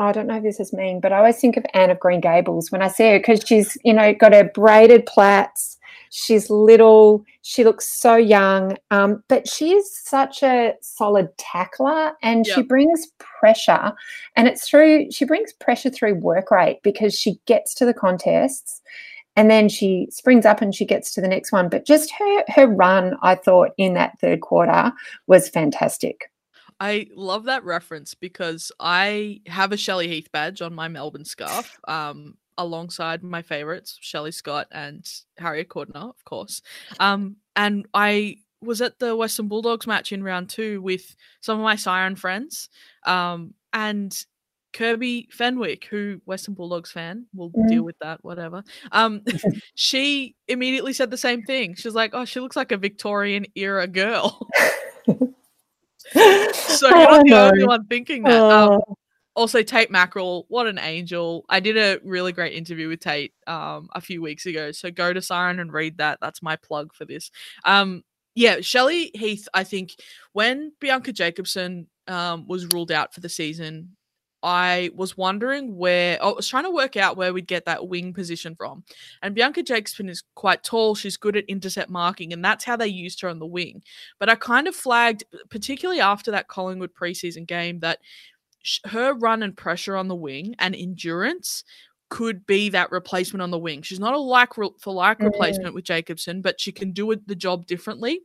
I 0.00 0.12
don't 0.12 0.26
know 0.26 0.36
if 0.36 0.42
this 0.42 0.60
is 0.60 0.72
mean, 0.72 1.00
but 1.00 1.12
I 1.12 1.18
always 1.18 1.40
think 1.40 1.56
of 1.56 1.66
Anne 1.74 1.90
of 1.90 1.98
Green 1.98 2.20
Gables 2.20 2.70
when 2.70 2.82
I 2.82 2.88
see 2.88 3.10
her 3.10 3.18
because 3.18 3.42
she's, 3.44 3.76
you 3.84 3.92
know, 3.92 4.14
got 4.14 4.32
her 4.32 4.44
braided 4.44 5.06
plaits 5.06 5.76
She's 6.10 6.50
little. 6.50 7.24
She 7.42 7.64
looks 7.64 7.88
so 7.88 8.16
young, 8.16 8.76
um, 8.90 9.22
but 9.28 9.48
she 9.48 9.72
is 9.72 9.90
such 9.96 10.42
a 10.42 10.74
solid 10.80 11.28
tackler, 11.38 12.12
and 12.22 12.46
yep. 12.46 12.54
she 12.54 12.62
brings 12.62 13.06
pressure. 13.18 13.92
And 14.36 14.48
it's 14.48 14.68
through 14.68 15.10
she 15.10 15.24
brings 15.24 15.52
pressure 15.52 15.90
through 15.90 16.14
work 16.16 16.50
rate 16.50 16.80
because 16.82 17.14
she 17.14 17.40
gets 17.46 17.74
to 17.74 17.84
the 17.84 17.94
contests, 17.94 18.80
and 19.36 19.50
then 19.50 19.68
she 19.68 20.08
springs 20.10 20.46
up 20.46 20.60
and 20.60 20.74
she 20.74 20.84
gets 20.84 21.12
to 21.14 21.20
the 21.20 21.28
next 21.28 21.52
one. 21.52 21.68
But 21.68 21.86
just 21.86 22.12
her 22.12 22.44
her 22.48 22.66
run, 22.66 23.16
I 23.22 23.34
thought 23.34 23.70
in 23.78 23.94
that 23.94 24.18
third 24.20 24.40
quarter 24.40 24.92
was 25.26 25.48
fantastic. 25.48 26.30
I 26.80 27.08
love 27.14 27.44
that 27.44 27.64
reference 27.64 28.14
because 28.14 28.70
I 28.78 29.40
have 29.46 29.72
a 29.72 29.76
Shelley 29.76 30.08
Heath 30.08 30.30
badge 30.32 30.62
on 30.62 30.74
my 30.74 30.88
Melbourne 30.88 31.24
scarf. 31.24 31.78
Um, 31.88 32.36
alongside 32.58 33.22
my 33.22 33.40
favorites, 33.40 33.96
Shelley 34.00 34.32
Scott 34.32 34.66
and 34.70 35.08
Harriet 35.38 35.68
Cordner, 35.68 36.10
of 36.10 36.24
course. 36.24 36.60
Um, 37.00 37.36
and 37.56 37.86
I 37.94 38.38
was 38.60 38.82
at 38.82 38.98
the 38.98 39.16
Western 39.16 39.48
Bulldogs 39.48 39.86
match 39.86 40.12
in 40.12 40.22
round 40.22 40.50
two 40.50 40.82
with 40.82 41.16
some 41.40 41.58
of 41.58 41.64
my 41.64 41.76
Siren 41.76 42.16
friends. 42.16 42.68
Um, 43.06 43.54
and 43.72 44.14
Kirby 44.72 45.28
Fenwick, 45.30 45.86
who 45.86 46.20
Western 46.26 46.54
Bulldogs 46.54 46.92
fan, 46.92 47.26
will 47.34 47.50
mm. 47.50 47.68
deal 47.68 47.84
with 47.84 47.98
that, 48.00 48.22
whatever. 48.22 48.64
Um, 48.92 49.22
she 49.74 50.34
immediately 50.46 50.92
said 50.92 51.10
the 51.10 51.16
same 51.16 51.42
thing. 51.42 51.74
She's 51.74 51.94
like, 51.94 52.10
"Oh, 52.12 52.24
she 52.24 52.40
looks 52.40 52.56
like 52.56 52.72
a 52.72 52.76
Victorian 52.76 53.46
era 53.54 53.86
girl." 53.86 54.46
so 55.06 56.88
you're 56.88 57.10
not 57.10 57.24
the 57.24 57.50
only 57.52 57.66
one 57.66 57.86
thinking 57.86 58.24
that. 58.24 58.42
Um, 58.42 58.80
oh 58.86 58.98
also 59.38 59.62
Tait 59.62 59.90
Mackrill, 59.90 60.44
what 60.48 60.66
an 60.66 60.80
angel. 60.80 61.44
I 61.48 61.60
did 61.60 61.76
a 61.76 62.00
really 62.04 62.32
great 62.32 62.54
interview 62.54 62.88
with 62.88 62.98
Tait 62.98 63.32
um, 63.46 63.88
a 63.94 64.00
few 64.00 64.20
weeks 64.20 64.46
ago. 64.46 64.72
So 64.72 64.90
go 64.90 65.12
to 65.12 65.22
Siren 65.22 65.60
and 65.60 65.72
read 65.72 65.98
that. 65.98 66.18
That's 66.20 66.42
my 66.42 66.56
plug 66.56 66.92
for 66.92 67.04
this. 67.04 67.30
Um, 67.64 68.02
yeah, 68.34 68.60
Shelley 68.60 69.12
Heath, 69.14 69.48
I 69.54 69.62
think 69.62 69.94
when 70.32 70.72
Bianca 70.80 71.12
Jakobsson 71.12 71.86
um, 72.08 72.48
was 72.48 72.66
ruled 72.66 72.90
out 72.90 73.14
for 73.14 73.20
the 73.20 73.28
season, 73.28 73.96
I 74.42 74.90
was 74.94 75.16
wondering 75.16 75.76
where 75.76 76.22
I 76.22 76.28
was 76.30 76.48
trying 76.48 76.64
to 76.64 76.70
work 76.70 76.96
out 76.96 77.16
where 77.16 77.32
we'd 77.32 77.46
get 77.46 77.64
that 77.66 77.88
wing 77.88 78.12
position 78.12 78.54
from. 78.54 78.84
And 79.22 79.34
Bianca 79.34 79.62
Jakobsson 79.62 80.08
is 80.08 80.22
quite 80.34 80.62
tall. 80.62 80.94
She's 80.94 81.16
good 81.16 81.36
at 81.36 81.44
intercept 81.46 81.90
marking, 81.90 82.32
and 82.32 82.44
that's 82.44 82.64
how 82.64 82.76
they 82.76 82.86
used 82.86 83.20
her 83.20 83.28
on 83.28 83.40
the 83.40 83.46
wing. 83.46 83.82
But 84.20 84.28
I 84.28 84.34
kind 84.36 84.68
of 84.68 84.76
flagged, 84.76 85.24
particularly 85.48 86.00
after 86.00 86.30
that 86.30 86.48
Collingwood 86.48 86.94
preseason 86.94 87.46
game, 87.46 87.80
that 87.80 87.98
her 88.86 89.14
run 89.14 89.42
and 89.42 89.56
pressure 89.56 89.96
on 89.96 90.08
the 90.08 90.14
wing 90.14 90.54
and 90.58 90.74
endurance 90.74 91.64
could 92.10 92.46
be 92.46 92.70
that 92.70 92.90
replacement 92.90 93.42
on 93.42 93.50
the 93.50 93.58
wing. 93.58 93.82
She's 93.82 94.00
not 94.00 94.14
a 94.14 94.18
like 94.18 94.54
for 94.54 94.94
like 94.94 95.18
mm. 95.18 95.24
replacement 95.24 95.74
with 95.74 95.84
Jakobsson, 95.84 96.42
but 96.42 96.60
she 96.60 96.72
can 96.72 96.92
do 96.92 97.10
it, 97.10 97.26
the 97.26 97.34
job 97.34 97.66
differently. 97.66 98.20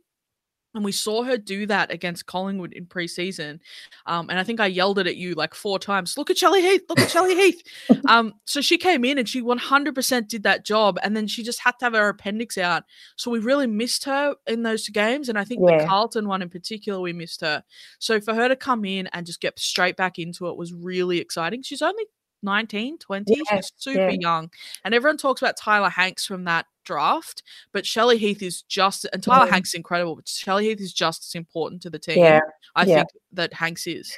And 0.74 0.84
we 0.84 0.92
saw 0.92 1.22
her 1.22 1.36
do 1.36 1.66
that 1.66 1.92
against 1.92 2.26
Collingwood 2.26 2.72
in 2.72 2.86
preseason. 2.86 3.60
Um, 4.06 4.28
and 4.28 4.38
I 4.38 4.44
think 4.44 4.58
I 4.60 4.66
yelled 4.66 4.98
it 4.98 5.06
at 5.06 5.16
you 5.16 5.34
like 5.34 5.54
four 5.54 5.78
times 5.78 6.18
look 6.18 6.30
at 6.30 6.38
Shelley 6.38 6.62
Heath, 6.62 6.82
look 6.88 7.00
at 7.00 7.10
Shelley 7.10 7.34
Heath. 7.34 7.62
Um, 8.06 8.34
so 8.44 8.60
she 8.60 8.76
came 8.76 9.02
in 9.04 9.16
and 9.16 9.26
she 9.26 9.40
100% 9.40 10.28
did 10.28 10.42
that 10.42 10.64
job. 10.64 10.98
And 11.02 11.16
then 11.16 11.26
she 11.26 11.42
just 11.42 11.60
had 11.60 11.72
to 11.78 11.86
have 11.86 11.94
her 11.94 12.08
appendix 12.10 12.58
out. 12.58 12.82
So 13.16 13.30
we 13.30 13.38
really 13.38 13.66
missed 13.66 14.04
her 14.04 14.34
in 14.46 14.62
those 14.62 14.88
games. 14.88 15.30
And 15.30 15.38
I 15.38 15.44
think 15.44 15.62
yeah. 15.66 15.78
the 15.78 15.86
Carlton 15.86 16.28
one 16.28 16.42
in 16.42 16.50
particular, 16.50 17.00
we 17.00 17.14
missed 17.14 17.40
her. 17.40 17.62
So 17.98 18.20
for 18.20 18.34
her 18.34 18.48
to 18.48 18.56
come 18.56 18.84
in 18.84 19.06
and 19.08 19.24
just 19.24 19.40
get 19.40 19.58
straight 19.58 19.96
back 19.96 20.18
into 20.18 20.48
it 20.48 20.56
was 20.56 20.74
really 20.74 21.18
exciting. 21.18 21.62
She's 21.62 21.82
only 21.82 22.04
19, 22.44 22.98
20. 22.98 23.34
Yeah, 23.34 23.56
She's 23.56 23.72
super 23.76 24.10
yeah. 24.10 24.16
young. 24.20 24.50
And 24.84 24.94
everyone 24.94 25.16
talks 25.16 25.42
about 25.42 25.56
Tyler 25.56 25.88
Hanks 25.88 26.26
from 26.26 26.44
that 26.44 26.66
draft, 26.84 27.42
but 27.72 27.86
Shelley 27.86 28.18
Heath 28.18 28.42
is 28.42 28.62
just, 28.62 29.06
and 29.12 29.22
Tyler 29.22 29.50
Hanks 29.50 29.70
is 29.70 29.74
incredible, 29.74 30.16
but 30.16 30.28
Shelley 30.28 30.66
Heath 30.68 30.80
is 30.80 30.92
just 30.92 31.24
as 31.24 31.34
important 31.34 31.82
to 31.82 31.90
the 31.90 31.98
team. 31.98 32.18
Yeah. 32.18 32.40
I 32.76 32.84
think 32.84 33.08
that 33.32 33.52
Hanks 33.54 33.86
is. 33.86 34.16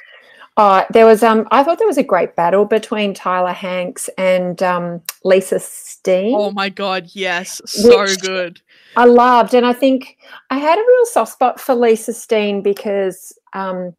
Uh, 0.57 0.83
there 0.89 1.05
was 1.05 1.21
um 1.21 1.47
I 1.51 1.63
thought 1.63 1.77
there 1.77 1.85
was 1.85 1.99
a 1.99 2.03
great 2.03 2.35
battle 2.35 2.65
between 2.65 3.13
Tyler 3.13 3.53
Hanks 3.53 4.09
and 4.17 4.61
um, 4.63 5.03
Lisa 5.23 5.59
Steane. 5.59 6.33
Oh 6.35 6.49
my 6.49 6.67
god, 6.69 7.11
yes. 7.13 7.61
So 7.65 8.07
good. 8.21 8.59
I 8.95 9.05
loved 9.05 9.53
and 9.53 9.67
I 9.67 9.73
think 9.73 10.17
I 10.49 10.57
had 10.57 10.79
a 10.79 10.81
real 10.81 11.05
soft 11.05 11.33
spot 11.33 11.59
for 11.59 11.75
Lisa 11.75 12.11
Steane 12.11 12.63
because 12.63 13.37
um, 13.53 13.93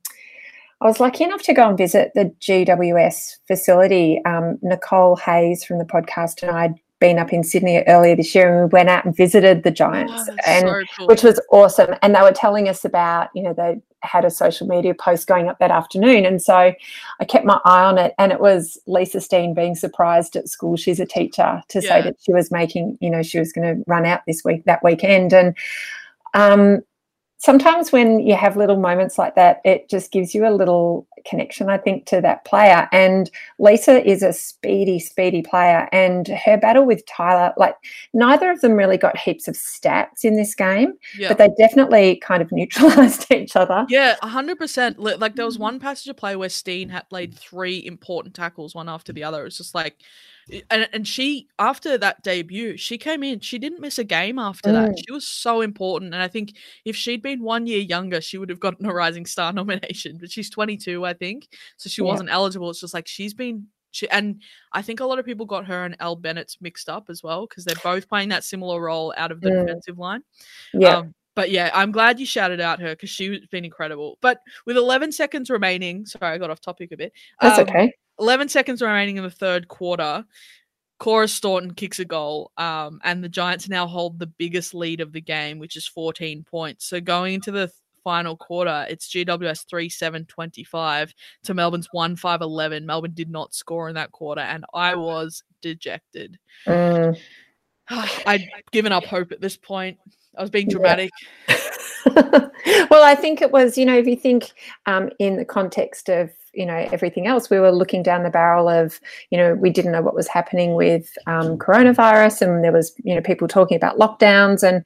I 0.81 0.87
was 0.87 1.01
lucky 1.01 1.24
enough 1.24 1.43
to 1.43 1.53
go 1.53 1.68
and 1.68 1.76
visit 1.76 2.12
the 2.14 2.33
GWS 2.41 3.39
facility. 3.47 4.22
Um, 4.24 4.59
Nicole 4.62 5.16
Hayes 5.16 5.64
from 5.64 5.79
the 5.79 5.85
podcast 5.85 6.43
and 6.43 6.53
I 6.53 6.62
had 6.62 6.74
been 7.01 7.18
up 7.18 7.33
in 7.33 7.45
Sydney 7.45 7.83
earlier 7.87 8.16
this 8.16 8.35
year, 8.35 8.53
and 8.53 8.70
we 8.70 8.72
went 8.72 8.89
out 8.89 9.05
and 9.05 9.16
visited 9.16 9.62
the 9.62 9.70
Giants, 9.70 10.12
oh, 10.29 10.37
and 10.47 10.66
so 10.66 10.83
cool. 10.97 11.07
which 11.07 11.22
was 11.22 11.41
awesome. 11.51 11.95
And 12.03 12.14
they 12.14 12.20
were 12.20 12.33
telling 12.33 12.68
us 12.68 12.85
about, 12.85 13.29
you 13.35 13.43
know, 13.43 13.53
they 13.53 13.81
had 14.03 14.24
a 14.24 14.31
social 14.31 14.66
media 14.66 14.95
post 14.95 15.26
going 15.26 15.49
up 15.49 15.59
that 15.59 15.70
afternoon, 15.70 16.26
and 16.26 16.43
so 16.43 16.55
I 16.57 17.24
kept 17.24 17.45
my 17.45 17.61
eye 17.64 17.85
on 17.85 17.99
it. 17.99 18.14
And 18.18 18.33
it 18.33 18.41
was 18.41 18.79
Lisa 18.87 19.20
Steane 19.20 19.55
being 19.55 19.74
surprised 19.74 20.37
at 20.37 20.49
school. 20.49 20.76
She's 20.76 21.01
a 21.01 21.07
teacher 21.07 21.62
to 21.68 21.81
yeah. 21.81 21.89
say 21.89 22.03
that 22.03 22.16
she 22.20 22.33
was 22.33 22.51
making, 22.51 22.99
you 23.01 23.11
know, 23.11 23.22
she 23.22 23.39
was 23.39 23.53
going 23.53 23.76
to 23.76 23.85
run 23.87 24.05
out 24.05 24.22
this 24.26 24.43
week 24.45 24.64
that 24.64 24.83
weekend, 24.83 25.33
and 25.33 25.57
um, 26.35 26.83
sometimes 27.39 27.93
when 27.93 28.20
you 28.20 28.34
have 28.34 28.57
little 28.57 28.78
moments 28.78 29.16
like 29.16 29.34
that, 29.36 29.61
it 29.64 29.89
just 29.89 30.11
gives 30.12 30.34
you 30.34 30.47
a 30.47 30.51
little 30.51 31.07
connection, 31.24 31.68
I 31.68 31.78
think, 31.78 32.07
to 32.07 32.20
that 32.20 32.45
player. 32.45 32.89
And 32.93 33.30
Lisa 33.59 34.07
is 34.07 34.22
a 34.22 34.32
speedy, 34.32 34.99
speedy 34.99 35.43
player. 35.43 35.89
And 35.93 36.28
her 36.28 36.57
battle 36.57 36.84
with 36.84 37.07
Tyler, 37.07 37.53
like 37.57 37.76
neither 38.12 38.51
of 38.51 38.61
them 38.61 38.72
really 38.72 38.97
got 38.97 39.16
heaps 39.16 39.47
of 39.47 39.55
stats 39.55 40.24
in 40.24 40.36
this 40.36 40.55
game, 40.55 40.95
yeah. 41.16 41.28
but 41.28 41.39
they 41.39 41.49
definitely 41.57 42.16
kind 42.16 42.43
of 42.43 42.51
neutralized 42.53 43.30
each 43.32 43.57
other. 43.57 43.86
Yeah, 43.89 44.16
100%. 44.22 44.97
Like 44.99 45.36
there 45.36 45.47
was 45.47 45.59
mm. 45.59 45.62
one 45.62 45.80
passage 45.80 46.09
of 46.09 46.16
play 46.16 46.34
where 46.34 46.49
Steane 46.49 46.89
had 46.89 47.09
played 47.09 47.34
three 47.34 47.84
important 47.84 48.34
tackles, 48.34 48.74
one 48.74 48.89
after 48.89 49.12
the 49.12 49.24
other. 49.24 49.47
It's 49.47 49.59
just 49.59 49.74
like, 49.74 49.97
and, 50.71 50.89
and 50.93 51.07
she 51.07 51.49
after 51.59 51.99
that 51.99 52.23
debut 52.23 52.77
she 52.77 52.99
came 52.99 53.23
in 53.23 53.41
she 53.41 53.59
didn't 53.59 53.81
miss 53.81 53.99
a 53.99 54.05
game 54.05 54.39
after 54.39 54.71
mm. 54.71 54.73
that 54.73 54.99
she 54.99 55.13
was 55.13 55.27
so 55.27 55.61
important 55.61 56.15
and 56.15 56.23
i 56.23 56.29
think 56.29 56.55
if 56.85 56.97
she'd 56.97 57.23
been 57.23 57.43
one 57.43 57.67
year 57.67 57.81
younger 57.81 58.21
she 58.21 58.39
would 58.39 58.51
have 58.51 58.61
gotten 58.61 58.87
a 58.87 58.93
rising 58.93 59.27
star 59.27 59.53
nomination 59.55 60.19
but 60.19 60.31
she's 60.31 60.51
22 60.51 61.05
i 61.05 61.13
think 61.13 61.49
so 61.77 61.89
she 61.89 62.03
yeah. 62.03 62.09
wasn't 62.09 62.31
eligible 62.31 62.71
it's 62.71 62.81
just 62.81 62.95
like 62.95 63.07
she's 63.07 63.35
been 63.35 63.67
she, 63.91 64.09
and 64.11 64.43
I 64.73 64.83
think 64.83 65.01
a 65.01 65.07
lot 65.07 65.19
of 65.19 65.25
people 65.25 65.47
got 65.47 65.65
her 65.67 65.87
and 65.87 65.97
Elle 65.99 66.17
Bennett 66.17 66.55
mixed 66.61 66.91
up 66.91 67.07
as 67.09 67.23
well 67.23 67.47
because 67.47 67.65
they're 67.65 67.75
both 67.83 68.07
playing 68.07 68.29
that 68.29 68.45
similar 68.45 68.83
role 68.83 69.15
out 69.17 69.33
of 69.33 69.41
the 69.41 69.49
mm. 69.49 69.67
defensive 69.67 69.99
line. 69.99 70.23
Yeah. 70.75 70.99
Um, 70.99 71.15
but 71.35 71.51
yeah, 71.51 71.71
I'm 71.73 71.91
glad 71.91 72.21
you 72.21 72.27
shouted 72.27 72.61
out 72.61 72.81
her 72.81 72.91
because 72.91 73.11
she's 73.11 73.47
been 73.47 73.65
incredible. 73.65 74.19
But 74.21 74.41
with 74.67 74.77
11 74.77 75.13
seconds 75.13 75.51
remaining, 75.51 76.05
sorry, 76.05 76.35
I 76.35 76.39
got 76.39 76.51
off 76.51 76.61
topic 76.61 76.93
a 76.93 76.97
bit. 76.97 77.13
That's 77.41 77.59
um, 77.59 77.69
okay. 77.69 77.93
11 78.19 78.49
seconds 78.49 78.83
remaining 78.83 79.16
in 79.16 79.23
the 79.23 79.31
third 79.31 79.69
quarter. 79.69 80.25
Cora 80.99 81.29
Staunton 81.29 81.75
kicks 81.75 82.01
a 82.01 82.05
goal, 82.05 82.51
um, 82.57 83.01
and 83.05 83.23
the 83.23 83.29
Giants 83.29 83.69
now 83.69 83.87
hold 83.87 84.19
the 84.19 84.27
biggest 84.27 84.75
lead 84.75 85.01
of 85.01 85.12
the 85.12 85.21
game, 85.21 85.59
which 85.61 85.77
is 85.77 85.87
14 85.87 86.45
points. 86.45 86.87
So 86.87 87.01
going 87.01 87.35
into 87.35 87.53
the 87.53 87.71
final 88.03 88.37
quarter, 88.37 88.85
it's 88.89 89.09
GWS 89.09 89.69
3 89.69 89.89
7 89.89 90.25
25 90.27 91.14
to 91.45 91.55
Melbourne's 91.55 91.89
1 91.93 92.16
5 92.16 92.41
11. 92.41 92.85
Melbourne 92.85 93.12
did 93.14 93.31
not 93.31 93.55
score 93.55 93.89
in 93.89 93.95
that 93.95 94.11
quarter, 94.11 94.41
and 94.41 94.64
I 94.75 94.97
was 94.97 95.45
dejected. 95.62 96.39
Mm. 96.66 97.16
I'd 98.27 98.49
given 98.73 98.93
up 98.93 99.05
hope 99.05 99.31
at 99.31 99.41
this 99.41 99.57
point. 99.57 99.99
I 100.37 100.43
was 100.43 100.51
being 100.51 100.69
dramatic. 100.69 101.11
Yeah. 101.49 101.57
well, 102.91 103.05
I 103.05 103.14
think 103.14 103.43
it 103.43 103.51
was, 103.51 103.77
you 103.77 103.85
know, 103.85 103.97
if 103.97 104.07
you 104.07 104.16
think 104.16 104.53
um, 104.87 105.11
in 105.19 105.37
the 105.37 105.45
context 105.45 106.09
of, 106.09 106.31
you 106.59 106.67
know, 106.67 106.89
everything 106.93 107.29
else, 107.29 107.49
we 107.49 107.61
were 107.61 107.71
looking 107.71 108.03
down 108.03 108.25
the 108.25 108.31
barrel 108.31 108.69
of, 108.69 109.01
you 109.31 109.39
know, 109.39 109.55
we 109.55 109.71
didn't 109.71 109.93
know 109.93 110.03
what 110.03 110.17
was 110.17 110.27
happening 110.27 110.75
with 110.75 111.17
um, 111.29 111.57
coronavirus 111.57 112.43
and 112.43 112.65
there 112.65 112.73
was, 112.73 112.93
you 113.05 113.15
know, 113.15 113.21
people 113.21 113.47
talking 113.47 113.77
about 113.77 113.97
lockdowns 113.97 114.65
and, 114.65 114.85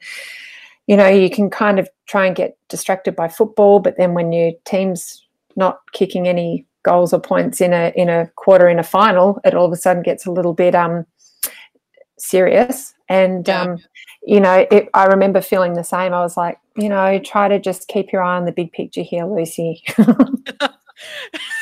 you 0.87 0.97
know, 0.97 1.09
you 1.09 1.31
can 1.31 1.49
kind 1.49 1.79
of 1.79 1.89
try 2.07 2.27
and 2.27 2.37
get 2.37 2.59
distracted 2.69 3.17
by 3.17 3.27
football, 3.27 3.81
but 3.81 3.97
then 3.97 4.13
when 4.13 4.33
your 4.33 4.53
team's 4.67 5.25
not 5.57 5.79
kicking 5.93 6.29
any 6.29 6.67
goals 6.83 7.15
or 7.15 7.21
points 7.21 7.61
in 7.61 7.73
a 7.73 7.93
in 7.97 8.11
a 8.11 8.27
quarter 8.37 8.69
in 8.69 8.79
a 8.79 8.83
final, 8.83 9.41
it 9.45 9.55
all 9.55 9.67
of 9.67 9.73
a 9.73 9.77
sudden 9.77 10.03
gets 10.03 10.27
a 10.27 10.31
little 10.31 10.53
bit 10.53 10.75
um 10.75 11.07
serious. 12.19 12.93
And 13.09 13.49
yeah. 13.49 13.63
um, 13.63 13.79
you 14.23 14.41
know, 14.41 14.67
it, 14.71 14.89
I 14.93 15.07
remember 15.07 15.41
feeling 15.41 15.75
the 15.75 15.85
same. 15.85 16.13
I 16.13 16.21
was 16.21 16.37
like, 16.37 16.59
you 16.77 16.89
know, 16.89 17.19
try 17.19 17.49
to 17.49 17.59
just 17.59 17.89
keep 17.89 18.13
your 18.13 18.23
eye 18.23 18.37
on 18.37 18.45
the 18.45 18.53
big 18.53 18.73
picture 18.73 19.03
here, 19.03 19.25
Lucy. 19.25 19.83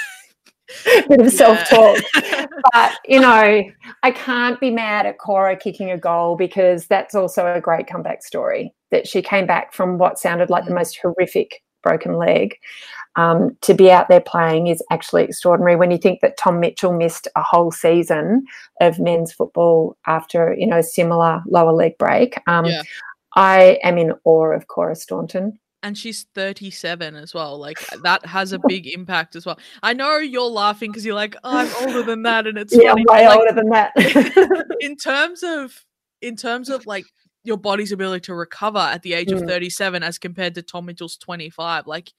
Bit 1.08 1.20
of 1.20 1.32
self 1.32 1.58
talk. 1.68 1.98
but, 2.72 2.98
you 3.06 3.20
know, 3.20 3.62
I 4.02 4.10
can't 4.10 4.60
be 4.60 4.70
mad 4.70 5.06
at 5.06 5.18
Cora 5.18 5.56
kicking 5.56 5.90
a 5.90 5.98
goal 5.98 6.36
because 6.36 6.86
that's 6.86 7.14
also 7.14 7.46
a 7.46 7.60
great 7.60 7.86
comeback 7.86 8.22
story 8.22 8.74
that 8.90 9.06
she 9.06 9.22
came 9.22 9.46
back 9.46 9.72
from 9.72 9.98
what 9.98 10.18
sounded 10.18 10.50
like 10.50 10.64
the 10.64 10.72
mm. 10.72 10.76
most 10.76 10.98
horrific 11.00 11.62
broken 11.82 12.14
leg 12.16 12.56
um, 13.16 13.56
to 13.62 13.74
be 13.74 13.90
out 13.90 14.08
there 14.08 14.20
playing 14.20 14.68
is 14.68 14.82
actually 14.90 15.24
extraordinary. 15.24 15.76
When 15.76 15.90
you 15.90 15.98
think 15.98 16.20
that 16.20 16.36
Tom 16.36 16.60
Mitchell 16.60 16.92
missed 16.92 17.26
a 17.36 17.42
whole 17.42 17.72
season 17.72 18.44
of 18.80 18.98
men's 18.98 19.32
football 19.32 19.96
after 20.06 20.54
you 20.56 20.66
know 20.66 20.78
a 20.78 20.82
similar 20.82 21.42
lower 21.46 21.72
leg 21.72 21.98
break, 21.98 22.34
um, 22.46 22.66
yeah. 22.66 22.82
I 23.34 23.78
am 23.82 23.98
in 23.98 24.12
awe 24.24 24.52
of 24.52 24.68
Cora 24.68 24.94
Staunton. 24.94 25.58
And 25.82 25.96
she's 25.96 26.26
37 26.34 27.16
as 27.16 27.32
well. 27.32 27.58
Like 27.58 27.78
that 28.02 28.26
has 28.26 28.52
a 28.52 28.58
big 28.66 28.86
impact 28.86 29.34
as 29.34 29.46
well. 29.46 29.58
I 29.82 29.94
know 29.94 30.18
you're 30.18 30.42
laughing 30.42 30.90
because 30.90 31.06
you're 31.06 31.14
like, 31.14 31.36
oh, 31.42 31.56
I'm 31.56 31.88
older 31.88 32.02
than 32.02 32.22
that, 32.24 32.46
and 32.46 32.58
it's 32.58 32.74
yeah, 32.76 32.90
funny. 32.90 33.04
way 33.08 33.26
like, 33.26 33.38
older 33.38 33.52
than 33.54 33.70
that. 33.70 33.92
in 34.80 34.96
terms 34.96 35.42
of, 35.42 35.84
in 36.20 36.36
terms 36.36 36.68
of 36.68 36.86
like 36.86 37.06
your 37.44 37.56
body's 37.56 37.92
ability 37.92 38.20
to 38.20 38.34
recover 38.34 38.78
at 38.78 39.02
the 39.02 39.14
age 39.14 39.28
mm. 39.28 39.40
of 39.40 39.48
37 39.48 40.02
as 40.02 40.18
compared 40.18 40.54
to 40.54 40.62
Tom 40.62 40.86
Mitchell's 40.86 41.16
25, 41.16 41.86
like 41.86 42.12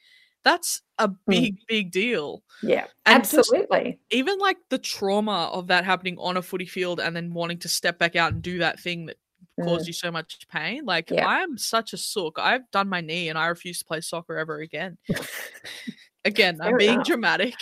that's 0.44 0.82
a 0.98 1.10
mm. 1.10 1.18
big, 1.28 1.56
mm. 1.56 1.68
big 1.68 1.92
deal. 1.92 2.44
Yeah, 2.64 2.86
and 3.06 3.22
absolutely. 3.22 4.00
even 4.10 4.40
like 4.40 4.58
the 4.70 4.80
trauma 4.80 5.50
of 5.54 5.68
that 5.68 5.86
happening 5.86 6.18
on 6.20 6.38
a 6.38 6.42
footy 6.42 6.66
field 6.66 7.00
and 7.00 7.16
then 7.16 7.34
wanting 7.34 7.60
to 7.60 7.70
step 7.70 8.00
back 8.00 8.16
out 8.16 8.34
and 8.34 8.42
do 8.42 8.60
that 8.60 8.80
thing 8.80 9.06
that 9.08 9.18
mm. 9.60 9.64
caused 9.64 9.88
you 9.88 9.94
so 9.94 10.12
much 10.12 10.48
pain. 10.50 10.86
Like, 10.86 11.10
yeah. 11.10 11.28
I'm 11.28 11.58
such 11.58 11.94
a 11.94 11.98
sook. 11.98 12.38
I've 12.40 12.70
done 12.72 12.90
my 12.90 13.02
knee 13.02 13.30
and 13.30 13.38
I 13.38 13.48
refuse 13.48 13.80
to 13.80 13.86
play 13.86 14.02
soccer 14.02 14.38
ever 14.38 14.60
again. 14.60 14.98
again, 16.26 16.58
Fair 16.58 16.70
I'm 16.70 16.78
being 16.78 16.94
enough. 16.94 17.08
dramatic. 17.08 17.56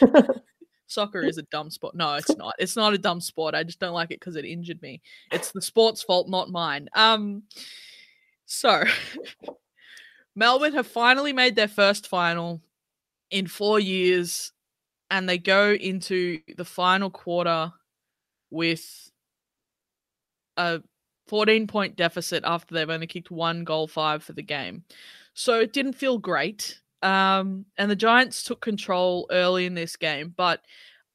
soccer 0.86 1.22
is 1.22 1.38
a 1.38 1.42
dumb 1.42 1.70
sport. 1.70 1.94
No, 1.94 2.14
it's 2.14 2.34
not. 2.36 2.54
It's 2.58 2.76
not 2.76 2.94
a 2.94 2.98
dumb 2.98 3.20
sport. 3.20 3.54
I 3.54 3.64
just 3.64 3.80
don't 3.80 3.94
like 3.94 4.10
it 4.10 4.20
because 4.20 4.36
it 4.36 4.44
injured 4.44 4.80
me. 4.82 5.02
It's 5.32 5.52
the 5.52 5.62
sport's 5.62 6.02
fault, 6.02 6.28
not 6.28 6.50
mine. 6.50 6.88
Um, 6.94 7.42
so 8.46 8.84
Melbourne 10.36 10.74
have 10.74 10.86
finally 10.86 11.32
made 11.32 11.56
their 11.56 11.68
first 11.68 12.06
final 12.06 12.60
in 13.30 13.46
four 13.46 13.80
years, 13.80 14.52
and 15.10 15.28
they 15.28 15.38
go 15.38 15.72
into 15.72 16.40
the 16.56 16.64
final 16.64 17.10
quarter 17.10 17.72
with 18.50 19.10
a 20.56 20.80
14 21.26 21.66
point 21.66 21.96
deficit 21.96 22.42
after 22.46 22.74
they've 22.74 22.90
only 22.90 23.06
kicked 23.06 23.30
one 23.30 23.64
goal 23.64 23.86
five 23.86 24.22
for 24.22 24.32
the 24.32 24.42
game. 24.42 24.84
So 25.34 25.60
it 25.60 25.72
didn't 25.72 25.94
feel 25.94 26.18
great. 26.18 26.80
Um, 27.02 27.66
and 27.76 27.90
the 27.90 27.96
Giants 27.96 28.42
took 28.42 28.60
control 28.60 29.26
early 29.30 29.66
in 29.66 29.74
this 29.74 29.96
game, 29.96 30.32
but 30.36 30.60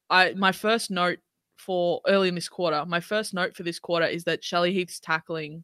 I 0.10 0.34
my 0.34 0.52
first 0.52 0.92
note 0.92 1.20
for 1.58 2.02
early 2.08 2.28
in 2.28 2.36
this 2.36 2.50
quarter, 2.50 2.86
my 2.86 3.00
first 3.00 3.34
note 3.34 3.56
for 3.56 3.64
this 3.64 3.80
quarter 3.80 4.06
is 4.06 4.24
that 4.26 4.44
Shelley 4.44 4.74
Heath's 4.74 5.00
tackling 5.00 5.64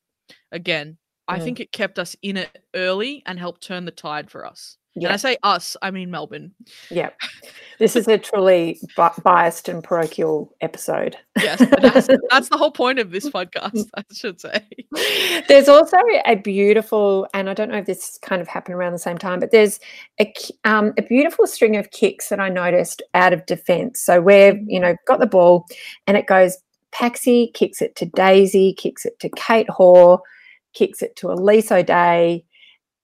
again 0.52 0.98
I 1.28 1.40
think 1.40 1.60
it 1.60 1.72
kept 1.72 1.98
us 1.98 2.16
in 2.22 2.38
it 2.38 2.64
early 2.76 3.24
and 3.26 3.40
helped 3.40 3.62
turn 3.62 3.86
the 3.86 3.92
tide 3.92 4.30
for 4.30 4.46
us. 4.46 4.78
Yeah. 4.96 5.10
And 5.10 5.14
I 5.14 5.18
say 5.18 5.38
us, 5.44 5.76
I 5.82 5.92
mean 5.92 6.10
Melbourne. 6.10 6.54
Yeah. 6.90 7.10
This 7.80 7.98
is 7.98 8.08
a 8.08 8.18
truly 8.18 8.80
biased 9.24 9.68
and 9.68 9.84
parochial 9.84 10.56
episode. 10.62 11.18
Yes, 11.38 11.60
that's, 11.60 12.08
that's, 12.30 12.48
the 12.48 12.58
whole 12.58 12.72
point 12.72 13.00
of 13.00 13.12
this 13.12 13.30
podcast, 13.30 13.90
I 13.96 14.04
should 14.14 14.40
say. 14.40 14.66
There's 15.50 15.68
also 15.68 15.98
a 16.26 16.36
beautiful, 16.36 17.28
and 17.34 17.50
I 17.50 17.54
don't 17.54 17.70
know 17.70 17.80
if 17.80 17.86
this 17.86 18.18
kind 18.22 18.42
of 18.42 18.48
happened 18.48 18.76
around 18.76 18.94
the 18.94 19.00
same 19.00 19.18
time, 19.18 19.42
but 19.42 19.52
there's 19.52 19.82
a, 20.22 20.34
um, 20.64 20.94
a 20.98 21.02
beautiful 21.02 21.46
string 21.46 21.76
of 21.76 21.92
kicks 21.92 22.30
that 22.30 22.40
I 22.40 22.48
noticed 22.48 23.02
out 23.14 23.34
of 23.34 23.46
defense. 23.46 24.00
So 24.00 24.22
where, 24.22 24.58
you 24.66 24.80
know, 24.80 24.96
got 25.06 25.20
the 25.20 25.28
ball 25.28 25.66
and 26.08 26.16
it 26.16 26.28
goes 26.28 26.58
Paxi, 26.94 27.54
kicks 27.54 27.82
it 27.82 27.98
to 27.98 28.06
Daisy, 28.06 28.74
kicks 28.74 29.06
it 29.06 29.20
to 29.20 29.30
Kate 29.36 29.70
Hore, 29.70 30.22
kicks 30.74 31.02
it 31.02 31.18
to 31.18 31.30
Elise 31.30 31.70
O'Dea, 31.70 32.46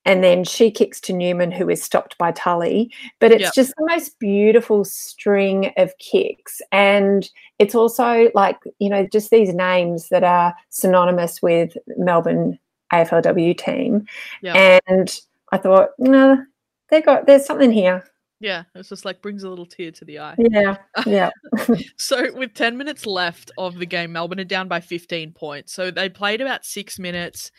and 0.06 0.24
then 0.24 0.44
she 0.44 0.72
kicks 0.72 1.00
to 1.02 1.14
Newman, 1.14 1.52
who 1.52 1.70
is 1.70 1.84
stopped 1.84 2.18
by 2.18 2.32
Tully. 2.32 2.92
But 3.20 3.32
it's 3.32 3.42
yep. 3.42 3.54
just 3.54 3.74
the 3.78 3.88
most 3.90 4.18
beautiful 4.20 4.84
string 4.84 5.72
of 5.78 5.98
kicks. 6.00 6.62
And 6.72 7.30
it's 7.60 7.76
also 7.76 8.30
like, 8.34 8.58
you 8.80 8.90
know, 8.90 9.08
just 9.12 9.30
these 9.30 9.54
names 9.54 10.10
that 10.10 10.24
are 10.24 10.56
synonymous 10.70 11.42
with 11.42 11.78
Melbourne 11.98 12.58
AFLW 12.92 13.58
team. 13.58 14.08
Yep. 14.42 14.82
And 14.88 15.20
I 15.52 15.58
thought, 15.58 15.90
no, 16.00 16.44
they 16.90 17.02
got 17.02 17.28
there's 17.28 17.46
something 17.46 17.72
here. 17.72 18.04
Yeah, 18.42 18.64
it's 18.74 18.90
just 18.90 19.06
like 19.06 19.22
brings 19.22 19.44
a 19.44 19.50
little 19.50 19.68
tear 19.68 19.92
to 19.92 20.04
the 20.04 20.18
eye. 20.18 20.36
Yeah, 20.40 20.78
yeah. 21.06 21.30
so 21.98 22.34
with 22.34 22.56
10 22.56 22.76
minutes 22.76 23.06
left 23.06 23.52
of 23.56 23.78
the 23.78 23.86
game, 23.86 24.14
Melbourne 24.14 24.40
are 24.40 24.44
down 24.44 24.68
by 24.68 24.80
15 24.80 25.34
points. 25.34 25.74
So 25.74 25.92
they 25.92 26.10
played 26.10 26.42
about 26.42 26.66
six 26.66 26.98
minutes. 26.98 27.52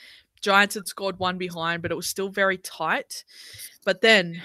Giants 0.42 0.74
had 0.74 0.88
scored 0.88 1.18
one 1.18 1.38
behind, 1.38 1.82
but 1.82 1.90
it 1.90 1.96
was 1.96 2.08
still 2.08 2.28
very 2.28 2.58
tight. 2.58 3.24
But 3.84 4.00
then, 4.00 4.42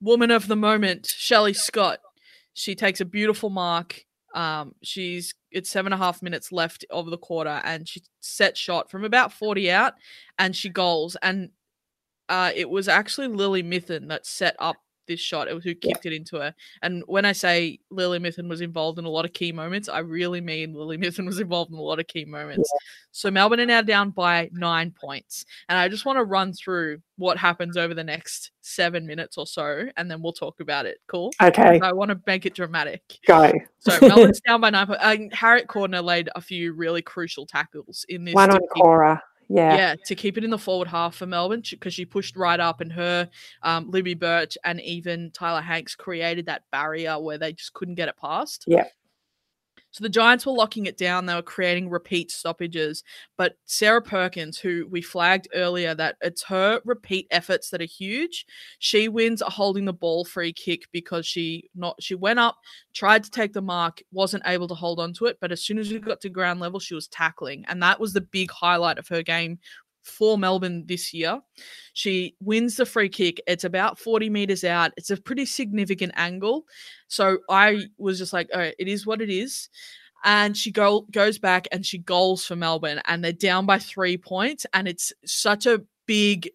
woman 0.00 0.30
of 0.30 0.46
the 0.48 0.56
moment, 0.56 1.06
Shelley 1.06 1.54
Scott, 1.54 2.00
she 2.54 2.74
takes 2.74 3.00
a 3.00 3.04
beautiful 3.04 3.50
mark. 3.50 4.04
Um, 4.34 4.74
she's 4.82 5.34
it's 5.50 5.70
seven 5.70 5.92
and 5.92 6.00
a 6.00 6.04
half 6.04 6.22
minutes 6.22 6.52
left 6.52 6.84
of 6.90 7.06
the 7.06 7.18
quarter, 7.18 7.60
and 7.64 7.88
she 7.88 8.02
set 8.20 8.56
shot 8.56 8.90
from 8.90 9.04
about 9.04 9.32
40 9.32 9.70
out, 9.70 9.94
and 10.38 10.54
she 10.54 10.68
goals. 10.68 11.16
And 11.22 11.50
uh, 12.28 12.50
it 12.54 12.68
was 12.68 12.88
actually 12.88 13.28
Lily 13.28 13.62
Mithen 13.62 14.08
that 14.08 14.26
set 14.26 14.56
up 14.58 14.76
this 15.10 15.20
shot. 15.20 15.48
It 15.48 15.54
was 15.54 15.64
who 15.64 15.74
kicked 15.74 16.04
yeah. 16.04 16.12
it 16.12 16.14
into 16.14 16.36
her. 16.36 16.54
And 16.82 17.02
when 17.06 17.24
I 17.24 17.32
say 17.32 17.80
Lily 17.90 18.20
Mithen 18.20 18.48
was 18.48 18.60
involved 18.60 18.98
in 18.98 19.04
a 19.04 19.10
lot 19.10 19.24
of 19.24 19.32
key 19.32 19.50
moments, 19.50 19.88
I 19.88 19.98
really 19.98 20.40
mean 20.40 20.72
Lily 20.72 20.96
Mithen 20.96 21.26
was 21.26 21.40
involved 21.40 21.72
in 21.72 21.78
a 21.78 21.82
lot 21.82 21.98
of 21.98 22.06
key 22.06 22.24
moments. 22.24 22.70
Yeah. 22.72 22.78
So 23.10 23.30
Melbourne 23.30 23.60
are 23.60 23.66
now 23.66 23.82
down 23.82 24.10
by 24.10 24.48
nine 24.52 24.92
points. 24.92 25.44
And 25.68 25.76
I 25.76 25.88
just 25.88 26.04
want 26.04 26.18
to 26.18 26.24
run 26.24 26.52
through 26.52 27.02
what 27.16 27.36
happens 27.36 27.76
over 27.76 27.92
the 27.92 28.04
next 28.04 28.52
seven 28.62 29.06
minutes 29.06 29.36
or 29.36 29.46
so, 29.46 29.86
and 29.96 30.10
then 30.10 30.22
we'll 30.22 30.32
talk 30.32 30.60
about 30.60 30.86
it. 30.86 30.98
Cool. 31.06 31.32
Okay. 31.42 31.80
I 31.82 31.92
want 31.92 32.10
to 32.10 32.20
make 32.26 32.46
it 32.46 32.54
dramatic. 32.54 33.02
Go. 33.26 33.52
So 33.80 33.98
Melbourne's 34.06 34.40
down 34.40 34.60
by 34.60 34.70
nine 34.70 34.86
points. 34.86 35.02
Uh, 35.02 35.16
Harriet 35.32 35.66
Cordner 35.66 36.02
laid 36.02 36.30
a 36.34 36.40
few 36.40 36.72
really 36.72 37.02
crucial 37.02 37.46
tackles 37.46 38.06
in 38.08 38.24
this. 38.24 38.34
One 38.34 38.50
on 38.50 38.60
Cora. 38.68 39.22
Yeah. 39.52 39.74
Yeah, 39.76 39.94
to 40.06 40.14
keep 40.14 40.38
it 40.38 40.44
in 40.44 40.50
the 40.50 40.58
forward 40.58 40.86
half 40.86 41.16
for 41.16 41.26
Melbourne 41.26 41.62
because 41.68 41.92
she 41.92 42.04
pushed 42.04 42.36
right 42.36 42.60
up 42.60 42.80
and 42.80 42.92
her, 42.92 43.28
um, 43.64 43.90
Libby 43.90 44.14
Birch 44.14 44.56
and 44.64 44.80
even 44.80 45.32
Tyler 45.32 45.60
Hanks 45.60 45.96
created 45.96 46.46
that 46.46 46.62
barrier 46.70 47.18
where 47.18 47.36
they 47.36 47.52
just 47.52 47.72
couldn't 47.74 47.96
get 47.96 48.08
it 48.08 48.16
past. 48.16 48.62
Yeah. 48.68 48.84
So 49.92 50.02
the 50.02 50.08
Giants 50.08 50.46
were 50.46 50.52
locking 50.52 50.86
it 50.86 50.96
down. 50.96 51.26
They 51.26 51.34
were 51.34 51.42
creating 51.42 51.90
repeat 51.90 52.30
stoppages. 52.30 53.02
But 53.36 53.56
Sarah 53.64 54.02
Perkins, 54.02 54.58
who 54.58 54.86
we 54.88 55.02
flagged 55.02 55.48
earlier 55.54 55.94
that 55.94 56.16
it's 56.20 56.42
her 56.44 56.80
repeat 56.84 57.26
efforts 57.30 57.70
that 57.70 57.80
are 57.80 57.86
huge, 57.86 58.46
she 58.78 59.08
wins 59.08 59.42
a 59.42 59.50
holding 59.50 59.84
the 59.84 59.92
ball 59.92 60.24
free 60.24 60.52
kick 60.52 60.82
because 60.92 61.26
she 61.26 61.68
not 61.74 62.00
she 62.00 62.14
went 62.14 62.38
up, 62.38 62.56
tried 62.94 63.24
to 63.24 63.30
take 63.30 63.52
the 63.52 63.62
mark, 63.62 64.02
wasn't 64.12 64.46
able 64.46 64.68
to 64.68 64.74
hold 64.74 65.00
on 65.00 65.12
to 65.14 65.26
it. 65.26 65.38
But 65.40 65.52
as 65.52 65.62
soon 65.62 65.78
as 65.78 65.90
we 65.90 65.98
got 65.98 66.20
to 66.20 66.28
ground 66.28 66.60
level, 66.60 66.78
she 66.78 66.94
was 66.94 67.08
tackling. 67.08 67.64
And 67.68 67.82
that 67.82 67.98
was 67.98 68.12
the 68.12 68.20
big 68.20 68.50
highlight 68.50 68.98
of 68.98 69.08
her 69.08 69.22
game 69.22 69.58
for 70.02 70.38
Melbourne 70.38 70.84
this 70.86 71.12
year. 71.12 71.40
She 71.92 72.34
wins 72.40 72.76
the 72.76 72.86
free 72.86 73.08
kick. 73.08 73.40
It's 73.46 73.64
about 73.64 73.98
40 73.98 74.30
meters 74.30 74.64
out. 74.64 74.92
It's 74.96 75.10
a 75.10 75.16
pretty 75.16 75.46
significant 75.46 76.12
angle. 76.16 76.64
So 77.08 77.38
I 77.48 77.86
was 77.98 78.18
just 78.18 78.32
like, 78.32 78.48
oh, 78.54 78.70
it 78.78 78.88
is 78.88 79.06
what 79.06 79.20
it 79.20 79.30
is. 79.30 79.68
And 80.24 80.56
she 80.56 80.70
go, 80.70 81.06
goes 81.10 81.38
back 81.38 81.66
and 81.72 81.84
she 81.84 81.98
goals 81.98 82.44
for 82.44 82.56
Melbourne, 82.56 83.00
and 83.06 83.24
they're 83.24 83.32
down 83.32 83.64
by 83.64 83.78
three 83.78 84.18
points. 84.18 84.66
And 84.74 84.86
it's 84.86 85.12
such 85.24 85.64
a 85.66 85.82
big, 86.06 86.50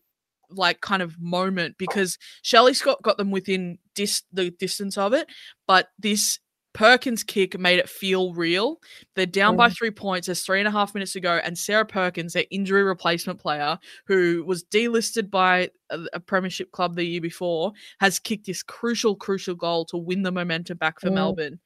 like, 0.51 0.81
kind 0.81 1.01
of 1.01 1.19
moment 1.19 1.77
because 1.79 2.19
Shelley 2.43 2.75
Scott 2.75 3.01
got 3.01 3.17
them 3.17 3.31
within 3.31 3.79
dis- 3.95 4.23
the 4.31 4.51
distance 4.51 4.97
of 4.97 5.13
it. 5.13 5.27
But 5.67 5.89
this 5.97 6.39
Perkins' 6.76 7.23
kick 7.23 7.57
made 7.57 7.80
it 7.80 7.88
feel 7.88 8.34
real. 8.34 8.82
They're 9.15 9.26
down 9.26 9.53
mm. 9.53 9.57
by 9.57 9.69
three 9.69 9.91
points. 9.91 10.28
There's 10.28 10.43
three 10.43 10.59
and 10.59 10.67
a 10.67 10.71
half 10.71 10.93
minutes 10.93 11.13
to 11.13 11.21
go, 11.21 11.39
and 11.41 11.57
Sarah 11.57 11.86
Perkins, 11.86 12.34
their 12.34 12.43
injury 12.51 12.84
replacement 12.84 13.39
player, 13.39 13.80
who 14.05 14.43
was 14.45 14.65
delisted 14.65 15.32
by 15.32 15.71
a, 15.89 16.01
a 16.11 16.19
Premiership 16.19 16.73
club 16.73 16.95
the 16.95 17.05
year 17.05 17.21
before, 17.21 17.71
has 18.01 18.19
kicked 18.19 18.45
this 18.45 18.61
crucial, 18.61 19.15
crucial 19.15 19.55
goal 19.55 19.86
to 19.86 19.97
win 19.97 20.21
the 20.21 20.34
momentum 20.34 20.78
back 20.78 20.99
for 20.99 21.09
mm. 21.09 21.13
Melbourne. 21.13 21.59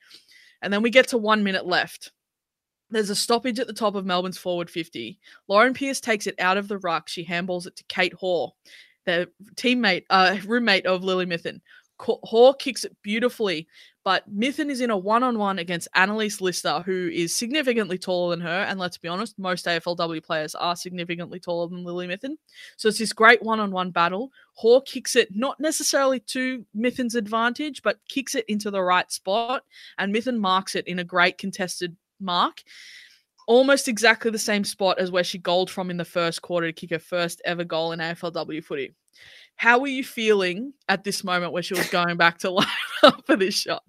And 0.62 0.72
then 0.72 0.84
we 0.84 0.92
get 0.92 1.08
to 1.08 1.18
one 1.18 1.44
minute 1.44 1.66
left. 1.66 2.12
There's 2.92 3.10
a 3.10 3.16
stoppage 3.16 3.60
at 3.60 3.66
the 3.66 3.74
top 3.74 3.96
of 3.96 4.06
Melbourne's 4.06 4.38
forward 4.38 4.70
50. 4.70 5.20
Lauren 5.48 5.74
Pearce 5.74 6.00
takes 6.00 6.28
it 6.28 6.36
out 6.40 6.58
of 6.58 6.68
the 6.68 6.78
ruck. 6.78 7.10
She 7.10 7.26
handballs 7.26 7.66
it 7.66 7.76
to 7.78 7.84
Kate 7.88 8.14
Hore, 8.14 8.54
their 9.08 9.26
teammate, 9.56 10.06
uh, 10.12 10.38
roommate 10.46 10.86
of 10.86 11.04
Lily 11.04 11.26
Mithen. 11.26 11.62
Hore 12.02 12.54
kicks 12.54 12.86
it 12.86 12.96
beautifully, 13.02 13.68
but 14.06 14.24
Mithen 14.34 14.70
is 14.70 14.82
in 14.82 14.90
a 14.90 14.98
one 14.98 15.22
on 15.22 15.38
one 15.38 15.60
against 15.60 15.90
Annalise 15.96 16.40
Lister, 16.40 16.82
who 16.86 17.10
is 17.14 17.36
significantly 17.36 17.98
taller 17.98 18.32
than 18.32 18.42
her. 18.42 18.64
And 18.68 18.80
let's 18.80 18.98
be 18.98 19.10
honest, 19.10 19.38
most 19.38 19.66
AFLW 19.66 20.24
players 20.24 20.56
are 20.56 20.76
significantly 20.76 21.40
taller 21.40 21.68
than 21.68 21.84
Lily 21.84 22.08
Mithen. 22.08 22.38
So 22.78 22.88
it's 22.88 23.00
this 23.00 23.14
great 23.14 23.44
one 23.44 23.60
on 23.60 23.72
one 23.72 23.92
battle. 23.92 24.32
Hore 24.54 24.82
kicks 24.82 25.16
it 25.16 25.30
not 25.36 25.60
necessarily 25.60 26.22
to 26.22 26.66
Mithen's 26.76 27.16
advantage, 27.16 27.84
but 27.84 28.00
kicks 28.08 28.36
it 28.36 28.46
into 28.48 28.72
the 28.72 28.82
right 28.82 29.12
spot. 29.12 29.64
And 29.98 30.16
Mithen 30.16 30.38
marks 30.38 30.76
it 30.76 30.88
in 30.88 31.00
a 31.00 31.04
great 31.04 31.38
contested 31.38 31.96
mark 32.20 32.64
almost 33.50 33.88
exactly 33.88 34.30
the 34.30 34.38
same 34.38 34.64
spot 34.64 35.00
as 35.00 35.10
where 35.10 35.24
she 35.24 35.40
goaled 35.40 35.72
from 35.72 35.90
in 35.90 35.98
the 35.98 36.06
first 36.06 36.40
quarter 36.44 36.68
to 36.68 36.74
kick 36.74 36.92
her 36.92 37.00
first 37.00 37.42
ever 37.46 37.64
goal 37.64 37.94
in 37.94 38.00
AFLW 38.00 38.64
footy. 38.64 38.94
How 39.60 39.78
were 39.78 39.88
you 39.88 40.06
feeling 40.06 40.72
at 40.88 41.04
this 41.04 41.22
moment 41.22 41.52
where 41.52 41.62
she 41.62 41.74
was 41.74 41.90
going 41.90 42.16
back 42.16 42.38
to 42.40 42.50
line 42.50 42.66
up 43.04 43.26
for 43.26 43.36
this 43.36 43.56
shot? 43.56 43.84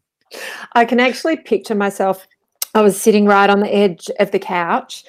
I 0.72 0.84
can 0.84 0.98
actually 0.98 1.36
picture 1.36 1.76
myself. 1.76 2.26
I 2.74 2.80
was 2.82 3.00
sitting 3.00 3.24
right 3.24 3.48
on 3.48 3.60
the 3.60 3.72
edge 3.72 4.10
of 4.18 4.32
the 4.32 4.40
couch 4.40 5.04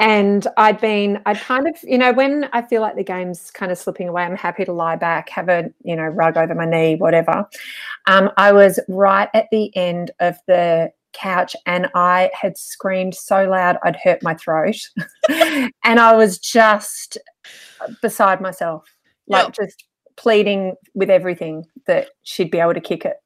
and 0.00 0.48
I'd 0.56 0.80
been, 0.80 1.20
I'd 1.26 1.38
kind 1.38 1.68
of, 1.68 1.76
you 1.84 1.96
know, 1.96 2.12
when 2.12 2.48
I 2.52 2.62
feel 2.62 2.82
like 2.82 2.96
the 2.96 3.04
game's 3.04 3.52
kind 3.52 3.70
of 3.70 3.78
slipping 3.78 4.08
away, 4.08 4.24
I'm 4.24 4.34
happy 4.34 4.64
to 4.64 4.72
lie 4.72 4.96
back, 4.96 5.28
have 5.28 5.48
a, 5.48 5.70
you 5.84 5.94
know, 5.94 6.06
rug 6.06 6.36
over 6.36 6.56
my 6.56 6.66
knee, 6.66 6.96
whatever. 6.96 7.48
Um, 8.08 8.32
I 8.36 8.50
was 8.50 8.80
right 8.88 9.28
at 9.32 9.46
the 9.52 9.70
end 9.76 10.10
of 10.18 10.38
the 10.48 10.90
couch 11.12 11.54
and 11.66 11.86
I 11.94 12.32
had 12.34 12.58
screamed 12.58 13.14
so 13.14 13.48
loud 13.48 13.78
I'd 13.84 13.94
hurt 13.94 14.24
my 14.24 14.34
throat. 14.34 14.76
and 15.28 16.00
I 16.00 16.16
was 16.16 16.38
just 16.38 17.16
beside 18.02 18.40
myself, 18.40 18.92
like 19.28 19.44
yep. 19.44 19.54
just 19.54 19.84
pleading 20.20 20.74
with 20.94 21.08
everything 21.08 21.64
that 21.86 22.10
she'd 22.22 22.50
be 22.50 22.60
able 22.60 22.74
to 22.74 22.80
kick 22.80 23.04
it. 23.06 23.16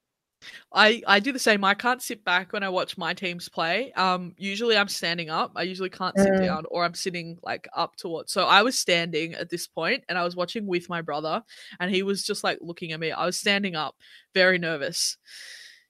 I 0.73 1.03
I 1.07 1.21
do 1.21 1.33
the 1.33 1.39
same. 1.39 1.65
I 1.65 1.75
can't 1.75 2.03
sit 2.03 2.25
back 2.25 2.53
when 2.53 2.63
I 2.63 2.69
watch 2.69 2.97
my 2.97 3.15
teams 3.15 3.49
play. 3.49 3.93
Um, 3.95 4.35
usually 4.37 4.77
I'm 4.77 4.89
standing 4.89 5.31
up. 5.31 5.53
I 5.57 5.63
usually 5.63 5.91
can't 5.91 6.17
sit 6.19 6.33
mm. 6.33 6.45
down, 6.45 6.65
or 6.71 6.85
I'm 6.85 6.95
sitting 6.95 7.39
like 7.43 7.67
up 7.75 7.97
towards. 7.97 8.33
So 8.33 8.45
I 8.45 8.63
was 8.63 8.79
standing 8.79 9.35
at 9.35 9.51
this 9.51 9.67
point, 9.67 10.05
and 10.09 10.19
I 10.19 10.23
was 10.23 10.37
watching 10.37 10.67
with 10.67 10.89
my 10.89 11.01
brother, 11.01 11.43
and 11.81 11.91
he 11.91 12.03
was 12.03 12.23
just 12.23 12.45
like 12.45 12.59
looking 12.61 12.93
at 12.93 13.01
me. 13.01 13.11
I 13.11 13.25
was 13.25 13.39
standing 13.39 13.75
up, 13.75 13.97
very 14.35 14.59
nervous. 14.59 15.17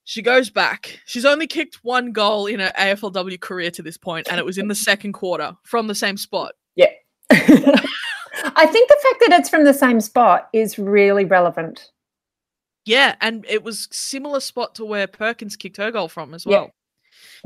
She 0.05 0.23
goes 0.23 0.51
back. 0.51 1.01
She's 1.07 1.25
only 1.25 1.47
kicked 1.47 1.81
one 1.83 2.13
goal 2.13 2.47
in 2.47 2.61
her 2.61 2.73
AFLW 2.79 3.41
career 3.41 3.71
to 3.73 3.83
this 3.83 3.99
point, 3.99 4.29
and 4.31 4.39
it 4.39 4.45
was 4.45 4.59
in 4.59 4.69
the 4.69 4.75
second 4.89 5.13
quarter 5.15 5.55
from 5.65 5.87
the 5.89 5.95
same 5.95 6.17
spot. 6.17 6.53
Yeah. 6.77 6.93
I 8.57 8.67
think 8.67 8.89
the 8.89 8.99
fact 9.03 9.17
that 9.21 9.41
it's 9.41 9.49
from 9.49 9.65
the 9.65 9.75
same 9.75 10.01
spot 10.01 10.49
is 10.53 10.79
really 10.79 11.25
relevant. 11.25 11.91
Yeah, 12.85 13.15
and 13.21 13.47
it 13.49 13.63
was 13.63 13.89
similar 13.91 14.41
spot 14.41 14.75
to 14.77 14.85
where 14.85 15.07
Perkins 15.07 15.57
kicked 15.57 15.79
her 15.79 15.91
goal 15.91 16.09
from 16.09 16.35
as 16.35 16.45
well. 16.45 16.65
Yeah. 16.65 16.71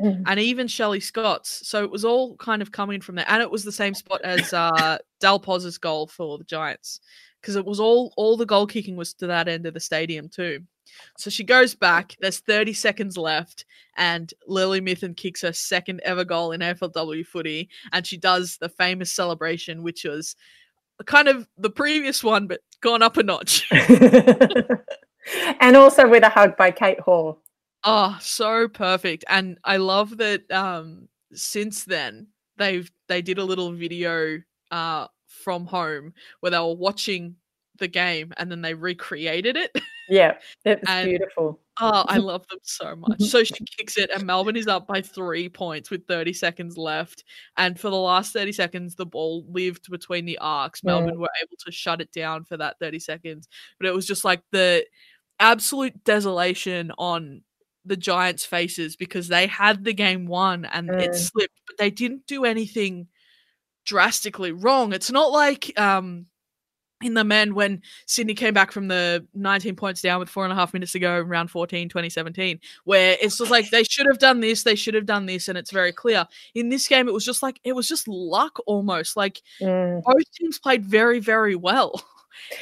Mm-hmm. 0.01 0.23
And 0.27 0.41
even 0.41 0.67
Shelley 0.69 1.01
Scott's. 1.01 1.67
So 1.67 1.85
it 1.85 1.91
was 1.91 2.05
all 2.05 2.37
kind 2.37 2.63
of 2.63 2.73
coming 2.73 3.01
from 3.01 3.15
there. 3.17 3.27
And 3.29 3.43
it 3.43 3.51
was 3.51 3.65
the 3.65 3.73
same 3.73 3.95
spot 3.95 4.23
as 4.23 4.53
uh 4.53 4.99
Dal 5.21 5.39
Pos's 5.39 5.79
goal 5.79 6.07
for 6.07 6.39
the 6.39 6.45
Giants. 6.45 7.01
Because 7.41 7.57
it 7.57 7.65
was 7.65 7.79
all 7.79 8.13
all 8.17 8.37
the 8.37 8.47
goal 8.47 8.67
kicking 8.67 8.97
was 8.97 9.15
to 9.15 9.27
that 9.29 9.49
end 9.49 9.67
of 9.67 9.75
the 9.75 9.81
stadium 9.81 10.29
too. 10.29 10.61
So 11.19 11.31
she 11.31 11.45
goes 11.45 11.75
back. 11.75 12.17
There's 12.21 12.41
30 12.41 12.73
seconds 12.73 13.19
left, 13.19 13.67
and 13.97 14.33
Lily 14.47 14.81
Mithen 14.81 15.15
kicks 15.15 15.43
her 15.43 15.53
second 15.53 16.01
ever 16.03 16.25
goal 16.25 16.53
in 16.53 16.63
AFLW 16.63 17.27
footy, 17.27 17.69
and 17.93 18.07
she 18.07 18.17
does 18.17 18.57
the 18.57 18.71
famous 18.71 19.13
celebration, 19.13 19.83
which 19.83 20.05
was 20.05 20.35
kind 21.05 21.29
of 21.29 21.49
the 21.57 21.71
previous 21.71 22.23
one, 22.23 22.47
but 22.47 22.61
gone 22.81 23.03
up 23.03 23.17
a 23.17 23.23
notch. 23.23 23.67
and 25.61 25.77
also 25.77 26.09
with 26.09 26.23
a 26.23 26.29
hug 26.29 26.57
by 26.57 26.71
Kate 26.71 27.01
Hore. 27.01 27.37
Oh, 27.85 28.19
so 28.21 28.69
perfect. 28.69 29.25
And 29.29 29.59
I 29.65 29.77
love 29.77 30.17
that 30.19 30.51
um 30.51 31.09
since 31.33 31.85
then 31.85 32.29
they've 32.57 32.91
they 33.09 33.23
did 33.23 33.39
a 33.39 33.45
little 33.45 33.73
video 33.73 34.39
uh 34.71 35.07
from 35.27 35.67
home 35.67 36.13
where 36.41 36.51
they 36.51 36.59
were 36.59 36.75
watching 36.75 37.37
the 37.79 37.89
game 37.89 38.33
and 38.37 38.51
then 38.51 38.61
they 38.63 38.75
recreated 38.75 39.57
it. 39.57 39.77
Yeah, 40.09 40.35
it's 40.65 40.91
beautiful. 41.05 41.61
Oh, 41.81 42.05
I 42.09 42.19
love 42.19 42.47
them 42.49 42.59
so 42.63 42.97
much. 42.97 43.23
So 43.23 43.45
she 43.45 43.65
kicks 43.77 43.97
it, 43.97 44.11
and 44.13 44.25
Melbourne 44.25 44.57
is 44.57 44.67
up 44.67 44.87
by 44.87 45.01
three 45.01 45.49
points 45.49 45.91
with 45.91 46.07
30 46.07 46.33
seconds 46.33 46.77
left. 46.77 47.25
And 47.57 47.79
for 47.79 47.91
the 47.91 47.97
last 47.97 48.33
30 48.33 48.53
seconds, 48.53 48.95
the 48.95 49.07
ball 49.07 49.45
lived 49.49 49.91
between 49.91 50.25
the 50.25 50.39
arcs. 50.39 50.85
Melbourne 50.85 51.15
yeah. 51.15 51.21
were 51.21 51.31
able 51.43 51.57
to 51.65 51.73
shut 51.73 52.01
it 52.01 52.13
down 52.13 52.45
for 52.45 52.57
that 52.57 52.79
30 52.81 52.99
seconds. 52.99 53.49
But 53.79 53.89
it 53.89 53.95
was 53.95 54.07
just 54.07 54.25
like 54.25 54.43
the 54.51 54.85
absolute 55.41 56.05
desolation 56.05 56.93
on 56.99 57.43
the 57.85 57.97
Giants' 57.97 58.45
faces 58.45 58.97
because 58.97 59.29
they 59.29 59.47
had 59.47 59.85
the 59.85 59.95
game 59.95 60.27
won 60.27 60.65
and 60.65 60.89
mm. 60.89 61.01
it 61.01 61.15
slipped, 61.15 61.61
but 61.67 61.79
they 61.79 61.91
didn't 61.91 62.27
do 62.27 62.45
anything 62.45 63.09
drastically 63.87 64.53
wrong. 64.53 64.93
It's 64.93 65.11
not 65.11 65.33
like 65.33 65.79
um 65.81 66.27
in 67.03 67.15
the 67.15 67.25
men 67.25 67.55
when 67.55 67.83
Sydney 68.07 68.35
came 68.35 68.55
back 68.55 68.73
from 68.73 68.89
the 68.89 69.25
19 69.35 69.77
points 69.77 70.03
down 70.03 70.19
with 70.19 70.29
four 70.29 70.45
and 70.45 70.53
a 70.53 70.57
half 70.57 70.73
minutes 70.73 70.93
to 70.93 70.99
go 70.99 71.21
in 71.21 71.29
round 71.29 71.51
14, 71.51 71.89
2017, 71.89 72.61
where 72.85 73.17
it's 73.21 73.39
just 73.39 73.51
like 73.51 73.71
they 73.71 73.85
should 73.85 74.07
have 74.07 74.19
done 74.19 74.41
this, 74.41 74.63
they 74.63 74.75
should 74.75 74.95
have 74.95 75.07
done 75.07 75.27
this, 75.27 75.49
and 75.49 75.57
it's 75.57 75.71
very 75.71 75.93
clear. 75.93 76.27
In 76.55 76.69
this 76.69 76.89
game, 76.89 77.09
it 77.09 77.15
was 77.15 77.25
just 77.25 77.43
like 77.43 77.61
it 77.65 77.75
was 77.75 77.89
just 77.89 78.09
luck 78.09 78.59
almost. 78.67 79.17
Like 79.17 79.43
mm. 79.61 80.03
both 80.03 80.33
teams 80.33 80.59
played 80.59 80.85
very, 80.85 81.21
very 81.21 81.55
well. 81.55 82.03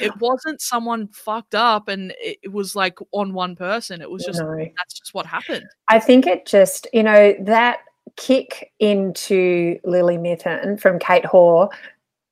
It 0.00 0.16
wasn't 0.20 0.62
someone 0.62 1.08
fucked 1.08 1.54
up 1.54 1.88
and 1.88 2.12
it 2.18 2.50
was 2.50 2.74
like 2.74 2.98
on 3.12 3.34
one 3.34 3.54
person. 3.54 4.00
It 4.00 4.10
was 4.10 4.24
just 4.24 4.40
no. 4.40 4.56
that's 4.56 4.94
just 4.94 5.12
what 5.12 5.26
happened. 5.26 5.66
I 5.88 6.00
think 6.00 6.26
it 6.26 6.46
just, 6.46 6.88
you 6.94 7.02
know, 7.02 7.34
that 7.40 7.80
kick 8.16 8.72
into 8.80 9.78
Lily 9.84 10.16
Mithen 10.16 10.80
from 10.80 10.98
Kate 10.98 11.26
Hore, 11.26 11.68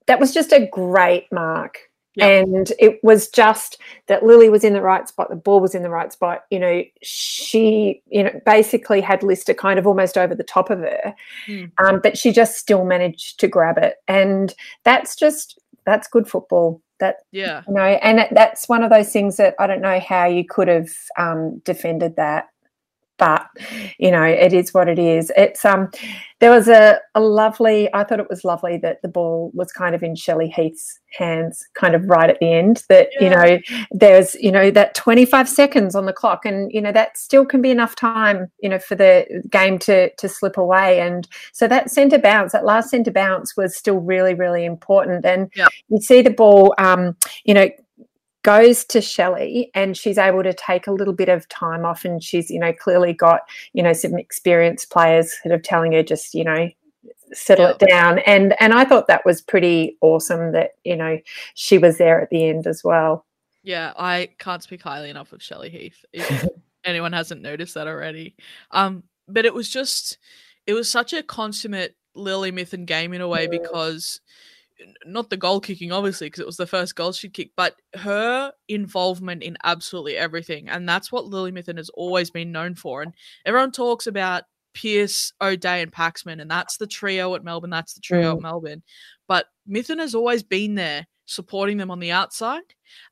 that 0.07 0.19
was 0.19 0.33
just 0.33 0.53
a 0.53 0.67
great 0.73 1.31
mark 1.31 1.79
Yep. 2.17 2.47
And 2.47 2.73
it 2.79 3.03
was 3.03 3.29
just 3.29 3.79
that 4.07 4.25
Lily 4.25 4.49
was 4.49 4.62
in 4.62 4.73
the 4.73 4.81
right 4.81 5.09
spot, 5.09 5.31
the 5.31 5.37
ball 5.37 5.61
was 5.61 5.75
in 5.75 5.83
the 5.83 5.91
right 5.91 6.12
spot. 6.12 6.45
You 6.51 6.61
know, 6.61 6.83
she, 7.03 8.03
you 8.07 8.23
know, 8.23 8.41
basically 8.47 9.01
had 9.01 9.23
Lister 9.23 9.55
kind 9.55 9.79
of 9.79 9.87
almost 9.87 10.17
over 10.17 10.35
the 10.35 10.45
top 10.45 10.71
of 10.71 10.79
her, 10.79 11.15
mm. 11.47 11.71
um, 11.79 12.01
but 12.03 12.17
she 12.17 12.31
just 12.33 12.57
still 12.57 12.85
managed 12.85 13.41
to 13.41 13.49
grab 13.49 13.79
it. 13.79 13.97
And 14.07 14.55
that's 14.85 15.17
just, 15.17 15.59
that's 15.87 16.09
good 16.09 16.29
football. 16.29 16.81
That, 17.01 17.17
yeah. 17.33 17.62
You 17.67 17.75
know, 17.75 17.83
and 17.83 18.29
that's 18.31 18.69
one 18.69 18.85
of 18.85 18.91
those 18.91 19.12
things 19.12 19.37
that 19.39 19.57
I 19.59 19.67
don't 19.67 19.83
know 19.83 19.99
how 19.99 20.27
you 20.27 20.45
could 20.45 20.69
have 20.69 20.91
um, 21.19 21.59
defended 21.65 22.15
that 22.17 22.49
but 23.19 23.47
you 23.99 24.11
know 24.11 24.23
it 24.23 24.53
is 24.53 24.75
what 24.75 24.89
it 24.89 24.99
is 24.99 25.31
it's 25.37 25.65
um 25.65 25.91
there 26.41 26.51
was 26.51 26.69
a, 26.69 26.99
a 27.15 27.21
lovely 27.21 27.89
i 27.95 28.03
thought 28.03 28.21
it 28.21 28.29
was 28.29 28.45
lovely 28.45 28.77
that 28.77 29.01
the 29.03 29.09
ball 29.09 29.51
was 29.55 29.71
kind 29.73 29.95
of 29.95 30.03
in 30.03 30.15
shelley 30.15 30.49
heath's 30.49 30.99
hands 31.17 31.65
kind 31.75 31.95
of 31.95 32.09
right 32.09 32.29
at 32.29 32.39
the 32.41 32.53
end 32.53 32.83
that 32.89 33.09
yeah. 33.12 33.23
you 33.23 33.31
know 33.31 33.59
there's 33.93 34.35
you 34.37 34.51
know 34.51 34.71
that 34.71 34.95
25 34.95 35.49
seconds 35.49 35.95
on 35.95 36.07
the 36.07 36.12
clock 36.12 36.45
and 36.45 36.73
you 36.73 36.81
know 36.81 36.93
that 36.93 37.17
still 37.17 37.47
can 37.47 37.62
be 37.62 37.71
enough 37.71 37.95
time 37.95 38.51
you 38.61 38.69
know 38.69 38.79
for 38.79 38.95
the 38.97 39.43
game 39.51 39.79
to 39.79 40.11
to 40.17 40.29
slip 40.29 40.57
away 40.57 41.01
and 41.01 41.29
so 41.53 41.69
that 41.69 41.91
center 41.91 42.19
bounce 42.19 42.53
that 42.53 42.65
last 42.65 42.91
center 42.91 43.12
bounce 43.12 43.57
was 43.57 43.77
still 43.77 43.99
really 43.99 44.35
really 44.35 44.65
important 44.65 45.25
and 45.25 45.51
yeah. 45.55 45.69
you 45.89 46.01
see 46.01 46.21
the 46.21 46.31
ball 46.31 46.75
um 46.79 47.17
you 47.45 47.55
know 47.55 47.69
goes 48.45 48.85
to 48.85 49.01
Shelley 49.01 49.71
and 49.75 49.97
she's 49.97 50.19
able 50.19 50.45
to 50.45 50.55
take 50.55 50.87
a 50.87 50.93
little 50.93 51.15
bit 51.15 51.29
of 51.29 51.49
time 51.49 51.85
off 51.85 52.05
and 52.05 52.23
she's, 52.23 52.51
you 52.51 52.61
know, 52.61 52.73
clearly 52.73 53.13
got, 53.13 53.41
you 53.73 53.83
know, 53.83 53.95
some 53.95 54.17
experienced 54.17 54.91
players 54.91 55.35
that 55.43 55.53
are 55.53 55.59
telling 55.59 55.93
her 55.93 56.03
just, 56.03 56.35
you 56.35 56.45
know, 56.45 56.69
settle 57.33 57.67
it 57.67 57.79
down. 57.79 58.21
And 58.21 58.55
and 58.61 58.73
I 58.75 58.85
thought 58.85 59.09
that 59.09 59.25
was 59.25 59.43
pretty 59.43 59.97
awesome 60.03 60.53
that, 60.53 60.73
you 60.85 60.95
know, 60.95 61.19
she 61.55 61.79
was 61.79 61.99
there 61.99 62.21
at 62.21 62.31
the 62.31 62.47
end 62.49 62.67
as 62.67 62.85
well. 62.85 63.27
Yeah, 63.65 63.95
I 63.97 64.29
can't 64.39 64.63
speak 64.63 64.83
highly 64.83 65.11
enough 65.11 65.33
of 65.33 65.43
Shelley 65.43 65.71
Heath. 65.71 66.05
If 66.13 66.47
anyone 66.85 67.15
hasn't 67.15 67.41
noticed 67.41 67.75
that 67.75 67.89
already. 67.89 68.37
Um, 68.71 69.05
but 69.27 69.47
it 69.47 69.55
was 69.55 69.71
just 69.71 70.19
it 70.67 70.75
was 70.75 70.91
such 70.91 71.15
a 71.15 71.23
consummate 71.23 71.97
Lily 72.15 72.53
Mithen 72.53 72.85
game 72.85 73.15
in 73.15 73.23
a 73.23 73.29
way 73.29 73.47
because 73.47 74.21
not 75.07 75.30
the 75.30 75.37
goal 75.37 75.61
kicking, 75.61 75.93
obviously, 75.93 76.26
because 76.26 76.41
it 76.41 76.47
was 76.47 76.57
the 76.57 76.66
first 76.66 76.95
goal 76.95 77.12
she 77.12 77.28
kicked, 77.28 77.57
but 77.57 77.76
her 77.95 78.53
involvement 78.68 79.43
in 79.43 79.57
absolutely 79.64 80.16
everything. 80.16 80.68
And 80.68 80.89
that's 80.89 81.11
what 81.11 81.26
Lily 81.26 81.53
Mithen 81.53 81.76
has 81.76 81.91
always 81.91 82.30
been 82.30 82.53
known 82.53 82.74
for. 82.74 83.03
And 83.03 83.12
everyone 83.45 83.72
talks 83.72 84.07
about 84.07 84.45
Pearce, 84.74 85.32
O'Dea, 85.41 85.82
and 85.82 85.93
Paxman, 85.93 86.41
and 86.41 86.51
that's 86.51 86.76
the 86.76 86.87
trio 86.87 87.35
at 87.35 87.45
Melbourne. 87.45 87.70
That's 87.70 87.95
the 87.95 88.01
trio 88.01 88.32
mm. 88.32 88.37
at 88.37 88.43
Melbourne. 88.43 88.82
But 89.28 89.47
Mithen 89.68 90.01
has 90.01 90.14
always 90.14 90.43
been 90.43 90.74
there 90.74 91.07
supporting 91.27 91.77
them 91.77 91.91
on 91.91 92.01
the 92.01 92.11
outside 92.11 92.62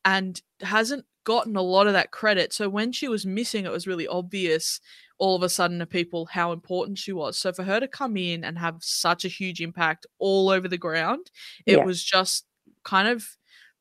and 0.05 0.41
hasn't 0.61 1.05
gotten 1.25 1.57
a 1.57 1.63
lot 1.63 1.87
of 1.87 1.93
that 1.93 2.11
credit. 2.11 2.53
So 2.53 2.69
when 2.69 2.93
she 2.93 3.09
was 3.09 3.25
missing, 3.25 3.65
it 3.65 3.73
was 3.73 3.87
really 3.87 4.09
obvious 4.09 4.81
all 5.19 5.37
of 5.37 5.43
a 5.43 5.49
sudden 5.49 5.79
to 5.79 5.87
people 5.87 6.27
how 6.27 6.53
important 6.53 6.99
she 6.99 7.13
was. 7.13 7.39
So 7.39 7.53
for 7.53 7.63
her 7.63 7.79
to 7.79 7.87
come 7.87 8.17
in 8.17 8.43
and 8.43 8.59
have 8.59 8.79
such 8.81 9.25
a 9.25 9.29
huge 9.29 9.61
impact 9.61 10.07
all 10.19 10.49
over 10.49 10.67
the 10.67 10.79
ground, 10.79 11.31
it 11.65 11.77
yeah. 11.79 11.85
was 11.85 12.03
just 12.03 12.45
kind 12.85 13.07
of 13.07 13.25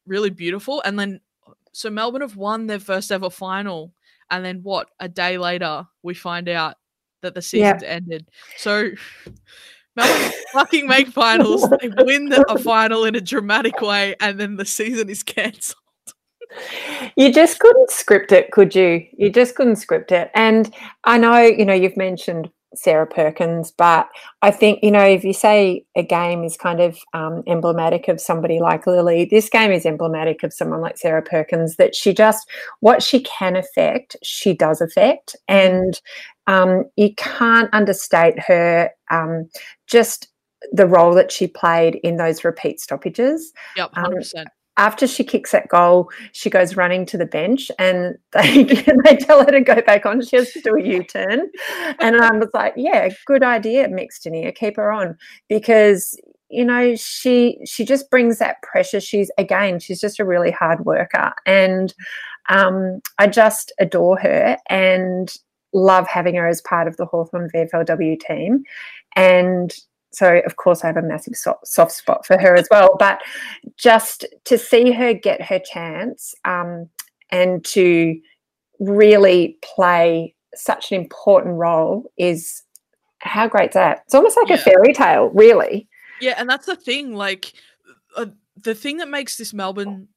really 0.06 0.30
beautiful. 0.30 0.82
And 0.86 1.00
then 1.00 1.20
so 1.74 1.90
Melbourne 1.90 2.22
have 2.22 2.36
won 2.36 2.68
their 2.68 2.80
first 2.80 3.12
ever 3.12 3.30
final. 3.30 3.94
And 4.30 4.46
then 4.46 4.60
what? 4.62 4.90
A 5.00 5.10
day 5.10 5.38
later, 5.38 5.86
we 6.04 6.14
find 6.14 6.48
out 6.48 6.76
that 7.22 7.34
the 7.34 7.42
season's 7.42 7.84
yeah. 7.84 7.90
ended. 7.90 8.28
So 8.58 8.92
Melbourne 9.96 10.32
fucking 10.54 10.88
make 10.88 11.08
finals. 11.14 11.68
They 11.80 11.90
win 12.04 12.30
the, 12.30 12.46
a 12.50 12.58
final 12.60 13.06
in 13.06 13.16
a 13.16 13.22
dramatic 13.22 13.82
way, 13.82 14.16
and 14.20 14.40
then 14.40 14.56
the 14.56 14.66
season 14.66 15.10
is 15.10 15.24
cancelled 15.24 15.78
you 17.16 17.32
just 17.32 17.60
couldn't 17.60 17.92
script 17.92 18.32
it, 18.32 18.52
could 18.52 18.76
you? 18.76 19.06
You 19.18 19.30
just 19.30 19.56
couldn't 19.56 19.78
script 19.78 20.12
it. 20.12 20.32
And 20.34 20.74
I 21.04 21.18
know, 21.18 21.40
you 21.40 21.66
know, 21.66 21.74
you've 21.74 21.98
mentioned 21.98 22.50
Sarah 22.74 23.08
Perkins, 23.08 23.72
but 23.78 24.08
I 24.42 24.52
think, 24.52 24.80
you 24.82 24.92
know, 24.92 25.04
if 25.04 25.26
you 25.26 25.34
say 25.34 25.84
a 25.96 26.04
game 26.04 26.44
is 26.44 26.56
kind 26.56 26.80
of 26.80 26.98
um, 27.14 27.44
emblematic 27.46 28.08
of 28.08 28.22
somebody 28.22 28.60
like 28.60 28.88
Lily, 28.88 29.28
this 29.30 29.50
game 29.50 29.72
is 29.72 29.86
emblematic 29.86 30.44
of 30.44 30.54
someone 30.54 30.80
like 30.80 30.98
Sarah 30.98 31.22
Perkins, 31.22 31.76
that 31.76 31.96
she 31.96 32.14
just, 32.14 32.50
what 32.80 33.04
she 33.04 33.22
can 33.22 33.58
affect, 33.58 34.16
she 34.24 34.54
does 34.54 34.80
affect. 34.80 35.36
And 35.50 36.00
um, 36.48 36.86
you 36.96 37.14
can't 37.16 37.70
understate 37.74 38.40
her 38.40 38.90
um, 39.10 39.50
just 39.88 40.28
the 40.72 40.88
role 40.88 41.14
that 41.16 41.32
she 41.32 41.48
played 41.48 41.96
in 42.04 42.18
those 42.18 42.44
repeat 42.44 42.80
stoppages. 42.80 43.52
Yep, 43.76 43.92
100%. 43.94 44.40
Um, 44.40 44.46
after 44.78 45.06
she 45.06 45.24
kicks 45.24 45.52
that 45.52 45.68
goal, 45.68 46.10
she 46.32 46.50
goes 46.50 46.76
running 46.76 47.06
to 47.06 47.18
the 47.18 47.26
bench 47.26 47.70
and 47.78 48.18
they, 48.32 48.64
they 49.06 49.16
tell 49.18 49.40
her 49.40 49.52
to 49.52 49.62
go 49.62 49.82
back 49.82 50.06
on. 50.06 50.22
She 50.22 50.38
has 50.38 50.52
to 50.54 50.62
do 50.62 50.76
a 50.76 50.84
U 50.84 51.04
turn. 51.04 51.50
And 52.00 52.18
I 52.22 52.36
was 52.38 52.50
like, 52.54 52.74
yeah, 52.78 53.10
good 53.26 53.44
idea, 53.44 53.88
Mick 53.90 54.08
Stinear, 54.12 54.56
keep 54.56 54.78
her 54.78 54.92
on 54.92 55.18
because 55.50 56.18
you 56.50 56.66
know 56.66 56.96
she 56.96 57.58
she 57.66 57.86
just 57.86 58.10
brings 58.10 58.38
that 58.38 58.62
pressure 58.62 59.00
she's 59.00 59.32
again 59.38 59.80
she's 59.80 60.02
just 60.02 60.20
a 60.20 60.26
really 60.26 60.52
hard 60.52 60.84
worker 60.84 61.32
and 61.46 61.94
um, 62.50 63.00
i 63.20 63.26
just 63.26 63.72
adore 63.80 64.20
her 64.20 64.58
and 64.70 65.38
love 65.74 66.08
having 66.08 66.36
her 66.36 66.48
as 66.48 66.62
part 66.62 66.88
of 66.88 66.98
the 66.98 67.06
hawthorn 67.06 67.50
vflw 67.54 68.20
team 68.20 68.64
and 69.16 69.76
so 70.12 70.42
of 70.46 70.58
course 70.58 70.84
I 70.84 70.88
have 70.88 70.98
a 70.98 71.02
massive 71.02 71.36
soft 71.64 71.92
spot 71.94 72.26
for 72.26 72.38
her 72.38 72.56
as 72.56 72.68
well. 72.70 72.96
But 73.00 73.22
just 73.78 74.26
to 74.46 74.58
see 74.58 74.92
her 74.92 75.14
get 75.14 75.42
her 75.42 75.60
chance 75.60 76.36
um, 76.46 76.90
and 77.32 77.64
to 77.66 78.20
really 78.80 79.58
play 79.62 80.36
such 80.54 80.92
an 80.92 81.00
important 81.00 81.56
role 81.56 82.12
is 82.18 82.64
how 83.20 83.48
great's 83.48 83.76
that? 83.76 84.02
It's 84.06 84.16
almost 84.16 84.38
like 84.38 84.50
yeah. 84.50 84.56
a 84.56 84.60
fairy 84.60 84.94
tale, 84.94 85.30
really. 85.30 85.88
Yeah, 86.20 86.36
and 86.38 86.50
that's 86.50 86.66
the 86.66 86.76
thing. 86.76 87.16
Like 87.16 87.54
uh, 88.18 88.28
the 88.58 88.76
thing 88.76 88.98
that 88.98 89.08
makes 89.08 89.38
this 89.38 89.54
Melbourne 89.54 90.10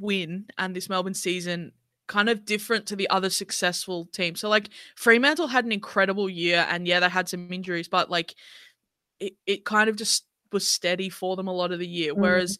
win 0.00 0.46
and 0.58 0.74
this 0.74 0.88
Melbourne 0.88 1.14
season 1.14 1.72
kind 2.06 2.28
of 2.28 2.44
different 2.44 2.86
to 2.86 2.96
the 2.96 3.08
other 3.10 3.30
successful 3.30 4.06
teams. 4.06 4.40
So 4.40 4.48
like 4.48 4.68
Fremantle 4.96 5.46
had 5.46 5.64
an 5.64 5.72
incredible 5.72 6.28
year 6.28 6.66
and 6.68 6.86
yeah, 6.86 7.00
they 7.00 7.08
had 7.08 7.28
some 7.28 7.52
injuries, 7.52 7.88
but 7.88 8.10
like 8.10 8.34
it, 9.20 9.34
it 9.46 9.64
kind 9.64 9.88
of 9.88 9.96
just 9.96 10.26
was 10.52 10.66
steady 10.66 11.08
for 11.08 11.36
them 11.36 11.48
a 11.48 11.52
lot 11.52 11.72
of 11.72 11.78
the 11.78 11.86
year. 11.86 12.12
Mm-hmm. 12.12 12.22
Whereas 12.22 12.58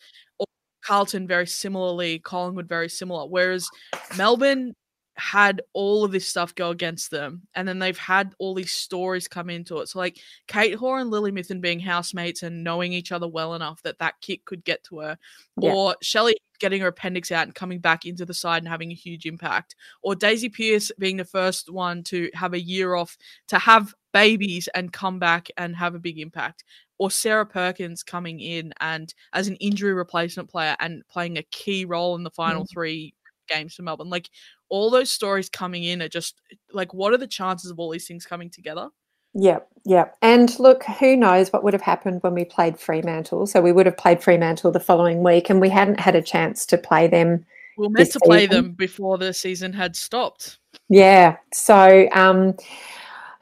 Carlton 0.84 1.26
very 1.26 1.46
similarly, 1.46 2.18
Collingwood 2.18 2.68
very 2.68 2.88
similar. 2.88 3.26
Whereas 3.26 3.68
Melbourne 4.16 4.74
had 5.22 5.62
all 5.72 6.04
of 6.04 6.10
this 6.10 6.26
stuff 6.26 6.52
go 6.56 6.70
against 6.70 7.12
them, 7.12 7.42
and 7.54 7.66
then 7.68 7.78
they've 7.78 7.96
had 7.96 8.34
all 8.38 8.54
these 8.54 8.72
stories 8.72 9.28
come 9.28 9.48
into 9.48 9.78
it. 9.78 9.88
So 9.88 10.00
like 10.00 10.18
Kate 10.48 10.74
Hore 10.74 10.98
and 10.98 11.10
Lily 11.10 11.30
Mithen 11.30 11.60
being 11.60 11.78
housemates 11.78 12.42
and 12.42 12.64
knowing 12.64 12.92
each 12.92 13.12
other 13.12 13.28
well 13.28 13.54
enough 13.54 13.80
that 13.82 14.00
that 14.00 14.20
kick 14.20 14.44
could 14.44 14.64
get 14.64 14.82
to 14.84 14.98
her, 14.98 15.18
yeah. 15.60 15.72
or 15.72 15.96
Shelley 16.02 16.34
getting 16.58 16.80
her 16.80 16.88
appendix 16.88 17.30
out 17.30 17.44
and 17.44 17.54
coming 17.54 17.78
back 17.78 18.04
into 18.04 18.26
the 18.26 18.34
side 18.34 18.62
and 18.62 18.68
having 18.68 18.90
a 18.90 18.96
huge 18.96 19.24
impact, 19.24 19.76
or 20.02 20.16
Daisy 20.16 20.48
Pearce 20.48 20.90
being 20.98 21.18
the 21.18 21.24
first 21.24 21.70
one 21.70 22.02
to 22.04 22.28
have 22.34 22.52
a 22.52 22.60
year 22.60 22.96
off 22.96 23.16
to 23.46 23.60
have 23.60 23.94
babies 24.12 24.68
and 24.74 24.92
come 24.92 25.20
back 25.20 25.48
and 25.56 25.76
have 25.76 25.94
a 25.94 26.00
big 26.00 26.18
impact 26.18 26.64
or 26.98 27.10
Sarah 27.10 27.46
Perkins 27.46 28.02
coming 28.02 28.40
in 28.40 28.72
and 28.80 29.12
as 29.32 29.48
an 29.48 29.56
injury 29.56 29.94
replacement 29.94 30.50
player 30.50 30.76
and 30.78 31.02
playing 31.08 31.38
a 31.38 31.42
key 31.44 31.84
role 31.84 32.14
in 32.16 32.22
the 32.22 32.30
final 32.30 32.64
mm. 32.64 32.70
three 32.70 33.14
games 33.48 33.74
for 33.74 33.82
Melbourne. 33.82 34.10
Like 34.10 34.30
all 34.72 34.88
those 34.88 35.12
stories 35.12 35.50
coming 35.50 35.84
in 35.84 36.00
are 36.00 36.08
just 36.08 36.40
like 36.72 36.94
what 36.94 37.12
are 37.12 37.18
the 37.18 37.26
chances 37.26 37.70
of 37.70 37.78
all 37.78 37.90
these 37.90 38.08
things 38.08 38.24
coming 38.24 38.48
together? 38.48 38.88
Yeah, 39.34 39.58
yeah. 39.84 40.06
And 40.22 40.58
look, 40.58 40.82
who 40.84 41.14
knows 41.14 41.52
what 41.52 41.62
would 41.62 41.74
have 41.74 41.82
happened 41.82 42.22
when 42.22 42.32
we 42.34 42.44
played 42.44 42.80
Fremantle. 42.80 43.46
So 43.46 43.60
we 43.60 43.72
would 43.72 43.86
have 43.86 43.96
played 43.96 44.22
Fremantle 44.22 44.72
the 44.72 44.80
following 44.80 45.22
week 45.22 45.50
and 45.50 45.60
we 45.60 45.68
hadn't 45.68 46.00
had 46.00 46.16
a 46.16 46.22
chance 46.22 46.64
to 46.66 46.78
play 46.78 47.06
them. 47.06 47.44
We 47.76 47.86
were 47.86 47.90
meant 47.90 48.12
to 48.12 48.20
play 48.20 48.46
them 48.46 48.72
before 48.72 49.18
the 49.18 49.34
season 49.34 49.74
had 49.74 49.94
stopped. 49.94 50.58
Yeah. 50.88 51.36
So 51.52 52.08
um 52.12 52.56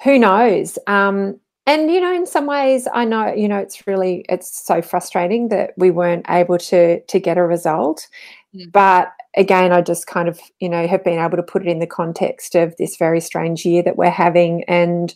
who 0.03 0.18
knows? 0.18 0.78
Um, 0.87 1.39
and 1.66 1.91
you 1.91 2.01
know, 2.01 2.12
in 2.12 2.26
some 2.26 2.47
ways, 2.47 2.89
I 2.93 3.05
know 3.05 3.33
you 3.33 3.47
know 3.47 3.59
it's 3.59 3.87
really 3.87 4.24
it's 4.28 4.66
so 4.66 4.83
frustrating 4.83 5.49
that 5.51 5.74
we 5.76 5.91
weren't 5.91 6.26
able 6.28 6.59
to 6.59 7.01
to 7.01 7.20
get 7.20 7.39
a 7.39 7.45
result. 7.45 8.09
Mm. 8.55 8.72
But 8.72 9.12
again, 9.36 9.72
I 9.72 9.80
just 9.80 10.07
kind 10.07 10.28
of 10.28 10.40
you 10.61 10.68
know 10.68 10.86
have 10.86 11.05
been 11.05 11.18
able 11.18 11.36
to 11.36 11.42
put 11.42 11.62
it 11.62 11.68
in 11.68 11.78
the 11.78 11.86
context 11.86 12.55
of 12.55 12.76
this 12.76 12.96
very 12.96 13.20
strange 13.20 13.64
year 13.64 13.82
that 13.82 13.96
we're 13.96 14.11
having, 14.11 14.64
and 14.64 15.14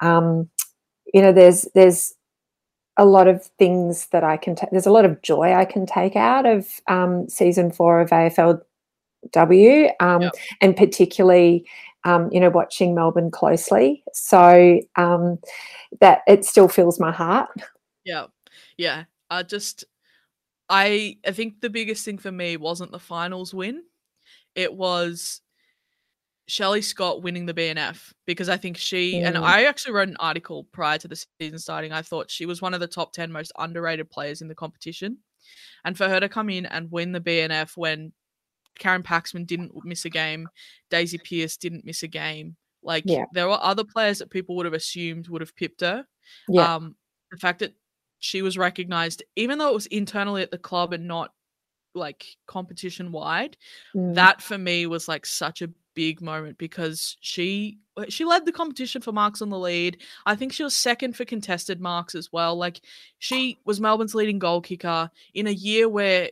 um, 0.00 0.48
you 1.12 1.22
know, 1.22 1.32
there's 1.32 1.66
there's 1.74 2.14
a 2.96 3.04
lot 3.04 3.28
of 3.28 3.46
things 3.58 4.08
that 4.08 4.24
I 4.24 4.36
can. 4.36 4.54
take. 4.54 4.70
there's 4.70 4.86
a 4.86 4.92
lot 4.92 5.04
of 5.04 5.22
joy 5.22 5.54
I 5.54 5.64
can 5.64 5.86
take 5.86 6.16
out 6.16 6.46
of 6.46 6.68
um, 6.88 7.28
season 7.28 7.70
four 7.70 8.00
of 8.00 8.10
AFLW, 8.10 9.90
um, 10.00 10.22
yep. 10.22 10.32
and 10.60 10.76
particularly 10.76 11.66
um, 12.04 12.30
you 12.32 12.40
know, 12.40 12.50
watching 12.50 12.94
Melbourne 12.94 13.30
closely. 13.30 14.02
So 14.12 14.80
um, 14.96 15.38
that 16.00 16.22
it 16.26 16.44
still 16.44 16.68
fills 16.68 16.98
my 16.98 17.12
heart. 17.12 17.50
Yeah, 18.04 18.26
yeah. 18.76 19.04
I 19.28 19.42
just, 19.42 19.84
I, 20.70 21.18
I 21.26 21.32
think 21.32 21.60
the 21.60 21.68
biggest 21.68 22.04
thing 22.04 22.16
for 22.16 22.30
me 22.30 22.56
wasn't 22.56 22.92
the 22.92 22.98
finals 22.98 23.52
win. 23.52 23.82
It 24.54 24.72
was 24.72 25.40
Shelley 26.46 26.80
Scott 26.80 27.22
winning 27.22 27.44
the 27.46 27.54
BNF 27.54 28.12
because 28.24 28.48
I 28.48 28.56
think 28.56 28.76
she 28.76 29.14
mm. 29.14 29.26
and 29.26 29.36
I 29.36 29.64
actually 29.64 29.94
wrote 29.94 30.08
an 30.08 30.16
article 30.20 30.68
prior 30.72 30.96
to 30.98 31.08
the 31.08 31.24
season 31.40 31.58
starting. 31.58 31.92
I 31.92 32.02
thought 32.02 32.30
she 32.30 32.46
was 32.46 32.62
one 32.62 32.72
of 32.72 32.80
the 32.80 32.86
top 32.86 33.12
10 33.12 33.32
most 33.32 33.52
underrated 33.58 34.10
players 34.10 34.42
in 34.42 34.48
the 34.48 34.54
competition. 34.54 35.18
And 35.84 35.96
for 35.96 36.08
her 36.08 36.20
to 36.20 36.28
come 36.28 36.50
in 36.50 36.66
and 36.66 36.90
win 36.90 37.12
the 37.12 37.20
BNF 37.20 37.76
when 37.76 38.12
Karen 38.78 39.02
Paxman 39.02 39.46
didn't 39.46 39.72
miss 39.84 40.04
a 40.04 40.10
game. 40.10 40.48
Daisy 40.90 41.18
Pearce 41.18 41.56
didn't 41.56 41.84
miss 41.84 42.02
a 42.02 42.08
game. 42.08 42.56
Like 42.82 43.04
yeah. 43.06 43.24
there 43.32 43.48
were 43.48 43.58
other 43.60 43.84
players 43.84 44.18
that 44.18 44.30
people 44.30 44.56
would 44.56 44.66
have 44.66 44.74
assumed 44.74 45.28
would 45.28 45.42
have 45.42 45.54
pipped 45.56 45.82
her. 45.82 46.04
Yeah. 46.48 46.74
Um, 46.74 46.96
the 47.30 47.38
fact 47.38 47.60
that 47.60 47.74
she 48.20 48.42
was 48.42 48.56
recognized, 48.56 49.22
even 49.36 49.58
though 49.58 49.68
it 49.68 49.74
was 49.74 49.86
internally 49.86 50.42
at 50.42 50.50
the 50.50 50.58
club 50.58 50.92
and 50.92 51.08
not 51.08 51.32
like 51.94 52.24
competition 52.46 53.10
wide, 53.10 53.56
mm. 53.94 54.14
that 54.14 54.40
for 54.40 54.56
me 54.56 54.86
was 54.86 55.08
like 55.08 55.26
such 55.26 55.62
a 55.62 55.70
big 55.94 56.22
moment 56.22 56.56
because 56.56 57.16
she 57.20 57.78
she 58.08 58.24
led 58.24 58.46
the 58.46 58.52
competition 58.52 59.02
for 59.02 59.12
marks 59.12 59.42
on 59.42 59.50
the 59.50 59.58
lead. 59.58 59.98
I 60.24 60.36
think 60.36 60.52
she 60.52 60.62
was 60.62 60.76
second 60.76 61.16
for 61.16 61.24
contested 61.24 61.80
marks 61.80 62.14
as 62.14 62.32
well. 62.32 62.56
Like 62.56 62.80
she 63.18 63.58
was 63.64 63.80
Melbourne's 63.80 64.14
leading 64.14 64.38
goal 64.38 64.60
kicker 64.60 65.10
in 65.34 65.46
a 65.46 65.50
year 65.50 65.88
where 65.88 66.30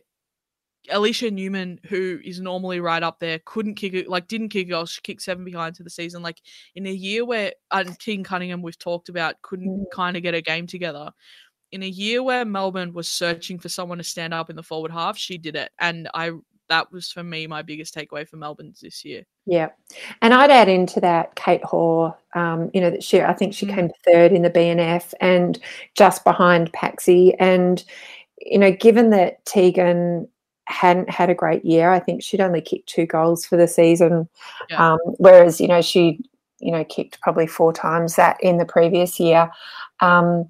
Aliesha 0.89 1.31
Newman, 1.31 1.79
who 1.87 2.19
is 2.23 2.39
normally 2.39 2.79
right 2.79 3.03
up 3.03 3.19
there, 3.19 3.39
couldn't 3.45 3.75
kick 3.75 3.93
it, 3.93 4.07
like 4.07 4.27
didn't 4.27 4.49
kick 4.49 4.69
it 4.69 4.73
off. 4.73 4.89
She 4.89 5.01
kicked 5.01 5.21
seven 5.21 5.43
behind 5.43 5.75
to 5.75 5.83
the 5.83 5.89
season. 5.89 6.23
Like 6.23 6.41
in 6.75 6.87
a 6.87 6.91
year 6.91 7.25
where 7.25 7.53
and 7.71 7.99
King 7.99 8.23
Cunningham 8.23 8.61
we've 8.61 8.79
talked 8.79 9.09
about 9.09 9.41
couldn't 9.41 9.69
Mm. 9.69 9.91
kind 9.91 10.17
of 10.17 10.23
get 10.23 10.33
a 10.33 10.41
game 10.41 10.67
together. 10.67 11.11
In 11.71 11.83
a 11.83 11.87
year 11.87 12.23
where 12.23 12.45
Melbourne 12.45 12.93
was 12.93 13.07
searching 13.07 13.59
for 13.59 13.69
someone 13.69 13.99
to 13.99 14.03
stand 14.03 14.33
up 14.33 14.49
in 14.49 14.55
the 14.55 14.63
forward 14.63 14.91
half, 14.91 15.17
she 15.17 15.37
did 15.37 15.55
it. 15.55 15.71
And 15.79 16.09
I 16.13 16.31
that 16.69 16.91
was 16.91 17.11
for 17.11 17.23
me 17.23 17.47
my 17.47 17.63
biggest 17.63 17.95
takeaway 17.95 18.27
for 18.27 18.37
Melbourne's 18.37 18.79
this 18.79 19.03
year. 19.03 19.23
Yeah, 19.47 19.69
and 20.21 20.33
I'd 20.33 20.51
add 20.51 20.69
into 20.69 20.99
that 21.01 21.33
Kate 21.35 21.63
Hore. 21.63 22.15
Um, 22.35 22.69
you 22.73 22.81
know 22.81 22.91
that 22.91 23.03
she, 23.03 23.21
I 23.21 23.33
think 23.33 23.53
she 23.53 23.65
Mm. 23.65 23.75
came 23.75 23.89
third 24.05 24.31
in 24.31 24.43
the 24.43 24.49
BNF 24.51 25.13
and 25.19 25.59
just 25.95 26.23
behind 26.23 26.71
Paxi. 26.73 27.35
And 27.39 27.83
you 28.39 28.57
know, 28.59 28.71
given 28.71 29.09
that 29.11 29.43
Tegan 29.45 30.27
hadn't 30.65 31.09
had 31.09 31.29
a 31.31 31.35
great 31.35 31.65
year, 31.65 31.89
I 31.91 31.99
think 31.99 32.21
she'd 32.23 32.41
only 32.41 32.61
kicked 32.61 32.87
two 32.89 33.05
goals 33.07 33.45
for 33.45 33.57
the 33.57 33.67
season, 33.67 34.29
Yeah. 34.69 34.93
um, 34.93 34.99
whereas 35.17 35.59
you 35.59 35.67
know 35.67 35.81
she, 35.81 36.19
you 36.59 36.71
know, 36.71 36.83
kicked 36.83 37.19
probably 37.21 37.47
four 37.47 37.73
times 37.73 38.15
that 38.15 38.37
in 38.43 38.57
the 38.57 38.65
previous 38.65 39.19
year. 39.19 39.49
Um, 40.01 40.47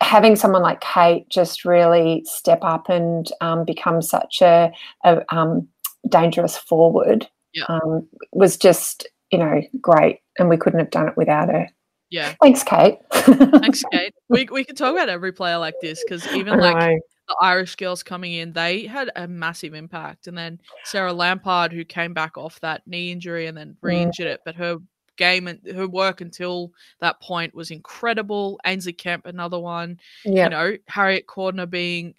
having 0.00 0.36
someone 0.36 0.62
like 0.62 0.80
Kate 0.80 1.28
just 1.28 1.64
really 1.64 2.22
step 2.24 2.60
up 2.62 2.88
and 2.88 3.30
um, 3.40 3.64
become 3.64 4.02
such 4.02 4.40
a, 4.42 4.72
a 5.04 5.22
um, 5.34 5.68
dangerous 6.08 6.56
forward 6.56 7.28
Yeah. 7.54 7.64
um, 7.68 8.08
was 8.32 8.56
just 8.56 9.06
you 9.30 9.38
know 9.38 9.60
great, 9.80 10.20
and 10.38 10.48
we 10.48 10.56
couldn't 10.56 10.80
have 10.80 10.90
done 10.90 11.08
it 11.08 11.16
without 11.16 11.48
her. 11.48 11.68
Yeah. 12.10 12.34
Thanks, 12.40 12.62
Kate. 12.62 12.98
Thanks, 13.12 13.84
Kate. 13.92 14.14
We 14.28 14.48
we 14.50 14.64
could 14.64 14.76
talk 14.76 14.92
about 14.92 15.08
every 15.10 15.32
player 15.32 15.58
like 15.58 15.74
this 15.82 16.02
because 16.02 16.26
even 16.32 16.58
like 16.58 16.98
the 17.28 17.36
Irish 17.42 17.76
girls 17.76 18.02
coming 18.02 18.32
in, 18.32 18.54
they 18.54 18.86
had 18.86 19.10
a 19.14 19.28
massive 19.28 19.74
impact. 19.74 20.26
And 20.26 20.38
then 20.38 20.58
Sarah 20.84 21.12
Lampard, 21.12 21.72
who 21.72 21.84
came 21.84 22.14
back 22.14 22.38
off 22.38 22.58
that 22.60 22.80
knee 22.86 23.12
injury 23.12 23.46
and 23.46 23.56
then 23.56 23.76
re-injured 23.82 24.26
it, 24.26 24.40
but 24.46 24.54
her 24.54 24.78
game 25.18 25.46
and 25.48 25.60
her 25.74 25.86
work 25.86 26.22
until 26.22 26.72
that 27.00 27.20
point 27.20 27.54
was 27.54 27.70
incredible. 27.70 28.58
Ainslie 28.64 28.94
Kemp, 28.94 29.26
another 29.26 29.58
one. 29.58 30.00
yeah, 30.24 30.44
You 30.44 30.50
know, 30.50 30.76
Harriet 30.86 31.26
Cordner 31.26 31.68
being 31.68 32.14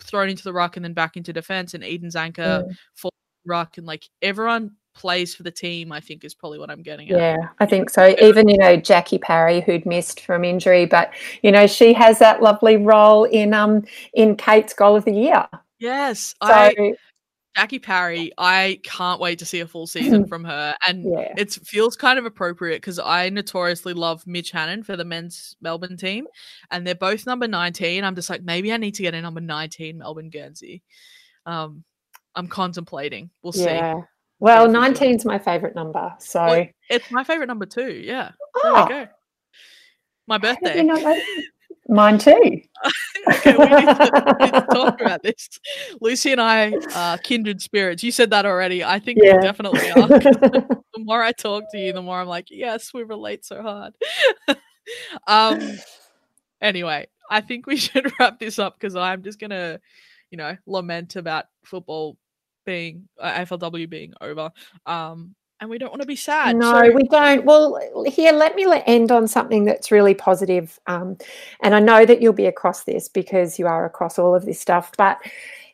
thrown 0.00 0.28
into 0.28 0.42
the 0.42 0.52
ruck 0.52 0.76
and 0.76 0.84
then 0.84 0.94
back 0.94 1.16
into 1.16 1.32
defense, 1.32 1.74
and 1.74 1.84
Eden 1.84 2.08
Zanker 2.10 2.64
Mm. 2.64 2.76
for 2.94 3.10
ruck, 3.44 3.78
and 3.78 3.86
like 3.86 4.08
everyone 4.22 4.72
plays 4.94 5.32
for 5.34 5.44
the 5.44 5.50
team. 5.50 5.92
I 5.92 6.00
think 6.00 6.24
is 6.24 6.34
probably 6.34 6.58
what 6.58 6.70
I'm 6.70 6.82
getting 6.82 7.10
at. 7.10 7.16
yeah, 7.18 7.36
I 7.60 7.66
think 7.66 7.90
so. 7.90 8.16
Even 8.20 8.48
you 8.48 8.58
know 8.58 8.76
Jackie 8.76 9.18
Parry, 9.18 9.60
who'd 9.60 9.86
missed 9.86 10.20
from 10.20 10.44
injury, 10.44 10.86
but 10.86 11.12
you 11.42 11.52
know 11.52 11.66
she 11.68 11.92
has 11.92 12.18
that 12.18 12.42
lovely 12.42 12.76
role 12.76 13.24
in 13.24 13.54
um 13.54 13.84
in 14.14 14.34
Kate's 14.36 14.72
goal 14.74 14.96
of 14.96 15.04
the 15.04 15.12
year. 15.12 15.46
Yes, 15.78 16.34
So 16.42 16.52
I 16.52 16.74
Jackie 17.58 17.80
Parry, 17.80 18.30
I 18.38 18.78
can't 18.84 19.20
wait 19.20 19.40
to 19.40 19.44
see 19.44 19.58
a 19.58 19.66
full 19.66 19.88
season 19.88 20.28
from 20.28 20.44
her. 20.44 20.76
And 20.86 21.02
yeah, 21.12 21.34
it 21.36 21.52
feels 21.64 21.96
kind 21.96 22.16
of 22.16 22.24
appropriate 22.24 22.76
because 22.76 23.00
I 23.00 23.30
notoriously 23.30 23.94
love 23.94 24.24
Mitch 24.28 24.52
Hannan 24.52 24.84
for 24.84 24.96
the 24.96 25.04
men's 25.04 25.56
Melbourne 25.60 25.96
team, 25.96 26.28
and 26.70 26.86
they're 26.86 26.94
both 26.94 27.26
number 27.26 27.48
19. 27.48 28.04
I'm 28.04 28.14
just 28.14 28.30
like, 28.30 28.44
maybe 28.44 28.72
I 28.72 28.76
need 28.76 28.94
to 28.94 29.02
get 29.02 29.14
a 29.14 29.20
number 29.20 29.40
19 29.40 29.98
Melbourne 29.98 30.30
Guernsey. 30.30 30.84
Um, 31.46 31.82
I'm 32.36 32.46
contemplating. 32.46 33.28
We'll 33.42 33.52
see. 33.52 33.64
yeah. 33.64 34.02
Well, 34.38 34.66
if 34.66 34.68
we 34.68 34.94
do. 34.94 35.00
19's 35.00 35.24
my 35.24 35.40
favourite 35.40 35.74
number. 35.74 36.14
So 36.20 36.46
Well, 36.46 36.66
it's 36.88 37.10
my 37.10 37.24
favorite 37.24 37.48
number 37.48 37.66
too. 37.66 37.92
Yeah, 37.92 38.30
there 38.62 38.72
oh, 38.72 38.84
we 38.84 38.88
go. 38.88 39.08
My 40.28 40.38
birthday. 40.38 40.80
You 41.88 41.94
not 41.94 42.12
know 42.12 42.18
that? 42.18 42.18
Mine 42.18 42.18
too. 42.18 42.60
okay, 43.30 43.56
we 43.56 43.64
need, 43.64 43.86
to, 43.86 44.36
we 44.38 44.44
need 44.46 44.54
to 44.54 44.66
talk 44.72 45.00
about 45.00 45.22
this. 45.22 45.48
Lucy 46.00 46.32
and 46.32 46.40
I 46.40 46.72
are 46.94 47.18
kindred 47.18 47.60
spirits. 47.62 48.02
You 48.02 48.12
said 48.12 48.30
that 48.30 48.46
already. 48.46 48.84
I 48.84 48.98
think 48.98 49.18
Yeah. 49.22 49.36
we 49.36 49.42
definitely 49.42 49.90
are. 49.90 50.08
the 50.08 50.76
more 50.98 51.22
I 51.22 51.32
talk 51.32 51.64
to 51.72 51.78
you, 51.78 51.92
the 51.92 52.02
more 52.02 52.20
I'm 52.20 52.28
like, 52.28 52.48
yes, 52.50 52.92
we 52.94 53.02
relate 53.04 53.44
so 53.44 53.62
hard. 53.62 53.94
um. 55.26 55.78
Anyway, 56.60 57.06
I 57.30 57.40
think 57.40 57.66
we 57.66 57.76
should 57.76 58.12
wrap 58.18 58.40
this 58.40 58.58
up 58.58 58.74
because 58.78 58.96
I'm 58.96 59.22
just 59.22 59.38
gonna, 59.38 59.78
you 60.30 60.38
know, 60.38 60.56
lament 60.66 61.14
about 61.16 61.44
football 61.64 62.16
being 62.66 63.08
uh, 63.20 63.32
FLW 63.44 63.88
being 63.88 64.12
over. 64.20 64.50
Um, 64.86 65.34
and 65.60 65.68
we 65.68 65.78
don't 65.78 65.90
want 65.90 66.02
to 66.02 66.06
be 66.06 66.16
sad. 66.16 66.56
No, 66.56 66.72
so- 66.72 66.92
we 66.92 67.02
don't. 67.04 67.44
Well, 67.44 67.80
here, 68.06 68.32
let 68.32 68.54
me 68.54 68.66
end 68.86 69.10
on 69.10 69.26
something 69.26 69.64
that's 69.64 69.90
really 69.90 70.14
positive. 70.14 70.78
Um, 70.86 71.16
and 71.62 71.74
I 71.74 71.80
know 71.80 72.04
that 72.06 72.22
you'll 72.22 72.32
be 72.32 72.46
across 72.46 72.84
this 72.84 73.08
because 73.08 73.58
you 73.58 73.66
are 73.66 73.84
across 73.84 74.18
all 74.18 74.34
of 74.34 74.44
this 74.44 74.60
stuff. 74.60 74.92
But 74.96 75.18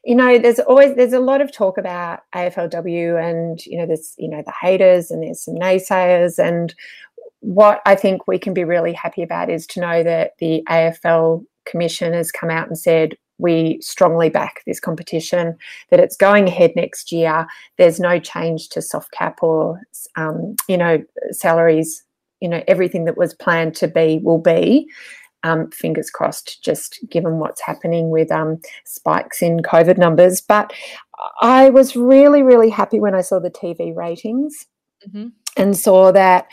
you 0.05 0.15
know, 0.15 0.39
there's 0.39 0.59
always 0.61 0.95
there's 0.97 1.13
a 1.13 1.21
lot 1.21 1.41
of 1.41 1.53
talk 1.53 1.79
about 1.79 2.21
AFLW, 2.35 3.23
and 3.23 3.65
you 3.67 3.79
know, 3.79 3.87
there's 3.87 4.15
you 4.19 4.29
know 4.29 4.43
the 4.45 4.55
haters 4.61 5.11
and 5.11 5.23
there's 5.23 5.43
some 5.43 5.55
naysayers. 5.55 6.39
And 6.39 6.75
what 7.41 7.83
I 7.85 7.95
think 7.95 8.27
we 8.27 8.39
can 8.39 8.55
be 8.55 8.65
really 8.65 8.93
happy 8.93 9.23
about 9.23 9.51
is 9.51 9.67
to 9.69 9.81
know 9.81 10.03
that 10.03 10.33
the 10.39 10.63
AFL 10.69 11.45
Commission 11.67 12.13
has 12.13 12.33
come 12.33 12.51
out 12.51 12.69
and 12.69 12.79
said 12.79 13.17
we 13.39 13.81
strongly 13.81 14.29
back 14.31 14.63
this 14.67 14.81
competition, 14.81 15.57
that 15.91 16.01
it's 16.01 16.17
going 16.17 16.47
ahead 16.49 16.73
next 16.77 17.11
year. 17.13 17.47
There's 17.79 17.99
no 18.01 18.19
change 18.19 18.69
to 18.71 18.83
soft 18.83 19.11
cap 19.13 19.43
or 19.43 19.81
um, 20.17 20.57
you 20.69 20.77
know 20.77 21.03
salaries 21.31 22.03
you 22.41 22.49
know 22.49 22.63
everything 22.69 23.05
that 23.07 23.17
was 23.17 23.35
planned 23.35 23.75
to 23.77 23.89
be 23.89 24.21
will 24.23 24.39
be. 24.39 24.89
Um, 25.45 25.71
fingers 25.71 26.11
crossed 26.11 26.65
just 26.65 26.99
given 27.11 27.39
what's 27.39 27.61
happening 27.61 28.09
with 28.11 28.33
um, 28.33 28.61
spikes 28.85 29.43
in 29.43 29.61
covid 29.61 29.99
numbers. 29.99 30.41
But 30.41 30.73
i 31.41 31.71
was 31.71 31.95
really 31.95 32.43
really 32.43 32.69
happy 32.69 32.99
when 32.99 33.15
i 33.15 33.21
saw 33.21 33.39
the 33.39 33.51
tv 33.51 33.95
ratings 33.95 34.67
Mhm. 35.09 35.33
and 35.57 35.77
saw 35.77 36.11
that 36.13 36.47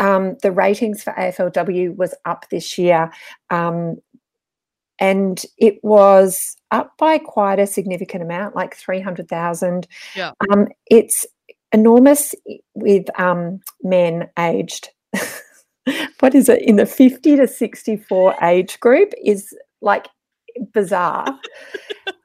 um, 0.00 0.36
the 0.42 0.50
ratings 0.52 1.02
for 1.02 1.12
aflw 1.12 1.96
was 1.96 2.14
up 2.24 2.46
this 2.50 2.78
year. 2.78 3.10
Um, 3.50 3.96
and 5.00 5.44
it 5.58 5.78
was 5.82 6.56
up 6.70 6.96
by 6.98 7.18
quite 7.18 7.58
a 7.58 7.66
significant 7.66 8.22
amount 8.22 8.54
like 8.54 8.76
300000 8.76 9.86
Yeah. 10.14 10.32
um, 10.50 10.68
it's 10.90 11.26
enormous 11.72 12.34
with 12.74 13.06
um, 13.20 13.60
men 13.82 14.28
aged. 14.38 14.90
What 16.20 16.34
is 16.34 16.48
it? 16.50 16.60
In 16.62 16.76
the 16.76 16.84
50 16.84 17.36
to 17.36 17.46
64 17.46 18.34
age 18.42 18.78
group 18.80 19.12
is 19.24 19.54
like 19.80 20.08
bizarre 20.74 21.26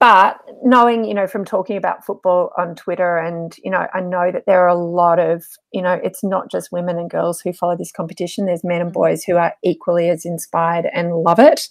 but 0.00 0.40
knowing 0.62 1.04
you 1.04 1.14
know 1.14 1.26
from 1.26 1.44
talking 1.44 1.76
about 1.76 2.04
football 2.04 2.52
on 2.56 2.74
twitter 2.74 3.18
and 3.18 3.56
you 3.64 3.70
know 3.70 3.86
i 3.94 4.00
know 4.00 4.30
that 4.30 4.44
there 4.46 4.62
are 4.62 4.68
a 4.68 4.74
lot 4.74 5.18
of 5.18 5.44
you 5.72 5.82
know 5.82 5.98
it's 6.02 6.22
not 6.24 6.50
just 6.50 6.72
women 6.72 6.98
and 6.98 7.10
girls 7.10 7.40
who 7.40 7.52
follow 7.52 7.76
this 7.76 7.92
competition. 7.92 8.46
There's 8.46 8.64
men 8.64 8.80
and 8.80 8.90
Mhm. 8.90 8.94
boys 8.94 9.24
who 9.24 9.36
are 9.36 9.54
equally 9.62 10.08
as 10.08 10.24
inspired 10.24 10.86
and 10.92 11.14
love 11.14 11.38
it. 11.38 11.68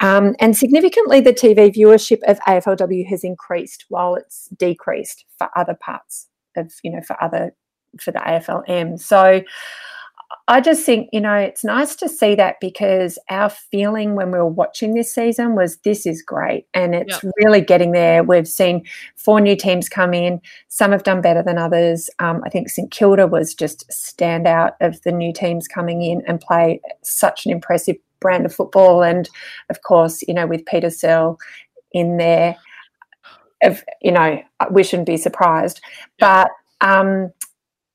Um, 0.00 0.34
and 0.40 0.56
significantly 0.56 1.20
the 1.20 1.32
tv 1.32 1.74
viewership 1.74 2.20
of 2.26 2.38
aflw 2.40 3.06
has 3.06 3.24
increased 3.24 3.84
while 3.88 4.14
it's 4.14 4.48
decreased 4.56 5.24
for 5.38 5.48
other 5.56 5.74
parts 5.74 6.28
of 6.56 6.72
you 6.82 6.90
know 6.90 7.02
for 7.02 7.22
other 7.22 7.54
for 8.00 8.10
the 8.10 8.18
aflm 8.20 8.98
so 8.98 9.42
I 10.48 10.60
just 10.60 10.84
think, 10.84 11.08
you 11.12 11.20
know, 11.20 11.34
it's 11.34 11.64
nice 11.64 11.96
to 11.96 12.08
see 12.08 12.34
that 12.36 12.56
because 12.60 13.18
our 13.28 13.50
feeling 13.50 14.14
when 14.14 14.30
we 14.30 14.38
were 14.38 14.46
watching 14.46 14.94
this 14.94 15.12
season 15.12 15.54
was 15.54 15.78
this 15.78 16.06
is 16.06 16.22
great 16.22 16.66
and 16.72 16.94
it's 16.94 17.24
really 17.38 17.60
getting 17.60 17.92
there. 17.92 18.22
We've 18.22 18.46
seen 18.46 18.84
four 19.16 19.40
new 19.40 19.56
teams 19.56 19.88
come 19.88 20.14
in. 20.14 20.40
Some 20.68 20.92
have 20.92 21.02
done 21.02 21.20
better 21.20 21.42
than 21.42 21.58
others. 21.58 22.10
Um, 22.20 22.42
I 22.44 22.48
think 22.48 22.68
St 22.68 22.90
Kilda 22.90 23.26
was 23.26 23.54
just 23.54 23.88
standout 23.90 24.72
of 24.80 25.00
the 25.02 25.12
new 25.12 25.32
teams 25.32 25.66
coming 25.66 26.02
in 26.02 26.22
and 26.26 26.40
play 26.40 26.80
such 27.02 27.44
an 27.46 27.52
impressive 27.52 27.96
brand 28.20 28.46
of 28.46 28.54
football. 28.54 29.02
And 29.02 29.28
of 29.68 29.82
course, 29.82 30.22
you 30.26 30.34
know, 30.34 30.46
with 30.46 30.66
Peta 30.66 30.90
Searle 30.90 31.38
in 31.92 32.18
there, 32.18 32.56
of 33.62 33.82
you 34.00 34.12
know, 34.12 34.40
we 34.70 34.84
shouldn't 34.84 35.06
be 35.06 35.16
surprised. 35.16 35.80
But 36.18 36.50
um, 36.80 37.32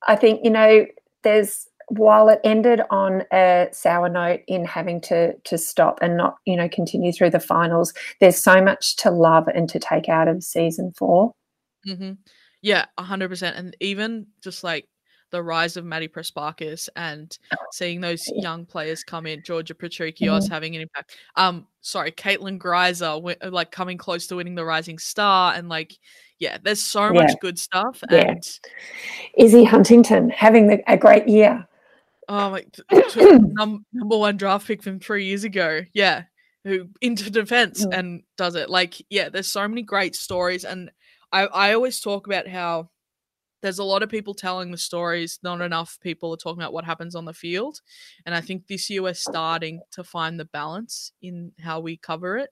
I 0.08 0.16
think, 0.16 0.42
you 0.44 0.50
know, 0.50 0.86
there's 1.24 1.68
while 1.98 2.30
it 2.30 2.40
ended 2.44 2.82
on 2.90 3.24
a 3.34 3.68
sour 3.72 4.08
note 4.10 4.42
in 4.48 4.64
having 4.66 5.02
to 5.02 5.34
to 5.44 5.58
stop 5.58 6.00
and 6.02 6.16
not 6.18 6.38
you 6.46 6.56
know 6.56 6.70
continue 6.70 7.12
through 7.12 7.30
the 7.30 7.40
finals 7.40 7.94
there's 8.20 8.38
so 8.38 8.62
much 8.62 8.96
to 8.96 9.12
love 9.12 9.48
and 9.50 9.68
to 9.70 9.80
take 9.80 10.08
out 10.08 10.28
of 10.28 10.44
season 10.44 10.92
four 10.98 11.32
hmm 11.86 12.12
Yeah, 12.62 12.86
a 12.98 13.04
hundred 13.04 13.30
percent. 13.30 13.58
And 13.58 13.76
even 13.80 14.28
just 14.44 14.64
like 14.64 14.86
the 15.32 15.42
rise 15.42 15.78
of 15.78 15.86
Maddie 15.86 16.10
Prespakis 16.10 16.90
and 16.96 17.36
seeing 17.72 18.02
those 18.02 18.28
young 18.28 18.66
players 18.66 19.02
come 19.04 19.26
in, 19.26 19.42
Georgia 19.44 19.74
Patrikios 19.74 20.48
having 20.50 20.76
an 20.76 20.82
impact. 20.82 21.16
Um, 21.38 21.68
sorry, 21.82 22.12
Caitlin 22.12 22.60
Greiser, 22.60 23.52
like 23.52 23.72
coming 23.72 23.98
close 23.98 24.28
to 24.28 24.36
winning 24.36 24.56
the 24.56 24.66
Rising 24.66 25.00
Star, 25.00 25.54
and 25.56 25.70
like, 25.70 25.94
yeah, 26.38 26.58
there's 26.62 26.84
so 26.84 27.06
Yeah. 27.06 27.24
much 27.24 27.40
good 27.40 27.58
stuff. 27.58 28.04
Yeah. 28.12 28.30
And 28.32 28.60
izzy 29.38 29.64
huntington 29.64 30.30
having 30.30 30.68
the, 30.68 30.82
a 30.92 30.98
great 30.98 31.28
year 31.28 31.66
oh 32.32 32.52
my, 32.52 32.66
num- 33.16 33.86
number 33.94 34.18
one 34.18 34.38
draft 34.38 34.68
pick 34.68 34.84
from 34.84 35.00
three 35.00 35.26
years 35.26 35.44
ago. 35.44 35.84
Yeah, 35.94 36.24
who 36.64 36.90
into 37.02 37.30
defense 37.32 37.86
and 37.92 38.24
does 38.38 38.56
it. 38.56 38.70
Like, 38.70 38.96
yeah, 39.10 39.30
there's 39.30 39.52
so 39.52 39.68
many 39.68 39.84
great 39.84 40.16
stories, 40.16 40.66
and 40.66 40.92
I 41.32 41.48
I 41.48 41.74
always 41.74 42.00
talk 42.00 42.28
about 42.28 42.48
how 42.48 42.90
there's 43.62 43.80
a 43.80 43.84
lot 43.84 44.04
of 44.04 44.10
people 44.10 44.34
telling 44.34 44.72
the 44.72 44.78
stories, 44.78 45.40
not 45.44 45.62
enough 45.62 46.00
people 46.02 46.34
are 46.34 46.38
talking 46.38 46.62
about 46.64 46.74
what 46.74 46.86
happens 46.86 47.16
on 47.16 47.26
the 47.26 47.34
field, 47.34 47.82
and 48.26 48.36
I 48.36 48.42
think 48.42 48.68
this 48.68 48.90
year 48.90 49.04
we're 49.04 49.14
starting 49.16 49.82
to 49.94 50.04
find 50.04 50.40
the 50.40 50.46
balance 50.46 51.14
in 51.22 51.54
how 51.62 51.80
we 51.82 51.98
cover 51.98 52.38
it. 52.38 52.52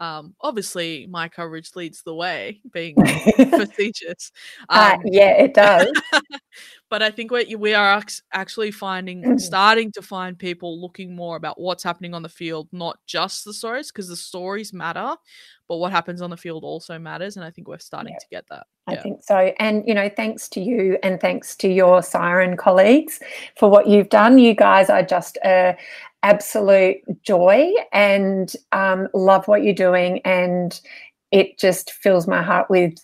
Um, 0.00 0.34
obviously, 0.40 1.06
my 1.10 1.28
coverage 1.28 1.72
leads 1.76 2.02
the 2.04 2.14
way, 2.14 2.60
being 2.72 2.94
facetious. 3.36 4.32
Uh, 4.68 4.96
Um, 4.96 5.02
yeah, 5.06 5.32
it 5.42 5.54
does. 5.54 5.90
but 6.90 7.02
I 7.02 7.10
think 7.10 7.30
we 7.30 7.54
we 7.56 7.74
are 7.74 8.02
actually 8.32 8.70
finding 8.70 9.22
Mm. 9.24 9.40
starting 9.40 9.92
to 9.92 10.02
find 10.02 10.38
people 10.38 10.80
looking 10.80 11.14
more 11.14 11.36
about 11.36 11.60
what's 11.60 11.82
happening 11.82 12.14
on 12.14 12.22
the 12.22 12.28
field, 12.28 12.68
not 12.72 12.98
just 13.06 13.44
the 13.44 13.52
stories, 13.54 13.90
because 13.92 14.08
the 14.08 14.16
stories 14.16 14.72
matter, 14.72 15.14
but 15.68 15.76
what 15.76 15.92
happens 15.92 16.22
on 16.22 16.30
the 16.30 16.36
field 16.36 16.64
also 16.64 16.98
matters, 16.98 17.36
and 17.36 17.44
I 17.44 17.50
think 17.50 17.68
we're 17.68 17.78
starting 17.78 18.14
Yeah. 18.14 18.18
to 18.20 18.26
get 18.30 18.44
that. 18.50 18.66
I 18.86 18.94
Yeah. 18.94 19.02
think 19.02 19.22
so. 19.22 19.52
And, 19.58 19.86
you 19.86 19.92
know, 19.92 20.08
thanks 20.08 20.48
to 20.50 20.60
you 20.60 20.96
and 21.02 21.20
thanks 21.20 21.54
to 21.56 21.68
your 21.68 22.02
Siren 22.02 22.56
colleagues 22.56 23.20
for 23.56 23.68
what 23.68 23.86
you've 23.86 24.08
done. 24.08 24.38
You 24.38 24.54
guys 24.54 24.88
are 24.88 25.02
just 25.02 25.36
a 25.44 25.76
absolute 26.22 26.96
joy 27.22 27.70
and 27.92 28.54
um, 28.72 29.08
love 29.12 29.46
what 29.46 29.62
you're 29.62 29.74
doing. 29.74 30.20
And 30.24 30.80
it 31.32 31.58
just 31.58 31.92
fills 31.92 32.26
my 32.26 32.42
heart 32.42 32.70
with 32.70 32.94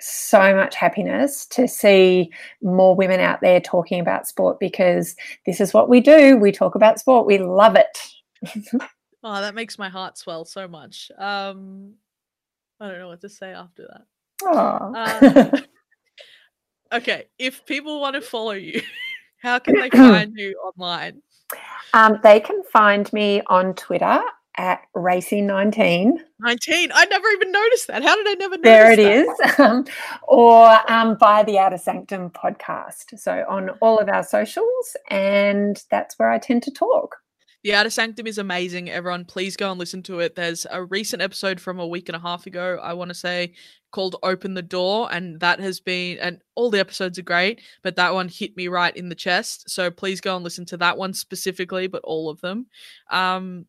so 0.00 0.54
much 0.54 0.74
happiness 0.74 1.46
to 1.46 1.66
see 1.66 2.30
more 2.62 2.94
women 2.94 3.20
out 3.20 3.40
there 3.40 3.60
talking 3.60 4.00
about 4.00 4.28
sport 4.28 4.58
because 4.60 5.16
this 5.46 5.60
is 5.60 5.72
what 5.72 5.88
we 5.88 6.00
do. 6.00 6.36
We 6.36 6.52
talk 6.52 6.74
about 6.74 6.98
sport. 7.00 7.26
We 7.26 7.38
love 7.38 7.76
it. 7.76 8.82
Oh, 9.28 9.40
that 9.40 9.56
makes 9.56 9.76
my 9.76 9.88
heart 9.88 10.16
swell 10.16 10.44
so 10.44 10.68
much. 10.68 11.10
Um, 11.18 11.94
I 12.78 12.86
don't 12.86 13.00
know 13.00 13.08
what 13.08 13.22
to 13.22 13.28
say 13.28 13.52
after 13.52 13.88
that. 13.88 14.02
Oh. 14.44 14.94
Uh, 14.94 15.60
Okay, 16.92 17.24
if 17.38 17.66
people 17.66 18.00
want 18.00 18.14
to 18.14 18.20
follow 18.20 18.52
you, 18.52 18.80
how 19.42 19.58
can 19.58 19.74
they 19.74 19.90
find 19.92 20.32
you 20.36 20.56
online? 20.64 21.20
um, 21.94 22.18
they 22.22 22.40
can 22.40 22.62
find 22.64 23.12
me 23.12 23.42
on 23.46 23.74
Twitter 23.74 24.20
at 24.56 24.82
Racing19. 24.94 26.18
19. 26.40 26.90
I 26.94 27.04
never 27.06 27.28
even 27.28 27.52
noticed 27.52 27.86
that. 27.88 28.02
How 28.02 28.16
did 28.16 28.26
I 28.28 28.34
never 28.34 28.56
notice 28.58 28.62
There 28.64 28.92
it 28.92 29.26
that? 29.36 29.52
is. 29.52 29.58
Um, 29.66 29.84
or 30.28 30.90
um, 30.90 31.16
by 31.18 31.42
the 31.42 31.58
Outer 31.58 31.78
Sanctum 31.78 32.30
podcast. 32.30 33.18
So 33.18 33.44
on 33.48 33.70
all 33.80 33.98
of 33.98 34.08
our 34.08 34.22
socials, 34.22 34.96
and 35.10 35.82
that's 35.90 36.18
where 36.18 36.30
I 36.30 36.38
tend 36.38 36.62
to 36.64 36.70
talk. 36.70 37.16
The 37.64 37.74
Outer 37.74 37.90
Sanctum 37.90 38.26
is 38.28 38.38
amazing. 38.38 38.90
Everyone, 38.90 39.24
please 39.24 39.56
go 39.56 39.70
and 39.70 39.80
listen 39.80 40.02
to 40.04 40.20
it. 40.20 40.36
There's 40.36 40.66
a 40.70 40.84
recent 40.84 41.20
episode 41.20 41.60
from 41.60 41.80
a 41.80 41.86
week 41.86 42.08
and 42.08 42.14
a 42.14 42.20
half 42.20 42.46
ago, 42.46 42.78
I 42.80 42.92
want 42.92 43.08
to 43.08 43.14
say, 43.14 43.54
called 43.90 44.14
Open 44.22 44.54
the 44.54 44.62
Door. 44.62 45.08
And 45.12 45.40
that 45.40 45.58
has 45.58 45.80
been, 45.80 46.18
and 46.18 46.40
all 46.54 46.70
the 46.70 46.78
episodes 46.78 47.18
are 47.18 47.22
great, 47.22 47.60
but 47.82 47.96
that 47.96 48.14
one 48.14 48.28
hit 48.28 48.56
me 48.56 48.68
right 48.68 48.96
in 48.96 49.08
the 49.08 49.16
chest. 49.16 49.68
So 49.68 49.90
please 49.90 50.20
go 50.20 50.36
and 50.36 50.44
listen 50.44 50.64
to 50.66 50.76
that 50.76 50.96
one 50.96 51.12
specifically, 51.12 51.88
but 51.88 52.02
all 52.04 52.30
of 52.30 52.40
them. 52.40 52.66
Um, 53.10 53.66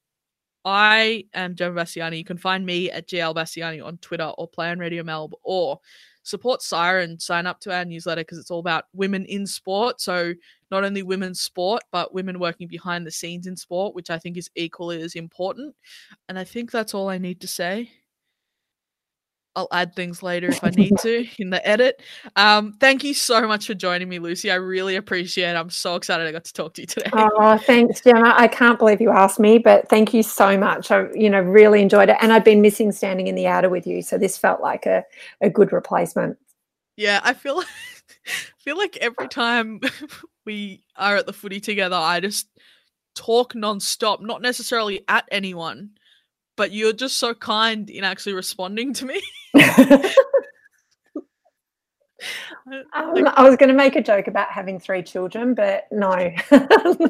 I 0.69 1.23
am 1.33 1.55
Gemma 1.55 1.81
Bassiani. 1.81 2.17
You 2.17 2.25
can 2.25 2.37
find 2.37 2.65
me 2.65 2.91
at 2.91 3.07
GL 3.07 3.33
Bassiani 3.33 3.81
on 3.81 3.97
Twitter 3.99 4.33
or 4.37 4.49
Play 4.49 4.69
on 4.69 4.79
Radio 4.79 5.01
Melb 5.01 5.31
or 5.41 5.79
support 6.23 6.61
Siren. 6.61 7.17
Sign 7.21 7.47
up 7.47 7.61
to 7.61 7.73
our 7.73 7.85
newsletter 7.85 8.19
because 8.19 8.37
it's 8.37 8.51
all 8.51 8.59
about 8.59 8.83
women 8.91 9.23
in 9.27 9.47
sport. 9.47 10.01
So 10.01 10.33
not 10.69 10.83
only 10.83 11.03
women's 11.03 11.39
sport, 11.39 11.83
but 11.93 12.13
women 12.13 12.37
working 12.37 12.67
behind 12.67 13.07
the 13.07 13.11
scenes 13.11 13.47
in 13.47 13.55
sport, 13.55 13.95
which 13.95 14.09
I 14.09 14.19
think 14.19 14.35
is 14.35 14.49
equally 14.57 15.01
as 15.01 15.15
important. 15.15 15.73
And 16.27 16.37
I 16.37 16.43
think 16.43 16.69
that's 16.69 16.93
all 16.93 17.07
I 17.07 17.17
need 17.17 17.39
to 17.39 17.47
say. 17.47 17.89
I'll 19.57 19.67
add 19.71 19.95
things 19.95 20.21
later 20.21 20.49
if 20.49 20.63
I 20.63 20.69
need 20.69 20.95
to 20.99 21.27
in 21.39 21.49
the 21.49 21.67
edit. 21.67 22.03
Um, 22.35 22.73
thank 22.79 23.03
you 23.03 23.15
so 23.15 23.47
much 23.47 23.65
for 23.65 23.73
joining 23.73 24.07
me, 24.07 24.19
Lucy. 24.19 24.51
I 24.51 24.55
really 24.55 24.95
appreciate 24.95 25.49
it. 25.49 25.55
I'm 25.55 25.71
so 25.71 25.95
excited 25.95 26.27
I 26.27 26.31
got 26.31 26.45
to 26.45 26.53
talk 26.53 26.75
to 26.75 26.81
you 26.81 26.87
today. 26.87 27.09
Oh, 27.11 27.57
thanks, 27.57 28.01
Gemma. 28.01 28.35
I 28.37 28.47
can't 28.47 28.77
believe 28.77 29.01
you 29.01 29.09
asked 29.09 29.39
me, 29.39 29.57
but 29.57 29.89
thank 29.89 30.13
you 30.13 30.21
so 30.21 30.55
much. 30.59 30.91
I, 30.91 31.11
you 31.13 31.27
know, 31.27 31.41
really 31.41 31.81
enjoyed 31.81 32.09
it, 32.09 32.17
and 32.21 32.31
I've 32.31 32.45
been 32.45 32.61
missing 32.61 32.91
standing 32.91 33.25
in 33.25 33.33
the 33.33 33.47
outer 33.47 33.69
with 33.69 33.87
you, 33.87 34.03
so 34.03 34.19
this 34.19 34.37
felt 34.37 34.61
like 34.61 34.85
a, 34.85 35.03
a 35.41 35.49
good 35.49 35.73
replacement. 35.73 36.37
Yeah, 36.95 37.19
I 37.23 37.33
feel 37.33 37.63
feel 38.59 38.77
like 38.77 38.95
every 38.97 39.27
time 39.27 39.81
we 40.45 40.83
are 40.95 41.15
at 41.15 41.25
the 41.25 41.33
footy 41.33 41.59
together, 41.59 41.95
I 41.95 42.19
just 42.19 42.47
talk 43.15 43.53
nonstop, 43.55 44.21
not 44.21 44.43
necessarily 44.43 45.03
at 45.07 45.27
anyone, 45.31 45.97
but 46.57 46.71
you're 46.71 46.93
just 46.93 47.17
so 47.17 47.33
kind 47.33 47.89
in 47.89 48.03
actually 48.03 48.33
responding 48.33 48.93
to 48.95 49.05
me. 49.05 49.21
I- 52.67 52.83
Um, 52.93 53.27
I 53.35 53.43
was 53.47 53.55
going 53.55 53.69
to 53.69 53.75
make 53.75 53.95
a 53.95 54.01
joke 54.01 54.27
about 54.27 54.49
having 54.49 54.79
three 54.79 55.01
children, 55.01 55.53
but 55.53 55.85
no. 55.91 56.09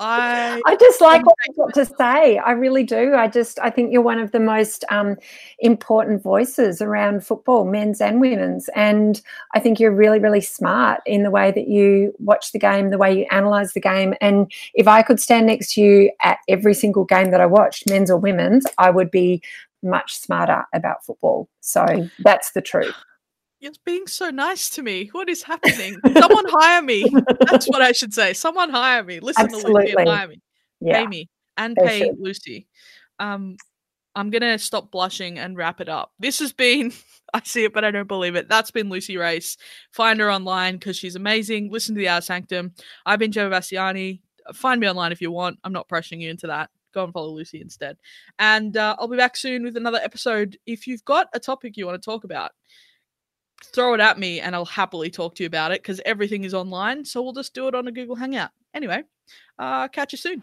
I 0.00 0.62
I 0.64 0.76
just 0.76 1.00
like 1.00 1.26
what 1.26 1.34
you've 1.46 1.56
got 1.56 1.74
to 1.74 1.84
say. 1.84 2.38
I 2.38 2.52
really 2.52 2.84
do. 2.84 3.14
I 3.16 3.26
just, 3.26 3.58
I 3.58 3.68
think 3.68 3.92
you're 3.92 4.00
one 4.00 4.20
of 4.20 4.30
the 4.30 4.38
most 4.38 4.84
um, 4.90 5.16
important 5.58 6.22
voices 6.22 6.80
around 6.80 7.26
football, 7.26 7.64
men's 7.64 8.00
and 8.00 8.20
women's. 8.20 8.68
And 8.76 9.20
I 9.54 9.60
think 9.60 9.80
you're 9.80 9.94
really, 9.94 10.20
really 10.20 10.40
smart 10.40 11.00
in 11.04 11.24
the 11.24 11.32
way 11.32 11.50
that 11.50 11.66
you 11.66 12.14
watch 12.20 12.52
the 12.52 12.60
game, 12.60 12.90
the 12.90 12.98
way 12.98 13.18
you 13.18 13.26
analyze 13.32 13.72
the 13.72 13.80
game. 13.80 14.14
And 14.20 14.50
if 14.74 14.86
I 14.86 15.02
could 15.02 15.18
stand 15.18 15.46
next 15.48 15.74
to 15.74 15.80
you 15.80 16.12
at 16.22 16.38
every 16.48 16.74
single 16.74 17.04
game 17.04 17.32
that 17.32 17.40
I 17.40 17.46
watched, 17.46 17.90
men's 17.90 18.10
or 18.10 18.18
women's, 18.18 18.66
I 18.78 18.90
would 18.90 19.10
be 19.10 19.42
much 19.82 20.18
smarter 20.18 20.64
about 20.74 21.04
football. 21.04 21.48
So 21.60 22.08
that's 22.20 22.52
the 22.52 22.60
truth. 22.62 22.94
you're 23.60 23.72
being 23.84 24.06
so 24.06 24.30
nice 24.30 24.70
to 24.70 24.82
me. 24.82 25.08
What 25.12 25.28
is 25.28 25.42
happening? 25.42 25.98
Someone 26.16 26.44
hire 26.48 26.82
me. 26.82 27.04
That's 27.50 27.66
what 27.68 27.82
I 27.82 27.92
should 27.92 28.14
say. 28.14 28.32
Someone 28.32 28.70
hire 28.70 29.02
me. 29.04 29.20
Listen 29.20 29.48
to 29.48 29.54
Lucy 29.56 29.66
Absolutely. 29.66 29.94
and 29.98 30.08
hire 30.08 30.28
me. 30.28 30.40
Yeah. 30.80 31.00
Pay 31.00 31.06
me 31.06 31.28
and 31.56 31.76
They 31.76 31.86
pay 31.86 31.98
should. 32.00 32.16
Lucy. 32.20 32.68
Um, 33.18 33.56
I'm 34.14 34.30
gonna 34.30 34.58
stop 34.58 34.90
blushing 34.90 35.38
and 35.38 35.56
wrap 35.56 35.80
it 35.80 35.88
up. 35.88 36.12
This 36.18 36.38
has 36.40 36.52
been 36.52 36.92
I 37.34 37.42
see 37.44 37.64
it, 37.64 37.74
but 37.74 37.84
I 37.84 37.90
don't 37.90 38.08
believe 38.08 38.36
it. 38.36 38.48
That's 38.48 38.70
been 38.70 38.88
Lucy 38.88 39.16
Race. 39.16 39.56
Find 39.92 40.18
her 40.20 40.30
online 40.32 40.74
because 40.76 40.96
she's 40.96 41.14
amazing. 41.16 41.70
Listen 41.70 41.94
to 41.94 41.98
the 41.98 42.08
Outer 42.08 42.22
Sanctum. 42.24 42.72
I've 43.04 43.18
been 43.18 43.32
Joe 43.32 43.50
Bassiani. 43.50 44.20
Find 44.54 44.80
me 44.80 44.88
online 44.88 45.12
if 45.12 45.20
you 45.20 45.30
want. 45.30 45.58
I'm 45.62 45.72
not 45.74 45.88
pressuring 45.88 46.20
you 46.22 46.30
into 46.30 46.46
that. 46.46 46.70
Go 46.92 47.04
and 47.04 47.12
follow 47.12 47.30
Lucy 47.30 47.60
instead. 47.60 47.96
And 48.38 48.76
uh, 48.76 48.96
I'll 48.98 49.08
be 49.08 49.16
back 49.16 49.36
soon 49.36 49.64
with 49.64 49.76
another 49.76 50.00
episode. 50.02 50.58
If 50.66 50.86
you've 50.86 51.04
got 51.04 51.28
a 51.34 51.40
topic 51.40 51.76
you 51.76 51.86
want 51.86 52.00
to 52.00 52.04
talk 52.04 52.24
about, 52.24 52.52
throw 53.74 53.94
it 53.94 54.00
at 54.00 54.18
me 54.18 54.40
and 54.40 54.54
I'll 54.54 54.64
happily 54.64 55.10
talk 55.10 55.34
to 55.36 55.42
you 55.42 55.46
about 55.46 55.72
it 55.72 55.82
because 55.82 56.00
everything 56.06 56.44
is 56.44 56.54
online. 56.54 57.04
So 57.04 57.22
we'll 57.22 57.32
just 57.32 57.54
do 57.54 57.68
it 57.68 57.74
on 57.74 57.88
a 57.88 57.92
Google 57.92 58.16
Hangout. 58.16 58.50
Anyway, 58.74 59.02
uh, 59.58 59.88
catch 59.88 60.12
you 60.12 60.18
soon. 60.18 60.42